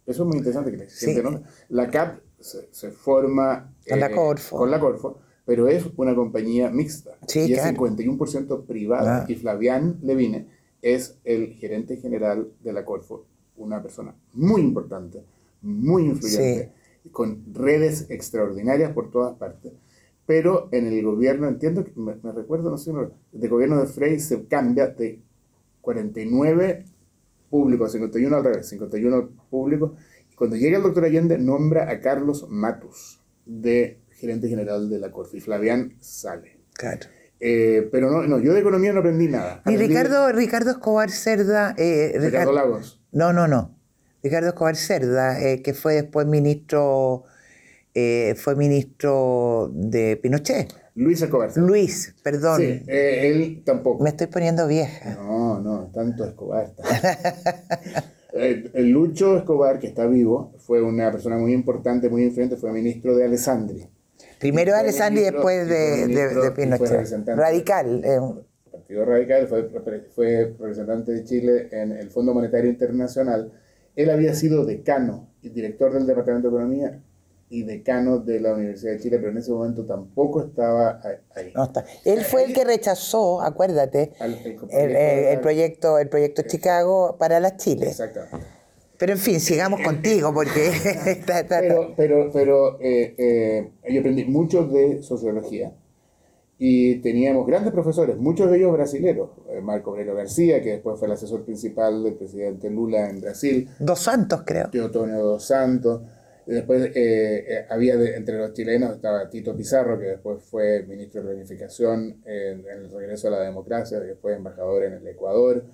eso 0.07 0.23
es 0.23 0.29
muy 0.29 0.39
interesante 0.39 0.71
que 0.71 0.77
le 0.77 0.91
sí. 0.91 1.15
¿no? 1.23 1.43
La 1.69 1.89
CAP 1.89 2.21
se, 2.39 2.69
se 2.73 2.91
forma 2.91 3.75
con 3.89 4.01
la 4.01 4.07
eh, 4.07 4.15
Corfo. 4.15 4.57
Con 4.57 4.71
la 4.71 4.81
Corfo 4.81 5.21
pero 5.51 5.67
es 5.67 5.85
una 5.97 6.15
compañía 6.15 6.71
mixta 6.71 7.19
y 7.35 7.55
es 7.55 7.65
51% 7.65 8.67
privada. 8.67 9.23
Ah. 9.23 9.25
Y 9.27 9.35
Flavián 9.35 9.99
Levine 10.01 10.47
es 10.81 11.19
el 11.25 11.55
gerente 11.55 11.97
general 11.97 12.53
de 12.63 12.73
la 12.73 12.85
Corfo, 12.85 13.27
una 13.57 13.83
persona 13.83 14.15
muy 14.33 14.61
importante, 14.61 15.25
muy 15.63 16.05
influyente, 16.05 16.71
con 17.11 17.53
redes 17.53 18.07
extraordinarias 18.11 18.93
por 18.93 19.11
todas 19.11 19.37
partes. 19.39 19.73
Pero 20.31 20.69
en 20.71 20.87
el 20.87 21.03
gobierno, 21.03 21.49
entiendo, 21.49 21.83
que 21.83 21.91
me, 21.97 22.15
recuerdo, 22.33 22.71
no 22.71 22.79
sé, 22.79 22.93
de 23.33 23.49
gobierno 23.49 23.81
de 23.81 23.89
Frey 23.89 24.21
se 24.21 24.47
cambia 24.47 24.87
de 24.87 25.19
49 25.81 26.85
públicos 27.51 27.89
a 27.89 27.93
51 27.95 28.37
al 28.37 28.45
revés, 28.45 28.69
51 28.69 29.29
públicos. 29.51 29.91
Y 30.31 30.37
cuando 30.37 30.55
llega 30.55 30.77
el 30.77 30.85
doctor 30.85 31.05
Allende, 31.05 31.37
nombra 31.37 31.91
a 31.91 31.99
Carlos 31.99 32.47
Matus 32.49 33.21
de 33.45 33.99
gerente 34.11 34.49
general 34.49 34.89
de 34.89 35.01
la 35.01 35.11
Corte, 35.11 35.39
y 35.39 35.41
Flavián 35.41 35.97
sale. 35.99 36.61
Claro. 36.75 37.09
Eh, 37.41 37.89
pero 37.91 38.09
no, 38.09 38.23
no, 38.23 38.39
yo 38.39 38.55
de 38.55 38.61
economía 38.61 38.93
no 38.93 39.01
aprendí 39.01 39.27
nada. 39.27 39.63
Y 39.67 39.77
Ricardo, 39.77 40.31
Ricardo 40.31 40.71
Escobar 40.71 41.11
Cerda. 41.11 41.75
Eh, 41.77 42.17
Ricardo 42.21 42.53
Lagos. 42.53 43.03
No, 43.11 43.33
no, 43.33 43.49
no. 43.49 43.77
Ricardo 44.23 44.51
Escobar 44.51 44.77
Cerda, 44.77 45.43
eh, 45.43 45.61
que 45.61 45.75
fue 45.75 45.95
después 45.95 46.29
ministro, 46.29 47.25
eh, 47.95 48.35
fue 48.37 48.55
ministro 48.55 49.71
de 49.73 50.17
Pinochet. 50.17 50.73
Luis 50.95 51.23
Escobar. 51.23 51.51
Luis, 51.57 52.15
perdón. 52.23 52.61
Sí, 52.61 52.83
él 52.87 53.63
tampoco. 53.65 54.03
Me 54.03 54.11
estoy 54.11 54.27
poniendo 54.27 54.67
vieja. 54.67 55.15
No, 55.15 55.61
no, 55.61 55.91
tanto 55.93 56.25
Escobar. 56.25 56.73
el 58.33 58.91
Lucho 58.91 59.37
Escobar, 59.37 59.79
que 59.79 59.89
está 59.89 60.07
vivo, 60.07 60.53
fue 60.59 60.83
una 60.83 61.11
persona 61.11 61.37
muy 61.37 61.53
importante, 61.53 62.09
muy 62.09 62.25
influyente, 62.25 62.57
fue 62.57 62.73
ministro 62.73 63.17
de 63.17 63.25
Alessandri. 63.25 63.89
Primero 64.39 64.73
de 64.73 64.79
Alessandri 64.79 65.23
y 65.23 65.25
después 65.25 65.69
de, 65.69 66.07
de, 66.07 66.51
Pinochet. 66.53 67.27
Radical. 67.27 68.03
Eh. 68.05 68.19
El 68.67 68.71
Partido 68.71 69.05
Radical 69.05 69.47
fue, 69.49 69.69
fue 70.15 70.55
representante 70.59 71.13
de 71.13 71.25
Chile 71.25 71.69
en 71.73 71.93
el 71.93 72.11
Fondo 72.11 72.33
Monetario 72.35 72.71
Internacional. 72.71 73.53
Él 73.97 74.11
había 74.11 74.35
sido 74.35 74.65
decano 74.65 75.29
y 75.43 75.51
director 75.51 75.93
del 75.93 76.07
Departamento 76.07 76.49
de 76.49 76.57
Economía 76.57 77.03
y 77.53 77.65
decano 77.65 78.19
de 78.19 78.39
la 78.39 78.55
Universidad 78.55 78.93
de 78.93 79.01
Chile, 79.01 79.19
pero 79.19 79.33
en 79.33 79.39
ese 79.39 79.51
momento 79.51 79.85
tampoco 79.85 80.45
estaba 80.45 81.01
ahí. 81.35 81.53
No 81.53 81.65
está. 81.65 81.85
Él 82.05 82.21
fue 82.21 82.45
el 82.45 82.55
que 82.55 82.65
rechazó, 82.65 83.43
acuérdate, 83.43 84.13
el, 84.21 85.41
proyecto, 85.41 85.99
el 85.99 86.09
proyecto 86.09 86.43
Chicago 86.43 87.17
para 87.19 87.41
la 87.41 87.57
Chile. 87.57 87.89
Exactamente. 87.89 88.47
Pero 88.97 89.13
en 89.13 89.19
fin, 89.19 89.41
sigamos 89.41 89.81
contigo 89.81 90.33
porque... 90.33 90.71
pero 91.49 91.95
pero, 91.97 92.31
pero 92.33 92.81
eh, 92.81 93.15
eh, 93.19 93.73
yo 93.91 94.01
aprendí 94.01 94.27
mucho 94.27 94.67
de 94.67 95.03
sociología 95.03 95.73
y 96.57 96.97
teníamos 96.97 97.47
grandes 97.47 97.73
profesores, 97.73 98.19
muchos 98.19 98.51
de 98.51 98.59
ellos 98.59 98.73
brasileños. 98.73 99.31
Eh, 99.49 99.61
Marco 99.61 99.91
Aurelio 99.91 100.15
García, 100.15 100.63
que 100.63 100.73
después 100.73 100.99
fue 101.01 101.09
el 101.09 101.15
asesor 101.15 101.43
principal 101.43 102.05
del 102.05 102.15
presidente 102.15 102.71
Lula 102.71 103.09
en 103.09 103.23
Brasil. 103.23 103.69
Dos 103.81 104.01
Santos, 104.01 104.43
creo. 104.45 104.69
Teotonio 104.69 105.19
Dos 105.21 105.47
Santos. 105.47 106.03
Después 106.55 106.91
había 107.69 107.95
entre 108.17 108.39
los 108.39 108.53
chilenos 108.53 108.97
estaba 108.97 109.31
Tito 109.31 109.57
Pizarro, 109.57 109.99
que 109.99 110.07
después 110.07 110.43
fue 110.43 110.85
ministro 110.89 111.23
de 111.23 111.29
Planificación 111.29 112.23
en, 112.25 112.67
en 112.67 112.85
el 112.85 112.91
regreso 112.91 113.29
a 113.29 113.31
la 113.31 113.41
democracia, 113.43 114.01
después 114.01 114.37
embajador 114.37 114.85
en 114.85 114.95
el 114.95 115.07
Ecuador 115.07 115.65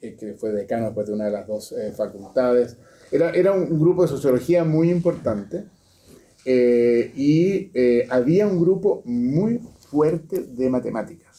que 0.00 0.34
fue 0.38 0.52
decano 0.52 0.86
después 0.86 1.06
de 1.06 1.12
una 1.12 1.26
de 1.26 1.30
las 1.30 1.46
dos 1.46 1.72
eh, 1.72 1.92
facultades. 1.92 2.76
Era, 3.12 3.30
era 3.30 3.52
un 3.52 3.78
grupo 3.78 4.02
de 4.02 4.08
sociología 4.08 4.64
muy 4.64 4.90
importante 4.90 5.64
eh, 6.44 7.12
y 7.14 7.70
eh, 7.74 8.06
había 8.08 8.46
un 8.46 8.60
grupo 8.60 9.02
muy 9.04 9.60
fuerte 9.90 10.42
de 10.42 10.70
matemáticas. 10.70 11.29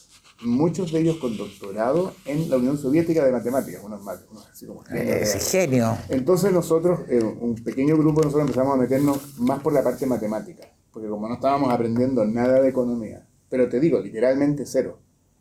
Muchos 0.44 0.92
de 0.92 1.00
ellos 1.00 1.16
con 1.16 1.36
doctorado 1.36 2.14
en 2.24 2.50
la 2.50 2.56
Unión 2.56 2.76
Soviética 2.78 3.24
de 3.24 3.32
Matemáticas, 3.32 3.82
unos, 3.84 4.00
unos 4.00 4.48
así 4.50 4.66
como 4.66 4.82
genio. 4.82 5.96
Entonces 6.08 6.52
nosotros, 6.52 7.00
un 7.40 7.54
pequeño 7.56 7.96
grupo, 7.96 8.22
nosotros 8.22 8.42
empezamos 8.42 8.74
a 8.74 8.76
meternos 8.76 9.38
más 9.38 9.60
por 9.60 9.72
la 9.72 9.82
parte 9.82 10.06
matemática, 10.06 10.68
porque 10.92 11.08
como 11.08 11.28
no 11.28 11.34
estábamos 11.34 11.72
aprendiendo 11.72 12.24
nada 12.24 12.60
de 12.60 12.68
economía, 12.68 13.26
pero 13.48 13.68
te 13.68 13.80
digo, 13.80 14.00
literalmente 14.00 14.64
cero. 14.66 14.98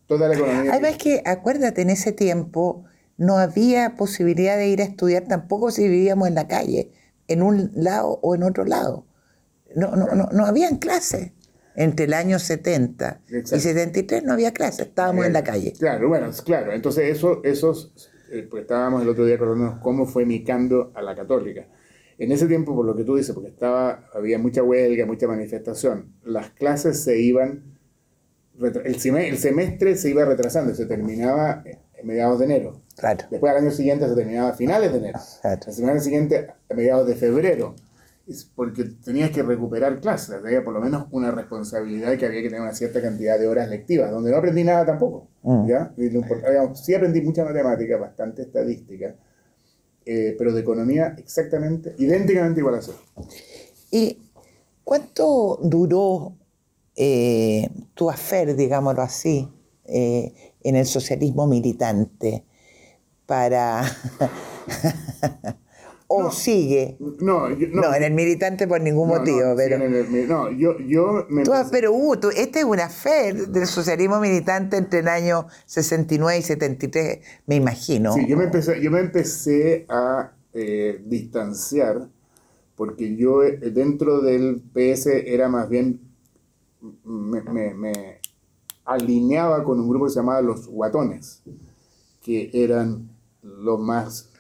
Toda 0.07 0.27
la 0.27 0.35
economía. 0.35 0.73
Además 0.73 0.97
que, 0.97 1.21
acuérdate, 1.25 1.81
en 1.81 1.89
ese 1.89 2.11
tiempo 2.11 2.83
no 3.17 3.37
había 3.37 3.95
posibilidad 3.95 4.57
de 4.57 4.67
ir 4.67 4.81
a 4.81 4.85
estudiar 4.85 5.27
tampoco 5.27 5.71
si 5.71 5.87
vivíamos 5.87 6.27
en 6.27 6.35
la 6.35 6.47
calle, 6.47 6.91
en 7.27 7.41
un 7.41 7.71
lado 7.73 8.19
o 8.21 8.35
en 8.35 8.43
otro 8.43 8.65
lado. 8.65 9.05
No, 9.73 9.95
no, 9.95 10.07
no, 10.07 10.27
no 10.33 10.45
habían 10.45 10.77
clases. 10.77 11.31
Entre 11.75 12.05
el 12.05 12.13
año 12.13 12.39
70 12.39 13.21
y 13.27 13.59
73 13.59 14.23
no 14.23 14.33
había 14.33 14.51
clases, 14.53 14.87
estábamos 14.87 15.25
en 15.25 15.33
la 15.33 15.43
calle. 15.43 15.73
Claro, 15.77 16.09
bueno, 16.09 16.29
claro. 16.43 16.73
Entonces, 16.73 17.15
eso, 17.15 17.41
esos, 17.43 18.09
eh, 18.31 18.47
pues 18.49 18.63
estábamos 18.63 19.01
el 19.01 19.09
otro 19.09 19.25
día 19.25 19.35
acordándonos 19.35 19.79
cómo 19.79 20.05
fue 20.05 20.25
mi 20.25 20.43
cambio 20.43 20.91
a 20.95 21.01
la 21.01 21.15
católica. 21.15 21.67
En 22.17 22.31
ese 22.31 22.47
tiempo, 22.47 22.75
por 22.75 22.85
lo 22.85 22.95
que 22.95 23.03
tú 23.03 23.15
dices, 23.15 23.33
porque 23.33 23.49
estaba, 23.49 24.07
había 24.13 24.37
mucha 24.37 24.61
huelga, 24.61 25.05
mucha 25.05 25.27
manifestación, 25.27 26.13
las 26.23 26.51
clases 26.51 27.01
se 27.01 27.19
iban, 27.19 27.63
el 28.59 28.99
semestre 29.37 29.95
se 29.95 30.09
iba 30.09 30.23
retrasando, 30.25 30.75
se 30.75 30.85
terminaba 30.85 31.63
en 31.65 32.07
mediados 32.07 32.39
de 32.39 32.45
enero. 32.45 32.81
Después 33.31 33.51
al 33.51 33.63
año 33.63 33.71
siguiente 33.71 34.07
se 34.07 34.15
terminaba 34.15 34.49
a 34.49 34.53
finales 34.53 34.91
de 34.91 34.99
enero. 34.99 35.19
La 35.43 35.73
semana 35.73 35.99
siguiente 35.99 36.47
a 36.69 36.73
mediados 36.73 37.07
de 37.07 37.15
febrero. 37.15 37.75
Es 38.27 38.45
porque 38.45 38.83
tenías 39.03 39.31
que 39.31 39.43
recuperar 39.43 39.99
clases, 39.99 40.35
había 40.35 40.63
por 40.63 40.73
lo 40.73 40.81
menos 40.81 41.07
una 41.11 41.31
responsabilidad 41.31 42.17
que 42.17 42.25
había 42.25 42.41
que 42.41 42.49
tener 42.49 42.61
una 42.61 42.73
cierta 42.73 43.01
cantidad 43.01 43.39
de 43.39 43.47
horas 43.47 43.69
lectivas, 43.69 44.11
donde 44.11 44.31
no 44.31 44.37
aprendí 44.37 44.63
nada 44.63 44.85
tampoco. 44.85 45.27
Mm. 45.43 45.67
¿ya? 45.67 45.93
sí 46.75 46.93
aprendí 46.93 47.21
mucha 47.21 47.43
matemática, 47.43 47.97
bastante 47.97 48.43
estadística, 48.43 49.15
eh, 50.05 50.35
pero 50.37 50.53
de 50.53 50.61
economía 50.61 51.15
exactamente, 51.17 51.95
idénticamente 51.97 52.59
igual 52.59 52.75
a 52.75 52.79
eso. 52.79 52.95
¿Y 53.89 54.17
cuánto 54.83 55.59
duró 55.63 56.35
eh, 56.95 57.67
tu 57.93 58.09
afer, 58.09 58.55
digámoslo 58.55 59.01
así, 59.01 59.49
eh, 59.85 60.33
en 60.63 60.75
el 60.75 60.85
socialismo 60.85 61.47
militante? 61.47 62.45
para... 63.31 63.83
o 66.11 66.31
sigue. 66.31 66.97
No, 67.19 67.49
no, 67.49 67.93
en 67.93 68.03
el 68.03 68.13
militante 68.13 68.67
por 68.67 68.81
ningún 68.81 69.07
motivo, 69.07 69.53
pero... 69.55 69.77
no, 70.27 70.51
yo, 70.51 70.77
yo 70.79 71.25
me 71.29 71.43
pero 71.71 71.93
uh, 71.93 72.13
este 72.35 72.59
es 72.59 72.65
una 72.65 72.89
fe 72.89 73.33
del 73.33 73.65
socialismo 73.65 74.19
militante 74.19 74.77
entre 74.77 74.99
el 74.99 75.07
año 75.07 75.47
69 75.65 76.39
y 76.39 76.41
73, 76.41 77.19
me 77.47 77.55
imagino. 77.55 78.13
Sí, 78.13 78.27
yo 78.27 78.37
me 78.37 78.45
empecé, 78.45 78.81
yo 78.81 78.91
me 78.91 78.99
empecé 78.99 79.85
a 79.89 80.31
eh, 80.53 81.01
distanciar 81.05 82.09
porque 82.75 83.15
yo 83.15 83.43
eh, 83.43 83.57
dentro 83.71 84.21
del 84.21 84.61
PS 84.73 85.07
era 85.07 85.49
más 85.49 85.69
bien, 85.69 85.99
me, 87.03 87.41
me, 87.43 87.73
me 87.73 88.19
alineaba 88.85 89.63
con 89.63 89.79
un 89.79 89.87
grupo 89.87 90.05
que 90.05 90.11
se 90.11 90.19
llamaba 90.19 90.41
Los 90.41 90.67
Guatones, 90.67 91.43
que 92.21 92.49
eran 92.53 93.09
lo 93.43 93.77
más 93.77 94.31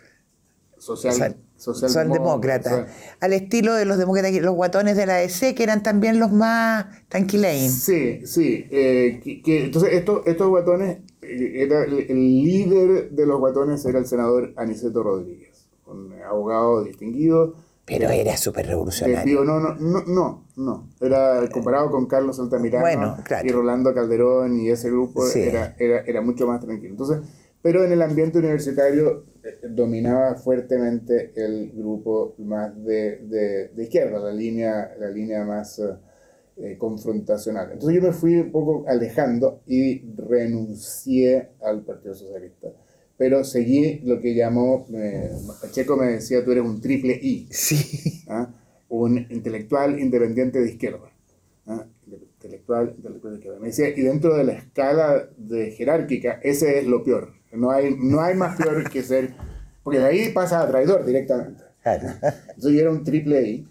social, 0.77 1.37
socialdemócratas. 1.61 2.87
Al 3.19 3.33
estilo 3.33 3.75
de 3.75 3.85
los 3.85 3.97
demócratas, 3.97 4.33
los 4.33 4.55
guatones 4.55 4.97
de 4.97 5.05
la 5.05 5.21
EC, 5.21 5.55
que 5.55 5.63
eran 5.63 5.83
también 5.83 6.19
los 6.19 6.31
más 6.31 6.85
tranquilain. 7.07 7.69
Sí, 7.69 8.25
sí. 8.25 8.65
Eh, 8.71 9.41
que, 9.43 9.65
entonces, 9.65 9.93
estos, 9.93 10.25
estos 10.25 10.49
guatones, 10.49 10.97
eh, 11.21 11.63
era, 11.63 11.83
el, 11.83 12.07
líder 12.07 13.11
de 13.11 13.25
los 13.25 13.39
guatones 13.39 13.85
era 13.85 13.99
el 13.99 14.07
senador 14.07 14.53
Aniceto 14.57 15.03
Rodríguez, 15.03 15.67
un 15.85 16.13
abogado 16.27 16.83
distinguido. 16.83 17.53
Pero 17.85 18.09
era 18.09 18.37
súper 18.37 18.67
revolucionario. 18.67 19.43
no, 19.43 19.59
no, 19.59 19.75
no, 19.75 20.03
no, 20.05 20.45
no. 20.55 20.87
Era 20.99 21.47
comparado 21.51 21.91
con 21.91 22.05
Carlos 22.05 22.39
Altamirano 22.39 23.17
y 23.43 23.49
Rolando 23.49 23.93
Calderón 23.93 24.59
y 24.59 24.69
ese 24.69 24.89
grupo, 24.89 25.27
era, 25.27 25.75
era, 25.77 25.99
era 26.01 26.21
mucho 26.21 26.47
más 26.47 26.61
tranquilo. 26.61 26.91
Entonces, 26.91 27.19
pero 27.61 27.83
en 27.83 27.91
el 27.91 28.01
ambiente 28.01 28.39
universitario 28.39 29.25
eh, 29.43 29.59
dominaba 29.69 30.35
fuertemente 30.35 31.31
el 31.35 31.71
grupo 31.71 32.35
más 32.39 32.75
de, 32.83 33.69
de, 33.73 33.83
izquierda, 33.83 34.19
la 34.19 34.33
línea, 34.33 34.95
la 34.99 35.09
línea 35.09 35.43
más 35.43 35.79
eh, 35.79 35.95
eh, 36.57 36.77
confrontacional. 36.77 37.71
Entonces 37.71 37.95
yo 37.99 38.07
me 38.07 38.13
fui 38.13 38.35
un 38.35 38.51
poco 38.51 38.85
alejando 38.87 39.63
y 39.65 40.01
renuncié 40.15 41.51
al 41.61 41.81
Partido 41.81 42.13
Socialista. 42.13 42.67
pero 43.17 43.43
seguí 43.43 43.99
lo 44.03 44.19
que 44.19 44.35
llamó, 44.35 44.85
eh, 44.93 45.31
Pacheco 45.61 45.95
me 45.95 46.07
decía, 46.07 46.43
tú 46.43 46.51
eres 46.51 46.63
un 46.63 46.79
triple 46.81 47.17
I. 47.19 47.47
Sí. 47.49 48.23
¿ah? 48.27 48.53
Un 48.89 49.25
intelectual 49.29 49.99
independiente 49.99 50.59
de 50.59 50.69
izquierda. 50.69 51.09
¿ah? 51.65 51.87
Intelectual, 52.05 52.93
intelectual 52.97 53.33
de 53.33 53.39
izquierda. 53.39 53.59
Me 53.59 53.67
decía, 53.67 53.89
y 53.89 54.01
dentro 54.01 54.35
de 54.35 54.43
la 54.43 54.53
escala 54.53 55.29
de 55.37 55.71
jerárquica, 55.71 56.39
ese 56.43 56.79
es 56.79 56.85
lo 56.85 57.03
peor. 57.03 57.40
No 57.53 57.71
hay, 57.71 57.95
no 57.99 58.21
hay 58.21 58.35
más 58.35 58.57
peor 58.57 58.89
que 58.89 59.03
ser, 59.03 59.33
porque 59.83 59.99
de 59.99 60.05
ahí 60.05 60.29
pasa 60.29 60.61
a 60.61 60.67
traidor 60.67 61.05
directamente. 61.05 61.63
Entonces 61.83 62.73
yo 62.73 62.79
era 62.79 62.91
un 62.91 63.03
triple 63.03 63.41
I, 63.41 63.67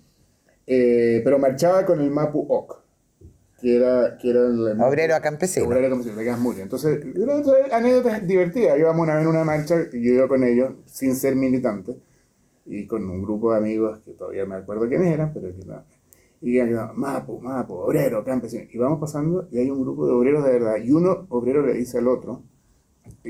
eh, 0.67 1.21
pero 1.25 1.39
marchaba 1.39 1.85
con 1.87 2.01
el 2.01 2.11
Mapu 2.11 2.47
OC, 2.49 2.81
que 3.61 3.77
era, 3.77 4.17
que 4.19 4.31
era 4.31 4.41
el... 4.41 4.81
Obrero 4.81 5.15
a 5.15 5.21
campesino. 5.21 5.67
Obrero 5.67 5.87
a 5.87 5.91
campesino, 5.91 6.17
de 6.17 6.25
Gas 6.25 6.39
Murcia. 6.39 6.63
Entonces, 6.63 7.01
anécdotas 7.73 8.27
divertidas. 8.27 8.79
Íbamos 8.79 9.03
una 9.03 9.15
vez 9.15 9.23
en 9.23 9.29
una 9.29 9.45
marcha, 9.45 9.77
y 9.93 10.03
yo 10.03 10.13
iba 10.15 10.29
con 10.29 10.45
ellos, 10.45 10.75
sin 10.87 11.15
ser 11.15 11.37
militante, 11.37 11.97
y 12.67 12.87
con 12.87 13.09
un 13.09 13.23
grupo 13.23 13.53
de 13.53 13.59
amigos 13.59 14.01
que 14.05 14.13
todavía 14.13 14.47
me 14.47 14.57
acuerdo 14.57 14.89
quiénes 14.89 15.13
eran, 15.13 15.33
pero 15.33 15.49
que 15.55 15.65
no. 15.65 15.83
Y 16.41 16.59
iban 16.59 16.93
Mapu, 16.95 17.41
Mapu, 17.41 17.75
obrero, 17.75 18.25
campesino. 18.25 18.65
Y 18.71 18.79
vamos 18.79 18.99
pasando, 18.99 19.49
y 19.51 19.59
hay 19.59 19.71
un 19.71 19.83
grupo 19.83 20.07
de 20.07 20.13
obreros 20.13 20.45
de 20.45 20.53
verdad, 20.53 20.77
y 20.83 20.91
uno 20.91 21.27
obrero 21.29 21.65
le 21.65 21.75
dice 21.75 21.99
al 21.99 22.09
otro, 22.09 22.43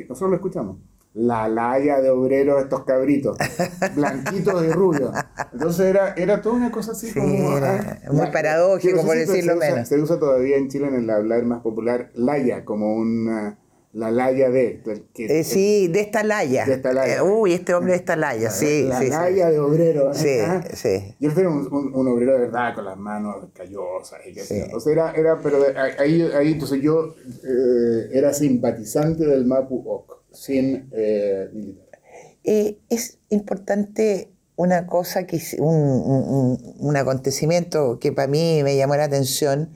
nosotros 0.09 0.31
lo 0.31 0.37
escuchamos, 0.37 0.77
la 1.15 1.49
laya 1.49 2.01
de 2.01 2.11
obreros 2.11 2.63
estos 2.63 2.85
cabritos, 2.85 3.37
blanquitos 3.97 4.65
y 4.65 4.69
rubios. 4.71 5.13
Entonces 5.53 5.87
era, 5.87 6.15
era 6.15 6.41
toda 6.43 6.57
una 6.57 6.71
cosa 6.71 6.93
así 6.93 7.09
Sí, 7.09 7.19
como... 7.19 7.57
era 7.59 8.01
ah, 8.07 8.13
muy 8.13 8.27
la- 8.27 8.31
paradójico, 8.33 9.05
por 9.05 9.17
decirlo 9.17 9.53
se 9.53 9.59
usa- 9.59 9.71
menos. 9.71 9.89
Se 9.89 10.01
usa 10.01 10.19
todavía 10.19 10.57
en 10.57 10.69
Chile 10.69 10.89
en 10.89 10.95
el 10.97 11.11
hablar 11.11 11.45
más 11.45 11.63
popular, 11.63 12.11
laya, 12.15 12.65
como 12.65 12.95
una... 12.95 13.59
La 13.93 14.13
laya 14.13 14.51
de... 14.51 14.83
que- 15.15 15.41
Eh, 15.41 15.43
sí, 15.43 15.89
de 15.89 16.01
esta 16.01 16.23
laya. 16.23 16.65
De 16.65 16.75
esta 16.75 16.93
laya. 16.93 17.17
Eh, 17.17 17.23
uy, 17.23 17.53
este 17.55 17.75
hombre 17.75 17.93
de 17.95 17.99
esta 17.99 18.15
laya, 18.15 18.49
sí, 18.51 18.85
la 18.85 18.99
sí, 19.01 19.07
sí. 19.07 19.11
laya 19.11 19.51
de 19.51 19.59
obrero. 19.59 20.15
Sí, 20.15 20.39
¿ah? 20.47 20.63
sí. 20.75 21.17
Yo 21.19 21.31
era 21.33 21.49
un, 21.49 21.67
un, 21.73 21.95
un 21.95 22.09
obrero 22.09 22.35
de 22.35 22.39
verdad, 22.39 22.73
con 22.77 22.85
las 22.85 22.97
manos 22.97 23.47
callosas 23.53 24.21
y. 24.29 24.39
Sí. 24.39 24.59
Entonces 24.61 24.93
era, 24.93 25.11
era 25.13 25.41
pero 25.43 25.59
ahí, 25.99 26.23
ahí 26.23 26.53
entonces 26.53 26.81
yo 26.81 27.17
eh, 27.43 28.11
era 28.13 28.33
simpatizante 28.33 29.27
del 29.27 29.45
Mapu 29.45 29.83
OC, 29.85 30.23
sin 30.31 30.89
eh, 30.93 31.49
militar. 31.53 31.99
Eh, 32.45 32.79
es 32.91 33.19
importante 33.31 34.31
una 34.55 34.87
cosa, 34.87 35.27
que 35.27 35.41
un- 35.59 36.77
un 36.79 36.97
acontecimiento 36.97 37.99
que 37.99 38.13
para 38.13 38.29
mí 38.29 38.61
me 38.63 38.77
llamó 38.77 38.95
la 38.95 39.05
atención 39.05 39.71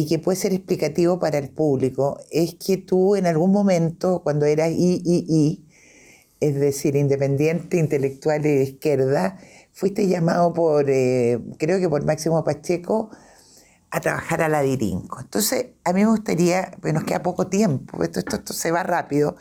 y 0.00 0.06
que 0.06 0.18
puede 0.18 0.36
ser 0.36 0.54
explicativo 0.54 1.18
para 1.18 1.36
el 1.36 1.50
público, 1.50 2.18
es 2.30 2.54
que 2.54 2.78
tú 2.78 3.16
en 3.16 3.26
algún 3.26 3.52
momento, 3.52 4.22
cuando 4.22 4.46
eras 4.46 4.70
III, 4.70 5.62
es 6.40 6.54
decir, 6.54 6.96
independiente, 6.96 7.76
intelectual 7.76 8.46
y 8.46 8.48
de 8.48 8.62
izquierda, 8.62 9.36
fuiste 9.74 10.08
llamado 10.08 10.54
por, 10.54 10.88
eh, 10.88 11.38
creo 11.58 11.78
que 11.80 11.88
por 11.90 12.06
Máximo 12.06 12.42
Pacheco, 12.44 13.10
a 13.90 14.00
trabajar 14.00 14.40
a 14.40 14.48
la 14.48 14.62
Dirinco. 14.62 15.20
Entonces, 15.20 15.66
a 15.84 15.92
mí 15.92 16.02
me 16.02 16.10
gustaría, 16.10 16.70
pues 16.80 16.94
nos 16.94 17.04
queda 17.04 17.22
poco 17.22 17.48
tiempo, 17.48 18.02
esto, 18.02 18.20
esto, 18.20 18.36
esto 18.36 18.54
se 18.54 18.70
va 18.70 18.82
rápido, 18.82 19.36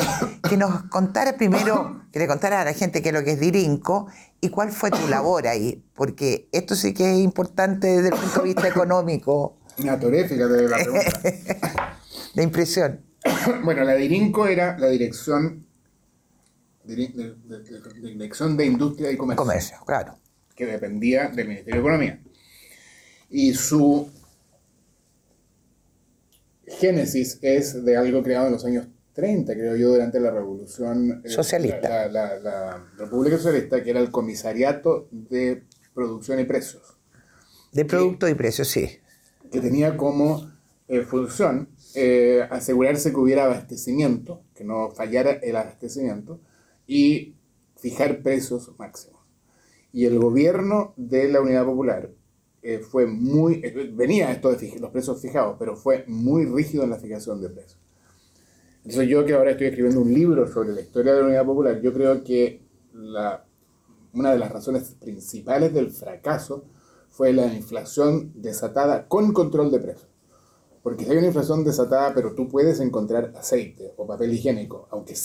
que 0.50 0.58
nos 0.58 0.84
contara 0.90 1.38
primero, 1.38 2.02
que 2.12 2.20
le 2.20 2.28
contara 2.28 2.62
a 2.62 2.66
la 2.66 2.74
gente 2.74 3.02
qué 3.02 3.10
es 3.10 3.16
lo 3.16 3.24
que 3.24 3.34
es 3.34 3.40
Dirinco 3.40 4.08
y 4.42 4.50
cuál 4.50 4.72
fue 4.72 4.92
tu 4.92 5.08
labor 5.08 5.48
ahí, 5.48 5.86
porque 5.96 6.50
esto 6.52 6.76
sí 6.76 6.94
que 6.94 7.14
es 7.14 7.20
importante 7.20 7.88
desde 7.88 8.10
el 8.10 8.16
punto 8.16 8.42
de 8.42 8.46
vista 8.48 8.68
económico, 8.68 9.59
Me 9.84 9.90
atoré, 9.90 10.28
fíjate 10.28 10.54
de 10.54 10.70
la 10.70 10.78
pregunta. 10.78 11.22
de 12.36 12.44
impresión. 12.44 13.02
bueno, 13.64 13.84
la 13.84 13.96
DIRINCO 13.96 14.48
era 14.48 14.78
la 14.78 14.88
dirección, 14.88 15.66
de, 16.84 16.96
de- 16.96 17.08
de- 17.46 17.60
de- 17.60 18.10
dirección 18.14 18.58
de 18.58 18.66
Industria 18.66 19.12
y 19.12 19.18
Comercio, 19.18 19.44
Comercio, 19.44 19.78
claro. 19.86 20.18
que 20.56 20.66
dependía 20.66 21.30
del 21.30 21.48
Ministerio 21.48 21.76
de 21.82 21.88
Economía. 21.88 22.22
Y 23.30 23.54
su 23.54 24.10
génesis 26.68 27.40
es 27.42 27.84
de 27.84 27.98
algo 27.98 28.22
creado 28.24 28.48
en 28.48 28.54
los 28.54 28.66
años 28.66 28.88
30, 29.14 29.54
creo 29.54 29.76
yo, 29.76 29.90
durante 29.90 30.20
la 30.20 30.32
Revolución 30.32 31.22
eh, 31.26 31.30
Socialista. 31.30 32.08
La, 32.08 32.08
la- 32.08 32.40
la 32.40 32.86
República 32.98 33.38
Socialista, 33.38 33.84
que 33.84 33.90
era 33.90 34.00
el 34.00 34.12
Comisariato 34.12 35.08
de 35.12 35.64
Producción 35.94 36.40
y 36.40 36.46
Precios. 36.46 36.96
De 37.72 37.86
producto 37.86 38.28
y 38.28 38.34
precio, 38.34 38.66
sí. 38.66 39.00
Que 39.52 39.60
tenía 39.60 39.98
como 39.98 40.50
eh, 40.88 41.02
función 41.02 41.70
eh, 41.96 42.48
asegurarse 42.50 43.12
que 43.12 43.18
hubiera 43.18 43.46
abastecimiento, 43.46 44.44
que 44.56 44.64
no 44.64 44.92
fallara 44.92 45.32
el 45.32 45.56
abastecimiento, 45.56 46.40
y 46.88 47.36
fijar 47.78 48.22
precios 48.22 48.72
máximos. 48.78 49.20
Y 49.92 50.06
el 50.06 50.20
gobierno 50.20 50.94
de 50.98 51.30
la 51.30 51.42
Unidad 51.42 51.66
Popular 51.66 52.12
eh, 52.62 52.80
fue 52.80 53.08
muy, 53.08 53.62
venía 53.94 54.32
esto 54.32 54.52
de 54.52 54.80
los 54.80 54.92
precios 54.92 55.22
fijados, 55.22 55.56
pero 55.58 55.76
fue 55.76 56.04
muy 56.08 56.46
rígido 56.46 56.84
en 56.84 56.90
la 56.92 56.98
fijación 56.98 57.42
de 57.42 57.50
precios. 57.50 57.80
Entonces 58.78 59.08
yo 59.08 59.26
que 59.26 59.34
ahora 59.34 59.52
estoy 59.52 59.68
escribiendo 59.68 60.02
un 60.02 60.14
libro 60.14 60.48
sobre 60.48 60.70
la 60.70 60.82
historia 60.82 61.14
de 61.14 61.22
la 61.22 61.28
Unidad 61.28 61.46
Popular, 61.46 61.82
yo 61.82 61.94
creo 61.94 62.24
que 62.24 62.62
la, 62.94 63.46
una 64.14 64.32
de 64.32 64.40
las 64.40 64.52
razones 64.52 64.96
principales 65.00 65.74
del 65.74 65.92
fracaso 65.92 66.66
fue 67.20 67.34
la 67.34 67.48
inflación 67.54 68.32
desatada 68.34 69.06
con 69.10 69.34
control 69.34 69.70
de 69.72 69.80
precios. 69.82 70.08
Porque 70.82 71.04
si 71.04 71.12
hay 71.12 71.18
una 71.18 71.28
inflación 71.28 71.66
desatada, 71.66 72.14
pero 72.14 72.34
tú 72.34 72.48
puedes 72.48 72.80
encontrar 72.80 73.34
aceite 73.38 73.92
o 73.98 74.08
papel 74.08 74.32
higiénico, 74.32 74.88
aunque 74.90 75.16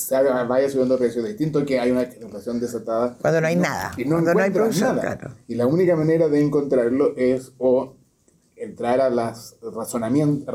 vaya 0.49 0.69
subiendo 0.69 0.99
precio, 0.99 1.23
distinto 1.23 1.65
que 1.65 1.79
hay 1.79 1.93
una 1.93 2.03
inflación 2.03 2.59
desatada. 2.59 3.17
Cuando 3.21 3.41
no 3.41 3.47
hay 3.47 3.55
y 3.55 3.59
nada, 3.59 3.93
Y 3.97 4.07
no 4.07 4.11
cuando 4.17 4.35
no 4.35 4.41
hay 4.41 4.51
producción, 4.51 4.97
nada. 4.97 5.17
claro. 5.19 5.37
Y 5.47 5.55
la 5.55 5.69
única 5.69 5.95
manera 5.95 6.29
de 6.29 6.41
encontrarlo 6.43 7.17
es 7.17 7.53
o 7.59 7.95
entrar 8.57 9.01
a 9.01 9.09
las 9.09 9.57
razonamientos, 9.63 10.53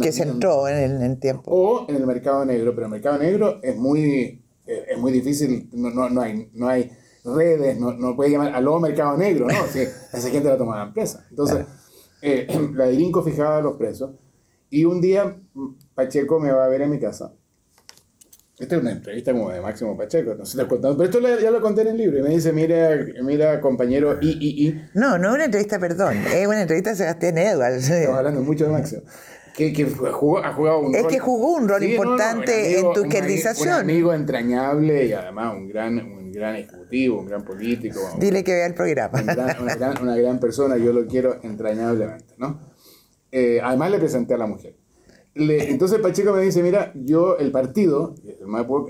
Que 0.00 0.12
se 0.12 0.22
entró 0.22 0.68
en 0.68 0.76
el, 0.76 1.02
en 1.02 1.18
tiempo. 1.18 1.50
o 1.50 1.86
en 1.88 1.96
el 1.96 2.06
mercado 2.06 2.44
negro, 2.44 2.72
pero 2.72 2.86
el 2.86 2.92
mercado 2.92 3.18
negro 3.18 3.58
es 3.64 3.76
muy, 3.76 4.44
eh, 4.64 4.84
es 4.92 4.96
muy 4.96 5.10
difícil, 5.10 5.68
no, 5.72 5.90
no, 5.90 6.08
no, 6.08 6.20
hay, 6.20 6.48
no 6.52 6.68
hay 6.68 6.88
redes, 7.36 7.78
no, 7.78 7.92
no 7.92 8.14
puede 8.16 8.30
llamar 8.30 8.54
aló 8.54 8.78
mercado 8.80 9.16
negro, 9.16 9.46
¿no? 9.46 9.54
Esa 9.74 10.30
gente 10.30 10.48
la 10.48 10.56
tomaba 10.58 10.92
presa. 10.92 11.26
Entonces, 11.30 11.66
eh, 12.22 12.46
la 12.74 12.86
Dirinco 12.86 13.22
fijaba 13.22 13.60
los 13.60 13.76
precios 13.76 14.10
y 14.70 14.84
un 14.84 15.00
día 15.00 15.36
mm, 15.54 15.66
Pacheco 15.94 16.38
me 16.40 16.52
va 16.52 16.64
a 16.64 16.68
ver 16.68 16.82
en 16.82 16.90
mi 16.90 16.98
casa. 17.00 17.32
Esta 18.58 18.74
es 18.74 18.82
una 18.82 18.90
entrevista 18.90 19.30
como 19.32 19.50
de 19.50 19.60
Máximo 19.60 19.96
Pacheco, 19.96 20.34
no 20.34 20.44
sé 20.44 20.66
contado, 20.66 20.96
pero 20.96 21.08
esto 21.08 21.20
ya 21.40 21.48
lo 21.52 21.60
conté 21.60 21.82
en 21.82 21.88
el 21.88 21.96
libro 21.96 22.18
y 22.18 22.22
me 22.22 22.30
dice, 22.30 22.52
mira, 22.52 22.90
mira 23.22 23.60
compañero 23.60 24.18
I, 24.20 24.30
I, 24.30 24.66
I, 24.66 24.82
No, 24.94 25.16
no 25.16 25.28
es 25.28 25.34
una 25.36 25.44
entrevista, 25.44 25.78
perdón, 25.78 26.16
es 26.34 26.44
una 26.44 26.60
entrevista 26.62 26.90
de 26.90 26.96
Sebastián 26.96 27.38
Edwards. 27.38 27.88
Estamos 27.90 28.18
hablando 28.18 28.40
mucho 28.40 28.64
de 28.64 28.70
Máximo. 28.72 29.02
Que, 29.54 29.72
que 29.72 29.86
jugó- 29.86 30.38
ha 30.38 30.52
jugado 30.52 30.80
un 30.80 30.94
Es 30.94 31.02
rol. 31.02 31.10
que 31.12 31.18
jugó 31.20 31.54
un 31.54 31.68
rol 31.68 31.82
importante 31.84 32.78
en 32.78 32.82
tu 32.82 32.88
un 32.88 32.94
ami- 32.96 33.02
izquierdización. 33.06 33.68
Un 33.74 33.80
amigo 33.80 34.12
entrañable 34.12 35.06
y 35.06 35.12
además 35.12 35.54
un 35.54 35.68
gran, 35.68 35.96
un 36.28 36.32
gran 36.32 36.56
ejecutivo, 36.56 37.18
un 37.20 37.26
gran 37.26 37.44
político. 37.44 37.98
un- 38.14 38.20
Dile 38.20 38.44
que 38.44 38.52
vea 38.52 38.66
el 38.66 38.74
programa. 38.74 39.18
un 39.20 39.26
gran- 39.26 39.62
una, 39.62 39.74
gran, 39.76 40.02
una 40.02 40.16
gran 40.16 40.38
persona, 40.38 40.76
yo 40.76 40.92
lo 40.92 41.06
quiero 41.06 41.38
entrañablemente, 41.42 42.34
¿no? 42.36 42.60
Eh, 43.32 43.60
además 43.62 43.90
le 43.90 43.98
presenté 43.98 44.34
a 44.34 44.38
la 44.38 44.46
mujer. 44.46 44.76
Le- 45.34 45.70
entonces 45.70 45.98
Pacheco 46.00 46.32
me 46.32 46.42
dice, 46.42 46.62
mira, 46.62 46.92
yo, 46.94 47.36
el 47.38 47.50
partido, 47.50 48.14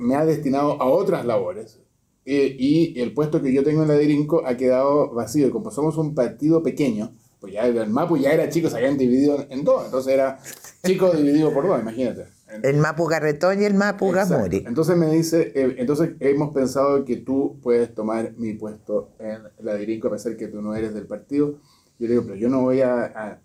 me 0.00 0.14
ha 0.16 0.24
destinado 0.24 0.80
a 0.80 0.86
otras 0.86 1.24
labores 1.26 1.80
eh, 2.24 2.54
y 2.58 3.00
el 3.00 3.12
puesto 3.14 3.40
que 3.42 3.52
yo 3.52 3.62
tengo 3.62 3.82
en 3.82 3.88
la 3.88 3.96
Dirinco 3.96 4.42
ha 4.46 4.56
quedado 4.56 5.12
vacío. 5.12 5.46
Y 5.46 5.50
como 5.50 5.70
somos 5.70 5.96
un 5.96 6.14
partido 6.14 6.62
pequeño, 6.62 7.12
pues 7.40 7.52
ya 7.52 7.66
el 7.66 7.88
MAPU 7.90 8.16
ya 8.18 8.32
era 8.32 8.48
chico, 8.48 8.68
se 8.68 8.76
habían 8.76 8.98
dividido 8.98 9.46
en 9.50 9.62
dos, 9.64 9.84
entonces 9.84 10.12
era 10.12 10.38
chico 10.84 11.10
dividido 11.12 11.52
por 11.52 11.66
dos, 11.68 11.80
imagínate. 11.80 12.24
El 12.62 12.76
Mapu 12.78 13.06
Garretón 13.06 13.60
y 13.60 13.64
el 13.64 13.74
Mapu. 13.74 14.10
Gamuri. 14.10 14.64
Entonces 14.66 14.96
me 14.96 15.10
dice, 15.10 15.52
eh, 15.54 15.76
entonces 15.78 16.10
hemos 16.20 16.54
pensado 16.54 17.04
que 17.04 17.16
tú 17.16 17.58
puedes 17.62 17.94
tomar 17.94 18.32
mi 18.36 18.54
puesto 18.54 19.10
en 19.18 19.42
la 19.60 19.74
Dirinco 19.74 20.08
a 20.08 20.12
pesar 20.12 20.36
que 20.36 20.48
tú 20.48 20.62
no 20.62 20.74
eres 20.74 20.94
del 20.94 21.06
partido. 21.06 21.58
Yo 21.98 22.06
le 22.06 22.08
digo, 22.08 22.22
pero 22.24 22.36
yo 22.36 22.48
no 22.48 22.62
voy 22.62 22.80
a, 22.80 23.04
a- 23.04 23.38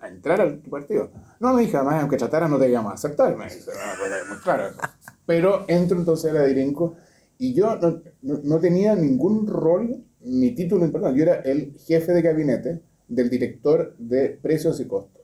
a 0.00 0.08
entrar 0.08 0.40
al 0.40 0.60
tu 0.60 0.70
partido. 0.70 1.10
No, 1.40 1.52
me 1.54 1.62
dijo, 1.62 1.76
además, 1.76 2.00
aunque 2.00 2.16
trataras 2.16 2.48
no 2.48 2.58
te 2.58 2.68
íbamos 2.68 2.92
a 2.92 2.94
aceptar. 2.94 3.36
Me 3.36 3.44
dice, 3.44 3.70
"Ah, 3.76 3.94
pues, 3.98 4.12
es 4.12 4.28
muy 4.28 4.38
claro 4.38 4.68
eso". 4.68 4.78
Pero 5.26 5.64
entro 5.68 5.98
entonces 5.98 6.30
a 6.30 6.34
la 6.34 6.44
Dirinco 6.44 6.94
y 7.38 7.52
yo 7.54 7.76
no, 7.76 8.00
no- 8.22 8.40
no 8.44 8.58
tenía 8.60 8.94
ningún 8.94 9.46
rol 9.46 10.04
ni 10.20 10.52
título 10.54 10.84
importante. 10.84 11.16
Yo 11.18 11.24
era 11.24 11.40
el 11.40 11.74
jefe 11.78 12.12
de 12.12 12.22
gabinete 12.22 12.80
del 13.08 13.28
director 13.30 13.94
de 13.98 14.30
precios 14.40 14.78
y 14.80 14.86
costos. 14.86 15.22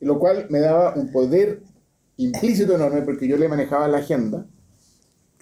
Lo 0.00 0.18
cual 0.18 0.46
me 0.50 0.60
daba 0.60 0.94
un 0.94 1.12
poder 1.12 1.62
implícito 2.24 2.74
enorme 2.74 3.02
porque 3.02 3.28
yo 3.28 3.36
le 3.36 3.48
manejaba 3.48 3.88
la 3.88 3.98
agenda. 3.98 4.46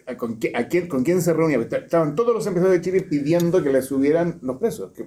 ¿A 0.07 0.17
¿Con, 0.17 0.37
quién, 0.37 0.89
¿Con 0.89 1.05
quién 1.05 1.21
se 1.21 1.35
reunía? 1.35 1.59
Est- 1.59 1.73
Estaban 1.75 2.15
todos 2.15 2.35
los 2.35 2.47
empresarios 2.47 2.81
de 2.81 2.85
Chile 2.85 3.03
pidiendo 3.03 3.63
que 3.63 3.71
le 3.71 3.83
subieran 3.83 4.39
los 4.43 4.57
precios. 4.57 4.91
Que, 4.93 5.07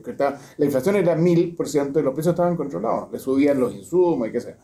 la 0.57 0.65
inflación 0.65 0.95
era 0.95 1.15
mil 1.15 1.55
por 1.55 1.67
ciento 1.67 1.99
y 1.99 2.03
los 2.03 2.13
precios 2.13 2.33
estaban 2.33 2.55
controlados. 2.55 3.11
Le 3.11 3.17
subían 3.19 3.59
los 3.59 3.73
insumos 3.75 4.27
y 4.27 4.31
qué 4.31 4.41
sé. 4.41 4.55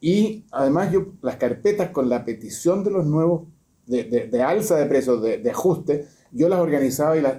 Y 0.00 0.44
además 0.52 0.92
yo, 0.92 1.06
las 1.22 1.36
carpetas 1.36 1.90
con 1.90 2.08
la 2.08 2.24
petición 2.24 2.84
de 2.84 2.90
los 2.90 3.06
nuevos 3.06 3.48
de, 3.86 4.42
alza 4.42 4.76
de 4.76 4.86
precios, 4.86 5.22
de, 5.22 5.50
ajuste, 5.50 6.06
yo 6.36 6.48
las 6.48 6.60
organizaba 6.60 7.16
y 7.16 7.22
las... 7.22 7.34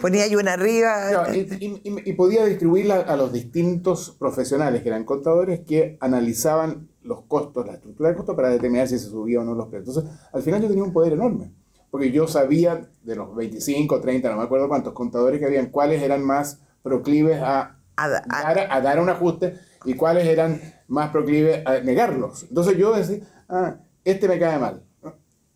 Ponía 0.00 0.24
ahí 0.24 0.36
una 0.36 0.52
arriba. 0.52 1.26
y, 1.34 2.12
podía 2.12 2.44
distribuirlas 2.44 3.08
a 3.08 3.16
los 3.16 3.32
distintos 3.32 4.14
profesionales, 4.18 4.82
que 4.82 4.88
eran 4.88 5.04
contadores, 5.04 5.60
que 5.60 5.96
analizaban 6.00 6.88
los 7.02 7.22
costos, 7.22 7.66
la 7.66 7.74
estructura 7.74 8.10
de 8.10 8.16
costos 8.16 8.36
para 8.36 8.50
determinar 8.50 8.86
si 8.88 8.98
se 8.98 9.08
subía 9.08 9.40
o 9.40 9.44
no 9.44 9.54
los 9.54 9.68
precios. 9.68 9.96
Entonces, 9.96 10.28
al 10.32 10.42
final 10.42 10.62
yo 10.62 10.68
tenía 10.68 10.84
un 10.84 10.92
poder 10.92 11.14
enorme, 11.14 11.52
porque 11.90 12.10
yo 12.12 12.28
sabía 12.28 12.88
de 13.02 13.16
los 13.16 13.34
25, 13.34 14.00
30, 14.00 14.30
no 14.30 14.36
me 14.36 14.42
acuerdo 14.42 14.68
cuántos 14.68 14.92
contadores 14.92 15.40
que 15.40 15.46
habían, 15.46 15.66
cuáles 15.66 16.02
eran 16.02 16.22
más 16.22 16.60
proclives 16.82 17.40
a, 17.40 17.78
a, 17.96 18.80
dar, 18.80 19.00
un 19.00 19.08
ajuste 19.08 19.54
y 19.84 19.94
cuáles 19.94 20.26
eran 20.26 20.60
más 20.88 21.10
proclives 21.10 21.66
a 21.66 21.80
negarlos. 21.80 22.44
Entonces 22.48 22.76
yo 22.76 22.94
decía, 22.94 23.20
ah, 23.48 23.76
este 24.04 24.28
me 24.28 24.38
cae 24.38 24.58
mal 24.58 24.82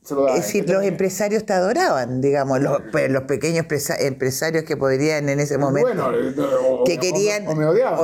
es 0.03 0.35
decir, 0.35 0.69
los 0.69 0.83
empresarios 0.83 1.45
te 1.45 1.53
adoraban, 1.53 2.21
digamos, 2.21 2.61
los, 2.61 2.81
los 3.11 3.23
pequeños 3.25 3.67
empresarios 3.99 4.65
que 4.65 4.77
podrían 4.77 5.29
en 5.29 5.41
ese 5.41 5.59
momento. 5.59 5.89
Bueno, 5.89 6.11
eh, 6.15 6.35
que 6.87 6.99
querían. 6.99 7.47
O, 7.47 7.55
me 7.55 7.67
odiaban. 7.67 8.01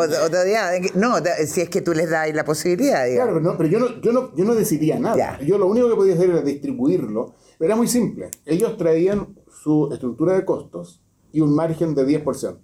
No, 0.94 1.14
si 1.46 1.62
es 1.62 1.70
que 1.70 1.80
tú 1.80 1.94
les 1.94 2.10
das 2.10 2.32
la 2.34 2.44
posibilidad. 2.44 3.06
Claro, 3.12 3.40
no, 3.40 3.56
pero 3.56 3.68
yo 3.68 3.78
no, 3.78 4.00
yo, 4.00 4.12
no, 4.12 4.34
yo 4.36 4.44
no 4.44 4.54
decidía 4.54 4.98
nada. 4.98 5.40
Yo 5.40 5.56
lo 5.58 5.66
único 5.66 5.88
que 5.88 5.96
podía 5.96 6.14
hacer 6.14 6.30
era 6.30 6.42
distribuirlo. 6.42 7.34
Era 7.58 7.74
muy 7.74 7.88
simple. 7.88 8.30
Ellos 8.44 8.76
traían 8.76 9.34
su 9.50 9.88
estructura 9.90 10.34
de 10.34 10.44
costos 10.44 11.02
y 11.32 11.40
un 11.40 11.54
margen 11.54 11.94
de 11.94 12.06
10%. 12.06 12.58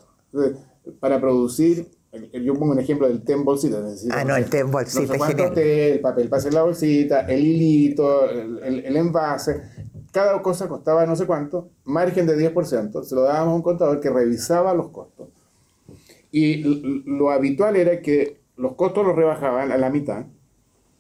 para 1.01 1.21
producir 1.21 1.91
yo 2.13 2.55
pongo 2.55 2.73
un 2.73 2.79
ejemplo 2.79 3.09
del 3.09 3.23
té 3.23 3.33
en 3.33 3.45
bolsita. 3.45 3.83
ah, 4.11 4.25
no, 4.25 4.37
el 4.37 4.45
té 4.51 4.59
en 4.59 4.71
bolsita. 4.71 5.17
No 5.17 5.25
el 5.25 6.01
papel 6.01 6.29
pase 6.29 6.49
en 6.49 6.55
la 6.55 6.63
bolsita, 6.63 7.21
el 7.23 7.43
hilito, 7.43 8.29
el, 8.29 8.85
el, 8.85 8.97
envase. 8.97 9.63
Cada 10.13 10.43
cosa 10.43 10.69
costaba 10.69 11.07
no 11.07 11.17
sé 11.17 11.27
cuánto, 11.27 11.71
margen 11.85 12.27
de 12.27 12.53
10%. 12.53 13.03
Se 13.03 13.15
lo 13.15 13.23
dábamos 13.23 13.53
a 13.53 13.57
un 13.57 13.63
contador 13.63 14.01
que 14.01 14.11
revisaba 14.11 14.75
los 14.75 14.91
costos. 14.91 15.29
Y 16.31 16.63
lo 17.07 17.31
habitual 17.31 17.77
era 17.77 18.03
que 18.03 18.43
los 18.57 18.75
costos 18.75 19.07
los 19.07 19.17
rebajaban 19.17 19.73
a 19.73 19.79
la 19.79 19.89
mitad 19.89 20.27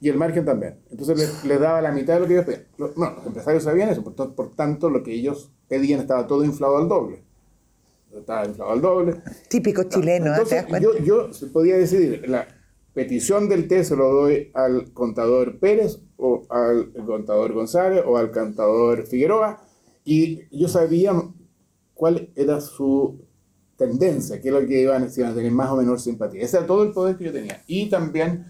y 0.00 0.08
el 0.08 0.16
margen 0.16 0.46
también. 0.46 0.78
Entonces 0.90 1.44
les, 1.44 1.60
daba 1.60 1.82
la 1.82 1.92
mitad 1.92 2.14
de 2.14 2.20
lo 2.20 2.26
que 2.26 2.34
ellos 2.34 2.46
pedían. 2.46 2.64
No, 2.78 2.86
los 2.88 3.26
empresarios 3.26 3.64
sabían 3.64 3.90
eso, 3.90 4.02
por, 4.02 4.34
por 4.34 4.54
tanto 4.54 4.88
lo 4.88 5.02
que 5.02 5.12
ellos 5.12 5.52
pedían 5.68 6.00
estaba 6.00 6.26
todo 6.26 6.42
inflado 6.42 6.78
al 6.78 6.88
doble 6.88 7.22
estaba 8.18 8.46
inflado 8.46 8.70
al 8.72 8.80
doble. 8.80 9.14
Típico 9.48 9.84
chileno, 9.84 10.28
Entonces, 10.28 10.64
yo, 10.80 10.98
yo 10.98 11.30
podía 11.52 11.76
decidir, 11.76 12.28
la 12.28 12.46
petición 12.94 13.48
del 13.48 13.68
té 13.68 13.84
se 13.84 13.96
lo 13.96 14.12
doy 14.12 14.50
al 14.54 14.92
contador 14.92 15.58
Pérez 15.58 15.98
o 16.16 16.44
al 16.50 16.92
contador 17.06 17.52
González 17.52 18.04
o 18.06 18.16
al 18.18 18.30
contador 18.30 19.06
Figueroa 19.06 19.60
y 20.04 20.40
yo 20.56 20.68
sabía 20.68 21.12
cuál 21.94 22.30
era 22.34 22.60
su 22.60 23.20
tendencia, 23.76 24.40
qué 24.40 24.48
es 24.48 24.54
lo 24.54 24.66
que 24.66 24.82
iban, 24.82 25.04
a 25.04 25.08
tener 25.08 25.52
más 25.52 25.70
o 25.70 25.76
menor 25.76 26.00
simpatía. 26.00 26.42
Ese 26.42 26.58
era 26.58 26.66
todo 26.66 26.82
el 26.84 26.92
poder 26.92 27.16
que 27.16 27.24
yo 27.24 27.32
tenía. 27.32 27.62
Y 27.66 27.88
también 27.88 28.46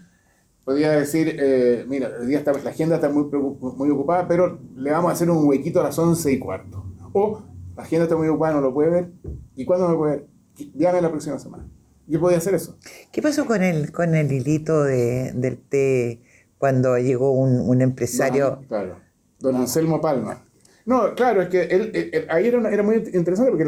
podía 0.65 0.91
decir, 0.91 1.37
eh, 1.39 1.85
mira, 1.87 2.11
el 2.19 2.27
día 2.27 2.39
está, 2.39 2.53
la 2.53 2.69
agenda 2.69 2.95
está 2.95 3.09
muy, 3.09 3.25
muy 3.25 3.89
ocupada, 3.89 4.27
pero 4.27 4.59
le 4.75 4.91
vamos 4.91 5.09
a 5.09 5.13
hacer 5.13 5.29
un 5.29 5.47
huequito 5.47 5.79
a 5.79 5.83
las 5.83 5.97
once 5.97 6.31
y 6.31 6.39
cuarto. 6.39 6.83
O 7.13 7.43
agenda 7.77 8.03
está 8.03 8.15
muy 8.15 8.27
ocupada, 8.27 8.53
no 8.53 8.61
lo 8.61 8.73
puede 8.73 8.89
ver. 8.89 9.11
¿Y 9.55 9.65
cuándo 9.65 9.89
me 9.89 9.95
puede 9.95 10.15
ver? 10.17 10.27
Llame 10.75 11.01
la 11.01 11.09
próxima 11.09 11.39
semana. 11.39 11.67
Yo 12.07 12.19
podía 12.19 12.37
hacer 12.37 12.53
eso. 12.53 12.77
¿Qué 13.11 13.21
pasó 13.21 13.45
con 13.45 13.63
el, 13.63 13.91
con 13.91 14.13
el 14.13 14.31
hilito 14.31 14.83
de, 14.83 15.31
del 15.33 15.57
té 15.57 16.21
cuando 16.57 16.97
llegó 16.97 17.31
un, 17.31 17.59
un 17.61 17.81
empresario? 17.81 18.61
claro, 18.67 18.97
don 19.39 19.55
Anselmo 19.55 20.01
Palma. 20.01 20.43
No, 20.85 21.15
claro, 21.15 21.41
es 21.41 21.49
que 21.49 21.61
él, 21.63 22.25
ahí 22.29 22.47
era, 22.47 22.69
era, 22.69 22.83
muy 22.83 22.95
interesante 23.13 23.51
porque 23.51 23.65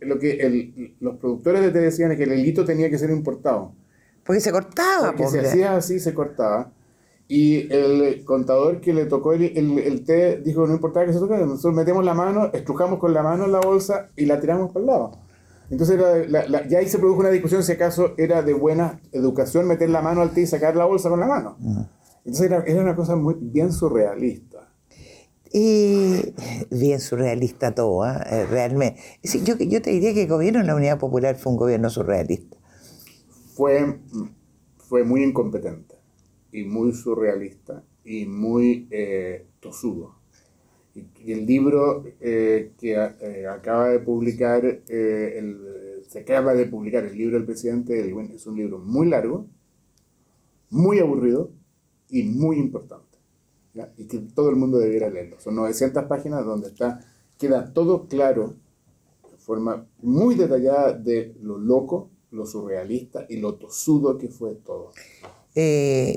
lo 0.00 0.18
que 0.18 0.94
los 1.00 1.16
productores 1.16 1.60
de 1.60 1.70
té 1.70 1.80
decían 1.80 2.12
es 2.12 2.16
que 2.16 2.24
el 2.24 2.32
hilito 2.32 2.64
tenía 2.64 2.88
que 2.88 2.96
ser 2.96 3.10
importado. 3.10 3.74
Porque 4.24 4.40
se 4.40 4.50
cortaba. 4.50 5.12
Porque 5.12 5.28
se 5.28 5.40
hacía 5.40 5.76
así, 5.76 6.00
se 6.00 6.14
cortaba. 6.14 6.72
Y 7.26 7.72
el 7.72 8.22
contador 8.24 8.80
que 8.80 8.92
le 8.92 9.06
tocó 9.06 9.32
el, 9.32 9.42
el, 9.78 10.04
té 10.04 10.42
dijo, 10.44 10.66
no 10.66 10.74
importaba 10.74 11.06
que 11.06 11.12
se 11.12 11.18
toque, 11.18 11.36
nosotros 11.38 11.74
metemos 11.74 12.04
la 12.04 12.12
mano, 12.12 12.50
estrujamos 12.52 12.98
con 12.98 13.14
la 13.14 13.22
mano 13.22 13.46
en 13.46 13.52
la 13.52 13.60
bolsa 13.60 14.10
y 14.14 14.26
la 14.26 14.40
tiramos 14.40 14.72
para 14.72 14.80
el 14.80 14.86
lado. 14.86 15.12
Entonces 15.70 15.98
ya 16.68 16.78
ahí 16.78 16.86
se 16.86 16.98
produjo 16.98 17.20
una 17.20 17.30
discusión 17.30 17.62
si 17.62 17.72
acaso 17.72 18.12
era 18.18 18.42
de 18.42 18.52
buena 18.52 19.00
educación 19.12 19.66
meter 19.66 19.88
la 19.88 20.02
mano 20.02 20.20
al 20.20 20.32
té 20.32 20.42
y 20.42 20.46
sacar 20.46 20.76
la 20.76 20.84
bolsa 20.84 21.08
con 21.08 21.18
la 21.18 21.26
mano. 21.26 21.56
Entonces 22.26 22.46
era, 22.46 22.62
era, 22.66 22.82
una 22.82 22.94
cosa 22.94 23.16
muy 23.16 23.36
bien 23.40 23.72
surrealista. 23.72 24.68
Y 25.50 26.34
bien 26.70 27.00
surrealista 27.00 27.74
todo, 27.74 28.04
¿eh? 28.06 28.46
realmente. 28.50 29.00
Yo, 29.22 29.56
yo 29.56 29.80
te 29.80 29.90
diría 29.90 30.12
que 30.12 30.22
el 30.22 30.28
gobierno 30.28 30.60
de 30.60 30.66
la 30.66 30.74
Unidad 30.74 30.98
Popular 30.98 31.36
fue 31.36 31.52
un 31.52 31.58
gobierno 31.58 31.88
surrealista. 31.88 32.58
Fue, 33.54 33.98
fue 34.76 35.04
muy 35.04 35.22
incompetente 35.22 35.93
y 36.54 36.64
muy 36.64 36.92
surrealista 36.92 37.82
y 38.04 38.26
muy 38.26 38.86
eh, 38.92 39.44
tosudo. 39.58 40.14
Y, 40.94 41.32
el 41.32 41.44
libro 41.46 42.04
eh, 42.20 42.70
que 42.78 42.92
eh, 42.92 43.46
acaba 43.48 43.88
de 43.88 43.98
publicar, 43.98 44.64
el, 44.64 46.02
se 46.06 46.20
acaba 46.20 46.54
de 46.54 46.66
publicar 46.66 47.04
el 47.04 47.18
libro 47.18 47.36
del 47.36 47.44
presidente 47.44 48.08
es 48.32 48.46
un 48.46 48.56
libro 48.56 48.78
muy 48.78 49.08
largo, 49.08 49.48
muy 50.70 51.00
aburrido 51.00 51.50
y 52.08 52.22
muy 52.22 52.58
importante. 52.58 53.18
Y 53.96 54.06
que 54.06 54.18
todo 54.18 54.48
el 54.50 54.54
mundo 54.54 54.78
debiera 54.78 55.10
leerlo. 55.10 55.40
Son 55.40 55.56
900 55.56 56.04
páginas 56.04 56.44
donde 56.44 56.68
está, 56.68 57.00
queda 57.36 57.72
todo 57.72 58.06
claro, 58.06 58.54
de 59.28 59.36
forma 59.38 59.88
muy 60.02 60.36
detallada, 60.36 60.92
de 60.92 61.34
lo 61.42 61.58
loco, 61.58 62.10
lo 62.30 62.46
surrealista 62.46 63.26
y 63.28 63.38
lo 63.38 63.56
tosudo 63.56 64.16
que 64.16 64.28
fue 64.28 64.54
todo. 64.54 64.92
Eh, 65.56 66.16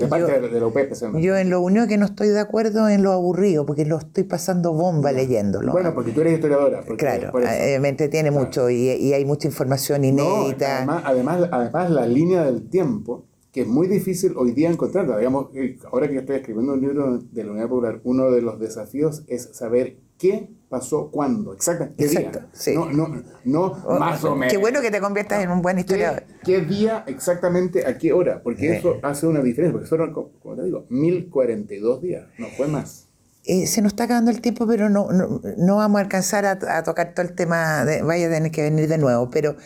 yo, 1.20 1.36
en 1.36 1.50
lo 1.50 1.60
único 1.60 1.86
que 1.86 1.96
no 1.96 2.06
estoy 2.06 2.28
de 2.28 2.40
acuerdo 2.40 2.88
en 2.88 3.04
lo 3.04 3.12
aburrido, 3.12 3.64
porque 3.66 3.84
lo 3.84 3.98
estoy 3.98 4.24
pasando 4.24 4.72
bomba 4.72 5.12
leyéndolo. 5.12 5.70
Bueno, 5.70 5.94
porque 5.94 6.10
tú 6.10 6.22
eres 6.22 6.34
historiadora. 6.34 6.82
claro, 6.96 7.38
eh, 7.40 7.78
me 7.78 7.88
entretiene 7.88 8.32
mucho 8.32 8.68
y, 8.68 9.12
hay 9.12 9.24
mucha 9.24 9.46
información 9.46 10.04
inédita. 10.04 10.82
además, 11.04 11.48
además, 11.52 11.90
la 11.90 12.06
línea 12.06 12.44
del 12.44 12.68
tiempo, 12.68 13.26
que 13.52 13.60
es 13.60 13.68
muy 13.68 13.86
difícil 13.86 14.32
hoy 14.36 14.50
día 14.50 14.70
encontrarla. 14.70 15.16
Digamos, 15.18 15.54
eh, 15.54 15.78
ahora 15.92 16.08
que 16.08 16.18
estoy 16.18 16.36
escribiendo 16.36 16.72
un 16.72 16.80
libro 16.80 17.18
de 17.18 17.44
la 17.44 17.52
Unidad 17.52 17.68
Popular, 17.68 18.00
uno 18.02 18.32
de 18.32 18.42
los 18.42 18.58
desafíos 18.58 19.22
es 19.28 19.50
saber 19.52 19.98
qué 20.18 20.50
pasó 20.68 21.10
cuándo, 21.10 21.54
exactamente, 21.54 22.04
qué 22.04 22.10
día. 22.10 22.30
No, 22.74 22.90
no, 22.90 23.22
no 23.44 23.62
oh, 23.62 23.98
más 23.98 24.22
o 24.24 24.34
menos. 24.34 24.52
Qué 24.52 24.58
bueno 24.58 24.80
que 24.80 24.90
te 24.90 25.00
conviertas 25.00 25.42
en 25.42 25.50
un 25.50 25.62
buen 25.62 25.78
historiador. 25.78 26.24
¿Qué, 26.44 26.60
día 26.60 27.04
exactamente, 27.06 27.86
a 27.86 27.96
qué 27.96 28.12
hora? 28.12 28.42
Porque 28.42 28.76
eso 28.76 28.98
hace 29.02 29.26
una 29.26 29.40
diferencia, 29.40 29.72
porque 29.72 29.88
fueron, 29.88 30.12
como 30.12 30.56
te 30.56 30.64
digo, 30.64 30.84
1042 30.90 32.02
días, 32.02 32.26
no 32.38 32.48
fue 32.48 32.68
más. 32.68 33.08
Eh, 33.44 33.66
se 33.66 33.80
nos 33.80 33.92
está 33.92 34.04
acabando 34.04 34.30
el 34.30 34.42
tiempo, 34.42 34.66
pero 34.66 34.90
no, 34.90 35.08
no, 35.10 35.76
vamos 35.76 35.98
a 35.98 36.02
alcanzar 36.02 36.44
a, 36.44 36.82
tocar 36.82 37.14
todo 37.14 37.24
el 37.24 37.34
tema, 37.34 37.84
de, 37.86 38.02
vaya 38.02 38.26
a 38.26 38.30
tener 38.30 38.52
que 38.52 38.62
venir 38.62 38.88
de 38.88 38.98
nuevo, 38.98 39.30
pero 39.30 39.56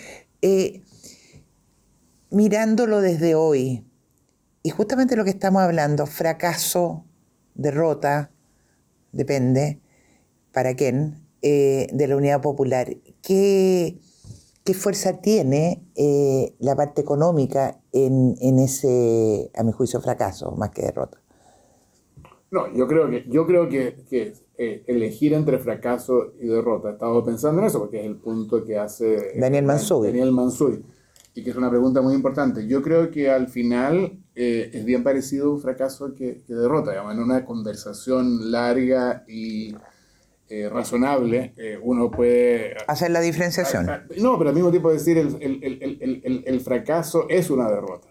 eh, 0.40 0.82
mirándolo 2.30 3.00
desde 3.00 3.34
hoy, 3.34 3.84
y 4.62 4.70
justamente 4.70 5.16
lo 5.16 5.24
que 5.24 5.30
estamos 5.30 5.62
hablando, 5.62 6.06
fracaso, 6.06 7.04
derrota, 7.54 8.30
depende, 9.10 9.81
para 10.52 10.74
quién, 10.74 11.22
eh, 11.40 11.88
de 11.92 12.06
la 12.06 12.16
Unidad 12.16 12.40
Popular. 12.40 12.94
¿Qué, 13.22 13.98
qué 14.64 14.74
fuerza 14.74 15.20
tiene 15.20 15.82
eh, 15.96 16.54
la 16.60 16.76
parte 16.76 17.02
económica 17.02 17.80
en, 17.92 18.36
en, 18.40 18.58
ese, 18.60 19.50
a 19.56 19.64
mi 19.64 19.72
juicio, 19.72 20.00
fracaso, 20.00 20.52
más 20.52 20.70
que 20.70 20.82
derrota? 20.82 21.18
No, 22.50 22.72
yo 22.72 22.86
creo 22.86 23.10
que, 23.10 23.24
yo 23.28 23.46
creo 23.46 23.68
que, 23.68 24.04
que 24.08 24.34
eh, 24.58 24.84
elegir 24.86 25.32
entre 25.32 25.58
fracaso 25.58 26.34
y 26.38 26.46
derrota, 26.46 26.92
estaba 26.92 27.24
pensando 27.24 27.60
en 27.60 27.66
eso, 27.66 27.80
porque 27.80 28.00
es 28.00 28.06
el 28.06 28.16
punto 28.16 28.62
que 28.62 28.78
hace 28.78 29.32
Daniel 29.38 29.64
Mansuy. 29.64 30.08
Daniel 30.08 30.32
Mansuy, 30.32 30.84
y 31.34 31.42
que 31.42 31.50
es 31.50 31.56
una 31.56 31.70
pregunta 31.70 32.02
muy 32.02 32.14
importante. 32.14 32.68
Yo 32.68 32.82
creo 32.82 33.10
que 33.10 33.30
al 33.30 33.48
final 33.48 34.18
es 34.34 34.84
bien 34.84 35.02
parecido 35.02 35.50
un 35.50 35.60
fracaso 35.60 36.14
que, 36.14 36.42
que 36.46 36.54
derrota, 36.54 36.90
digamos, 36.90 37.14
en 37.14 37.20
una 37.20 37.44
conversación 37.44 38.50
larga 38.50 39.24
y 39.26 39.74
eh, 40.54 40.68
razonable, 40.68 41.54
eh, 41.56 41.78
uno 41.82 42.10
puede... 42.10 42.74
Hacer 42.86 43.10
la 43.10 43.22
diferenciación. 43.22 43.86
no, 44.18 44.36
pero 44.36 44.50
al 44.50 44.54
mismo 44.54 44.70
tiempo 44.70 44.92
decir 44.92 45.16
el, 45.16 45.34
el, 45.40 46.42
el, 46.44 46.60
fracaso 46.60 47.24
es 47.30 47.48
una 47.48 47.70
derrota. 47.70 48.08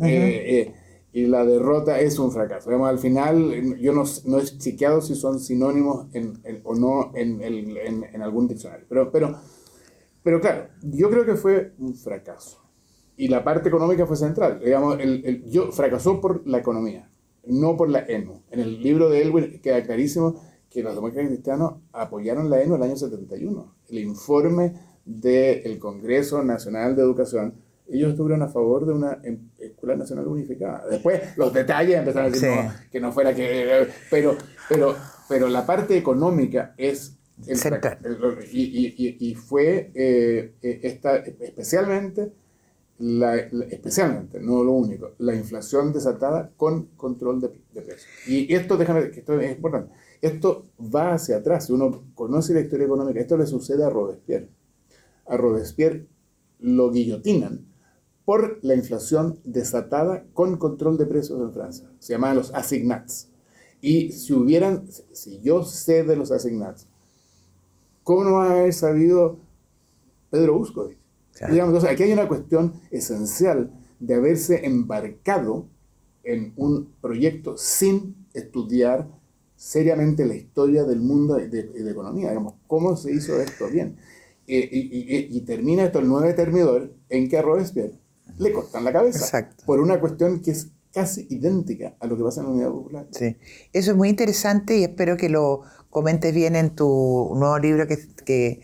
Eh, 0.00 0.72
y 1.10 1.26
la 1.26 1.44
derrota 1.44 1.98
es 1.98 2.20
un 2.20 2.30
fracaso. 2.30 2.70
Digamos, 2.70 2.88
al 2.88 3.00
final, 3.00 3.80
yo 3.80 3.92
no, 3.92 4.04
no 4.26 4.38
he 4.38 4.44
chequeado 4.44 5.00
si 5.00 5.16
son 5.16 5.40
sinónimos 5.40 6.06
o 6.62 6.74
no 6.76 7.10
en, 7.16 8.22
algún 8.22 8.46
diccionario. 8.46 8.86
Pero, 8.88 9.10
pero, 9.10 9.36
pero 10.22 10.40
claro, 10.40 10.68
yo 10.82 11.10
creo 11.10 11.26
que 11.26 11.34
fue 11.34 11.72
un 11.80 11.96
fracaso. 11.96 12.62
Y 13.16 13.26
la 13.26 13.42
parte 13.42 13.70
económica 13.70 14.06
fue 14.06 14.16
central. 14.16 14.60
Digamos, 14.64 15.00
el, 15.00 15.42
yo 15.50 15.72
fracasó 15.72 16.20
por 16.20 16.46
la 16.46 16.58
economía. 16.58 17.10
no 17.44 17.76
por 17.76 17.90
la 17.90 18.04
ENU. 18.06 18.42
En 18.52 18.60
el 18.60 18.80
libro 18.80 19.08
de 19.08 19.22
Elwin 19.22 19.60
queda 19.60 19.82
clarísimo 19.82 20.40
que 20.70 20.82
los 20.82 20.94
demócratas 20.94 21.28
cristianos 21.28 21.74
apoyaron 21.92 22.50
la 22.50 22.60
ENU 22.60 22.74
en 22.74 22.82
el 22.82 22.88
año 22.88 22.96
71. 22.96 23.74
El 23.88 23.98
informe 23.98 24.74
del 25.04 25.78
Congreso 25.78 26.42
Nacional 26.42 26.96
de 26.96 27.02
Educación, 27.02 27.54
ellos 27.88 28.10
estuvieron 28.10 28.42
a 28.42 28.48
favor 28.48 28.84
de 28.84 28.92
una 28.92 29.20
em, 29.22 29.38
escuela 29.58 29.96
nacional 29.96 30.26
unificada. 30.26 30.84
Después 30.90 31.36
los 31.36 31.52
detalles 31.52 31.96
empezaron 31.96 32.26
a 32.26 32.34
decir 32.34 32.50
que 32.90 33.00
no 33.00 33.12
fuera 33.12 33.34
que... 33.34 33.86
Pero, 34.10 34.36
pero, 34.68 34.94
pero 35.28 35.48
la 35.48 35.64
parte 35.64 35.96
económica 35.96 36.74
es... 36.76 37.16
El, 37.46 37.58
y, 38.50 39.16
y, 39.20 39.34
fue 39.34 39.90
eh, 39.94 40.54
eh, 40.62 40.80
esta, 40.82 41.16
especialmente 41.16 42.32
la, 42.98 43.36
especialmente, 43.36 44.40
no 44.40 44.64
lo 44.64 44.72
único, 44.72 45.12
la 45.18 45.34
inflación 45.34 45.92
desatada 45.92 46.50
con 46.56 46.86
control 46.96 47.40
de, 47.40 47.48
precios. 47.48 48.06
Y 48.26 48.54
esto, 48.54 48.76
déjame, 48.76 49.10
que 49.10 49.20
esto 49.20 49.38
es 49.38 49.54
importante, 49.54 49.92
esto 50.20 50.66
va 50.78 51.14
hacia 51.14 51.38
atrás, 51.38 51.66
si 51.66 51.72
uno 51.72 52.04
conoce 52.14 52.54
la 52.54 52.60
historia 52.60 52.86
económica, 52.86 53.20
esto 53.20 53.36
le 53.36 53.46
sucede 53.46 53.84
a 53.84 53.90
Robespierre. 53.90 54.48
A 55.26 55.36
Robespierre 55.36 56.06
lo 56.58 56.90
guillotinan 56.90 57.66
por 58.24 58.58
la 58.62 58.74
inflación 58.74 59.38
desatada 59.44 60.24
con 60.34 60.56
control 60.56 60.98
de 60.98 61.06
precios 61.06 61.40
en 61.40 61.52
Francia. 61.52 61.88
Se 62.00 62.12
llamaban 62.12 62.36
los 62.36 62.52
assignats. 62.54 63.28
Y 63.80 64.12
si 64.12 64.32
hubieran, 64.32 64.88
si 65.12 65.40
yo 65.40 65.64
sé 65.64 66.02
de 66.02 66.16
los 66.16 66.32
assignats, 66.32 66.88
¿cómo 68.02 68.24
no 68.24 68.32
va 68.34 68.50
a 68.50 68.60
haber 68.60 68.72
sabido 68.72 69.38
Pedro 70.30 70.58
Buscovich? 70.58 70.98
Digamos, 71.50 71.84
aquí 71.84 72.02
hay 72.02 72.12
una 72.12 72.28
cuestión 72.28 72.72
esencial 72.90 73.70
de 74.00 74.14
haberse 74.14 74.66
embarcado 74.66 75.66
en 76.24 76.52
un 76.56 76.92
proyecto 77.00 77.56
sin 77.56 78.26
estudiar 78.34 79.08
seriamente 79.56 80.26
la 80.26 80.34
historia 80.34 80.84
del 80.84 81.00
mundo 81.00 81.40
y 81.40 81.48
de, 81.48 81.90
economía. 81.90 82.28
Digamos, 82.28 82.54
¿cómo 82.66 82.96
se 82.96 83.12
hizo 83.12 83.40
esto 83.40 83.68
bien? 83.68 83.96
Eh, 84.46 84.68
y, 84.70 85.40
termina 85.40 85.84
esto 85.84 85.98
el 85.98 86.06
9 86.06 86.32
termidor 86.34 86.92
en 87.08 87.28
que 87.28 87.36
a 87.36 87.42
Robespierre 87.42 87.98
le 88.38 88.52
cortan 88.52 88.84
la 88.84 88.92
cabeza 88.92 89.50
por 89.64 89.80
una 89.80 89.98
cuestión 89.98 90.40
que 90.40 90.52
es 90.52 90.68
casi 90.92 91.26
idéntica 91.30 91.96
a 91.98 92.06
lo 92.06 92.16
que 92.16 92.22
pasa 92.22 92.40
en 92.40 92.46
la 92.46 92.52
Unidad 92.52 92.70
Popular. 92.70 93.06
Sí, 93.10 93.36
eso 93.72 93.90
es 93.90 93.96
muy 93.96 94.08
interesante 94.08 94.78
y 94.78 94.84
espero 94.84 95.16
que 95.16 95.28
lo 95.28 95.62
comentes 95.90 96.32
bien 96.32 96.54
en 96.54 96.76
tu 96.76 97.32
nuevo 97.34 97.58
libro 97.58 97.88
que, 97.88 97.98
que 98.24 98.60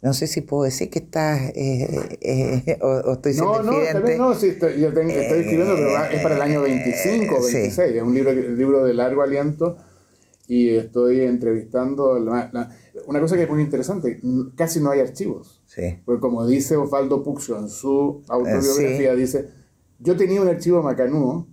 no 0.00 0.14
sé 0.14 0.28
si 0.28 0.40
puedo 0.40 0.62
decir 0.62 0.88
que 0.90 1.00
estás 1.00 1.50
eh, 1.54 2.18
eh, 2.20 2.78
o, 2.80 3.12
estoy 3.12 3.34
siendo 3.34 3.62
No, 3.62 3.72
no, 3.72 3.92
también 3.92 4.18
no, 4.18 4.34
sí, 4.34 4.48
estoy, 4.48 4.80
yo 4.80 4.88
estoy 4.88 5.10
escribiendo, 5.10 5.74
pero 5.74 6.04
es 6.04 6.22
para 6.22 6.36
el 6.36 6.42
año 6.42 6.62
25 6.62 7.34
o 7.34 7.42
26, 7.42 7.78
es 7.78 8.02
un 8.02 8.14
libro, 8.14 8.32
libro 8.32 8.84
de 8.84 8.94
largo 8.94 9.22
aliento 9.22 9.76
y 10.48 10.70
estoy 10.70 11.20
entrevistando. 11.20 12.14
una 13.06 13.20
cosa 13.20 13.36
que 13.36 13.42
es 13.42 13.50
muy 13.50 13.62
interesante, 13.62 14.20
casi 14.56 14.80
no 14.80 14.90
hay 14.90 15.00
archivos. 15.00 15.62
Sí. 15.66 16.00
Porque 16.04 16.20
como 16.20 16.46
dice 16.46 16.76
Osvaldo 16.76 17.22
Puxo 17.22 17.56
en 17.58 17.68
su 17.68 18.22
autobiografía, 18.28 19.14
dice, 19.14 19.50
yo 20.00 20.16
tenía 20.16 20.40
un 20.40 20.48
archivo 20.48 20.82
macanudo 20.82 21.46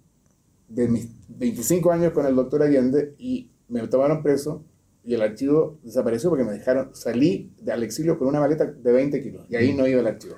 de 0.70 0.88
mis 0.88 1.10
25 1.28 1.92
años 1.92 2.14
con 2.14 2.26
el 2.26 2.36
doctor 2.36 2.64
Allende 2.64 3.14
y 3.20 3.52
me 3.68 3.86
tomaron 3.88 4.24
preso 4.24 4.64
y 5.04 5.14
el 5.14 5.22
archivo 5.22 5.78
desapareció 5.84 6.30
porque 6.30 6.46
me 6.46 6.54
dejaron, 6.54 6.90
salí 6.96 7.54
del 7.62 7.84
exilio 7.84 8.18
con 8.18 8.28
una 8.28 8.40
maleta 8.40 8.66
de 8.66 8.92
20 8.92 9.22
kilos 9.22 9.46
y 9.50 9.56
ahí 9.56 9.74
mm. 9.74 9.78
no 9.78 9.88
iba 9.88 10.00
el 10.00 10.08
archivo. 10.08 10.36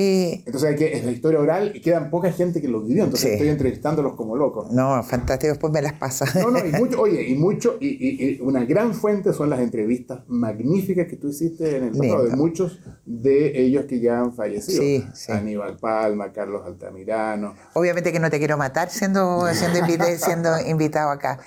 Eh, 0.00 0.44
entonces 0.46 0.70
hay 0.70 0.76
que, 0.76 0.96
es 0.96 1.04
la 1.04 1.10
historia 1.10 1.40
oral 1.40 1.72
y 1.74 1.80
quedan 1.80 2.08
poca 2.08 2.30
gente 2.30 2.60
que 2.60 2.68
lo 2.68 2.82
vivió, 2.82 3.02
entonces 3.02 3.32
estoy 3.32 3.48
entrevistándolos 3.48 4.14
como 4.14 4.36
locos. 4.36 4.70
No, 4.70 5.02
fantástico, 5.02 5.50
después 5.50 5.72
me 5.72 5.82
las 5.82 5.94
pasa. 5.94 6.24
No, 6.40 6.52
no, 6.52 6.64
y 6.64 6.70
mucho, 6.70 7.00
oye, 7.00 7.26
y 7.26 7.34
mucho, 7.34 7.76
y, 7.80 8.40
una 8.40 8.64
gran 8.64 8.94
fuente 8.94 9.32
son 9.32 9.50
las 9.50 9.58
entrevistas 9.58 10.20
magníficas 10.28 11.08
que 11.08 11.16
tú 11.16 11.30
hiciste 11.30 11.78
en 11.78 11.84
el 11.86 11.90
pasado, 11.98 12.28
de 12.28 12.36
muchos 12.36 12.78
de 13.04 13.60
ellos 13.60 13.86
que 13.86 13.98
ya 13.98 14.20
han 14.20 14.32
fallecido. 14.32 14.80
Sí, 14.80 15.04
sí. 15.14 15.32
Aníbal 15.32 15.76
Palma, 15.78 16.32
Carlos 16.32 16.62
Altamirano. 16.64 17.54
Obviamente 17.74 18.12
que 18.12 18.20
no 18.20 18.30
te 18.30 18.38
quiero 18.38 18.56
matar 18.56 18.90
siendo, 18.90 19.48
siendo, 19.52 19.84
siendo 20.16 20.60
invitado 20.64 21.10
acá. 21.10 21.40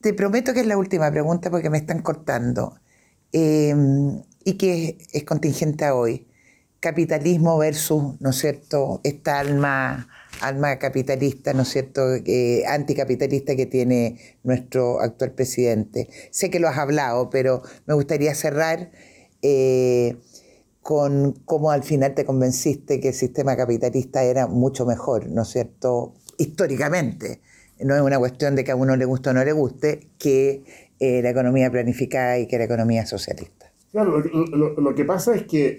Te 0.00 0.14
prometo 0.14 0.54
que 0.54 0.60
es 0.60 0.66
la 0.68 0.78
última 0.78 1.10
pregunta 1.10 1.50
porque 1.50 1.68
me 1.68 1.78
están 1.78 2.00
cortando 2.00 2.76
em, 3.32 4.22
y 4.44 4.52
que 4.52 4.98
es, 5.12 5.24
contingente 5.24 5.84
a 5.84 5.96
hoy. 5.96 6.28
Capitalismo 6.84 7.56
versus, 7.56 8.20
¿no 8.20 8.28
es 8.28 8.36
cierto?, 8.36 9.00
esta 9.04 9.40
alma, 9.40 10.06
alma 10.42 10.78
capitalista, 10.78 11.54
¿no 11.54 11.62
es 11.62 11.68
cierto?, 11.68 12.02
anticapitalista 12.68 13.56
que 13.56 13.64
tiene 13.64 14.18
nuestro 14.42 15.00
actual 15.00 15.32
presidente. 15.32 16.10
Sé 16.30 16.50
que 16.50 16.60
lo 16.60 16.68
has 16.68 16.76
hablado, 16.76 17.30
pero 17.30 17.62
me 17.86 17.94
gustaría 17.94 18.34
cerrar 18.34 18.90
eh, 19.40 20.18
con 20.82 21.32
cómo 21.46 21.70
al 21.70 21.84
final 21.84 22.14
te 22.14 22.26
convenciste 22.26 23.00
que 23.00 23.08
el 23.08 23.14
sistema 23.14 23.56
capitalista 23.56 24.22
era 24.22 24.46
mucho 24.46 24.84
mejor, 24.84 25.30
¿no 25.30 25.40
es 25.40 25.48
cierto?, 25.48 26.12
históricamente 26.36 27.40
no 27.80 27.96
es 27.96 28.02
una 28.02 28.18
cuestión 28.18 28.56
de 28.56 28.62
que 28.62 28.72
a 28.72 28.76
uno 28.76 28.94
le 28.94 29.06
guste 29.06 29.30
o 29.30 29.32
no 29.32 29.42
le 29.42 29.52
guste, 29.52 30.08
que 30.18 30.64
eh, 31.00 31.22
la 31.22 31.30
economía 31.30 31.70
planificada 31.70 32.38
y 32.38 32.46
que 32.46 32.58
la 32.58 32.64
economía 32.64 33.06
socialista. 33.06 33.72
Claro, 33.90 34.20
lo, 34.20 34.94
que 34.94 35.04
pasa 35.06 35.34
es 35.34 35.44
que 35.44 35.78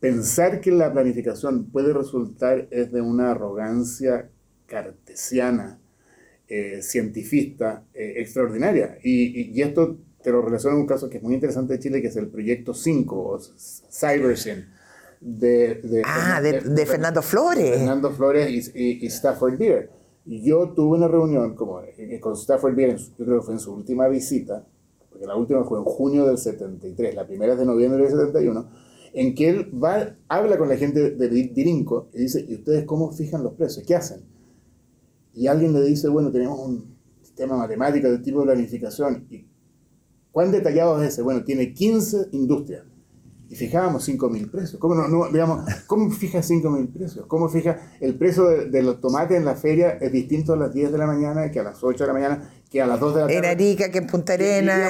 pensar 0.00 0.60
que 0.60 0.72
la 0.72 0.92
planificación 0.92 1.66
puede 1.70 1.92
resultar 1.92 2.66
es 2.70 2.90
de 2.90 3.00
una 3.00 3.30
arrogancia 3.30 4.30
cartesiana, 4.66 5.78
eh, 6.48 6.80
cientifista, 6.82 7.84
eh, 7.94 8.14
extraordinaria. 8.16 8.98
Y, 9.02 9.60
esto 9.60 9.98
te 10.22 10.32
lo 10.32 10.42
relaciono 10.42 10.76
en 10.76 10.82
un 10.82 10.88
caso 10.88 11.08
que 11.08 11.18
es 11.18 11.22
muy 11.22 11.34
interesante 11.34 11.74
de 11.74 11.78
Chile, 11.78 12.02
que 12.02 12.08
es 12.08 12.16
el 12.16 12.28
proyecto 12.28 12.74
5, 12.74 13.16
o 13.16 13.38
CyberSyn. 13.38 14.66
De, 15.20 15.74
de, 15.82 16.02
ah, 16.04 16.40
de, 16.40 16.86
Fernando 16.86 17.20
Flores. 17.20 17.76
Fernando 17.76 18.10
Flores 18.10 18.72
y, 18.74 19.04
y 19.04 19.06
Stafford 19.06 19.58
Beer 19.58 19.90
y 20.26 20.42
yo 20.42 20.70
tuve 20.70 20.96
una 20.98 21.08
reunión 21.08 21.54
como, 21.54 21.80
eh, 21.80 22.20
con 22.20 22.34
Stafford 22.34 22.74
Beer, 22.74 22.96
yo 22.96 23.24
creo 23.24 23.40
que 23.40 23.46
fue 23.46 23.54
en 23.54 23.60
su 23.60 23.74
última 23.74 24.06
visita, 24.08 24.64
porque 25.08 25.26
la 25.26 25.34
última 25.34 25.64
fue 25.64 25.78
en 25.78 25.84
junio 25.84 26.26
del 26.26 26.38
73, 26.38 27.14
la 27.14 27.26
primera 27.26 27.54
es 27.54 27.58
de 27.58 27.64
noviembre 27.64 28.02
del 28.02 28.10
71, 28.10 28.68
en 29.12 29.34
que 29.34 29.48
él 29.48 29.70
va, 29.82 30.16
habla 30.28 30.58
con 30.58 30.68
la 30.68 30.76
gente 30.76 31.10
de 31.10 31.28
Dirinco 31.28 32.08
y 32.14 32.22
dice, 32.22 32.44
¿y 32.48 32.54
ustedes 32.54 32.84
cómo 32.84 33.10
fijan 33.12 33.42
los 33.42 33.54
precios? 33.54 33.84
¿Qué 33.86 33.94
hacen? 33.94 34.22
Y 35.34 35.46
alguien 35.46 35.72
le 35.72 35.82
dice, 35.82 36.08
bueno, 36.08 36.30
tenemos 36.30 36.58
un 36.58 36.96
sistema 37.22 37.56
matemático 37.56 38.10
de 38.10 38.18
tipo 38.18 38.40
de 38.40 38.46
planificación. 38.46 39.26
¿Y 39.30 39.46
cuán 40.32 40.50
detallado 40.50 41.02
es 41.02 41.12
ese? 41.12 41.22
Bueno, 41.22 41.44
tiene 41.44 41.72
15 41.72 42.28
industrias 42.32 42.84
y 43.50 43.56
fijábamos 43.56 44.04
5 44.04 44.30
mil 44.30 44.48
precios. 44.48 44.80
¿Cómo, 44.80 44.94
no, 44.94 45.08
no, 45.08 45.28
digamos, 45.28 45.64
¿Cómo 45.88 46.08
fija 46.10 46.40
5 46.40 46.70
mil 46.70 46.88
precios? 46.88 47.26
¿Cómo 47.26 47.48
fija 47.48 47.80
el 48.00 48.14
precio 48.14 48.44
de, 48.44 48.82
los 48.82 49.00
tomates 49.00 49.36
en 49.36 49.44
la 49.44 49.56
feria 49.56 49.90
es 50.00 50.12
distinto 50.12 50.52
a 50.52 50.56
las 50.56 50.72
10 50.72 50.92
de 50.92 50.98
la 50.98 51.06
mañana 51.06 51.50
que 51.50 51.58
a 51.58 51.64
las 51.64 51.82
8 51.82 52.04
de 52.04 52.06
la 52.06 52.12
mañana 52.12 52.50
que 52.70 52.80
a 52.80 52.86
las 52.86 53.00
2 53.00 53.14
de 53.14 53.20
la 53.20 53.26
tarde? 53.26 53.38
En 53.38 53.44
Arica, 53.44 53.90
que 53.90 53.98
en 53.98 54.06
Punta 54.06 54.34
Arena. 54.34 54.88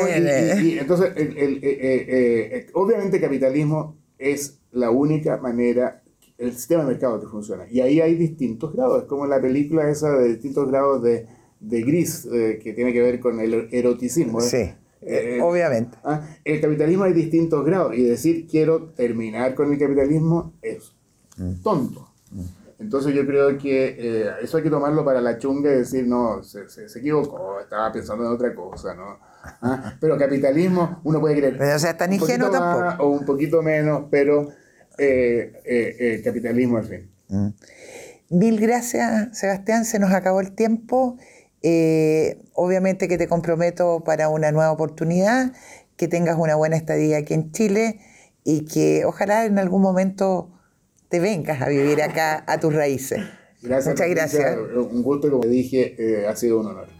Y, 0.62 0.78
entonces, 0.78 1.12
el, 1.16 1.38
el, 1.38 1.56
eh, 1.56 1.60
eh, 1.62 2.48
eh, 2.52 2.66
obviamente 2.74 3.18
capitalismo 3.18 3.96
es 4.20 4.60
la 4.70 4.90
única 4.90 5.38
manera, 5.38 6.02
el 6.38 6.52
sistema 6.52 6.84
de 6.84 6.90
mercado 6.90 7.20
que 7.20 7.26
funciona. 7.26 7.66
Y 7.68 7.80
ahí 7.80 8.00
hay 8.00 8.14
distintos 8.14 8.72
grados, 8.72 9.02
es 9.02 9.08
como 9.08 9.26
la 9.26 9.40
película 9.40 9.90
esa 9.90 10.10
de 10.16 10.28
distintos 10.28 10.68
grados 10.68 11.02
de, 11.02 11.26
de 11.58 11.82
gris, 11.82 12.28
que 12.30 12.72
tiene 12.74 12.92
que 12.92 13.02
ver 13.02 13.18
con 13.18 13.40
el 13.40 13.68
eroticismo. 13.72 14.40
Sí. 14.40 14.70
Eh, 15.02 15.38
eh, 15.38 15.42
obviamente. 15.42 15.96
Ah, 16.04 16.22
el 16.44 16.60
capitalismo 16.60 17.04
hay 17.04 17.12
distintos 17.12 17.64
grados 17.64 17.94
y 17.94 18.02
decir 18.02 18.46
quiero 18.46 18.90
terminar 18.90 19.54
con 19.54 19.72
el 19.72 19.78
capitalismo 19.78 20.54
es 20.60 20.92
mm. 21.36 21.62
tonto. 21.62 22.08
Mm. 22.30 22.44
Entonces 22.80 23.14
yo 23.14 23.26
creo 23.26 23.58
que 23.58 23.96
eh, 23.98 24.30
eso 24.42 24.56
hay 24.56 24.62
que 24.62 24.70
tomarlo 24.70 25.04
para 25.04 25.20
la 25.20 25.38
chunga 25.38 25.70
y 25.70 25.76
decir, 25.76 26.06
no, 26.06 26.42
se, 26.42 26.68
se, 26.68 26.98
equivocó, 26.98 27.60
estaba 27.60 27.92
pensando 27.92 28.24
en 28.24 28.32
otra 28.32 28.54
cosa, 28.54 28.94
¿no? 28.94 29.18
Ah, 29.42 29.94
pero 30.00 30.18
capitalismo 30.18 31.00
uno 31.04 31.20
puede 31.20 31.36
creer. 31.36 31.56
Pero, 31.58 31.76
o 31.76 31.78
sea, 31.78 31.96
tan 31.96 32.12
ingenuo 32.12 32.50
tampoco. 32.50 33.02
o 33.04 33.08
un 33.10 33.24
poquito 33.24 33.62
menos, 33.62 34.04
pero 34.10 34.48
capitalismo 36.24 36.76
al 36.76 36.84
fin. 36.84 37.10
Mm. 37.28 37.48
Mil 38.30 38.60
gracias, 38.60 39.36
Sebastián, 39.36 39.84
se 39.84 39.98
nos 39.98 40.12
acabó 40.12 40.40
el 40.40 40.52
tiempo. 40.52 41.16
Eh, 41.62 42.38
obviamente 42.54 43.08
que 43.08 43.18
te 43.18 43.28
comprometo 43.28 44.04
para 44.04 44.28
una 44.28 44.52
nueva 44.52 44.70
oportunidad, 44.70 45.52
que 45.96 46.08
tengas 46.08 46.38
una 46.38 46.54
buena 46.54 46.76
estadía 46.76 47.18
aquí 47.18 47.34
en 47.34 47.52
Chile 47.52 48.00
y 48.44 48.66
que 48.66 49.04
ojalá 49.04 49.44
en 49.44 49.58
algún 49.58 49.82
momento 49.82 50.52
te 51.08 51.20
vengas 51.20 51.60
a 51.60 51.68
vivir 51.68 52.02
acá 52.02 52.44
a 52.46 52.60
tus 52.60 52.72
raíces. 52.72 53.20
Gracias. 53.62 53.94
Muchas 53.94 54.08
gracias. 54.10 54.56
Un 54.74 55.02
gusto, 55.02 55.28
como 55.28 55.42
dije, 55.42 55.96
eh, 55.98 56.26
ha 56.26 56.36
sido 56.36 56.60
un 56.60 56.66
honor. 56.66 56.99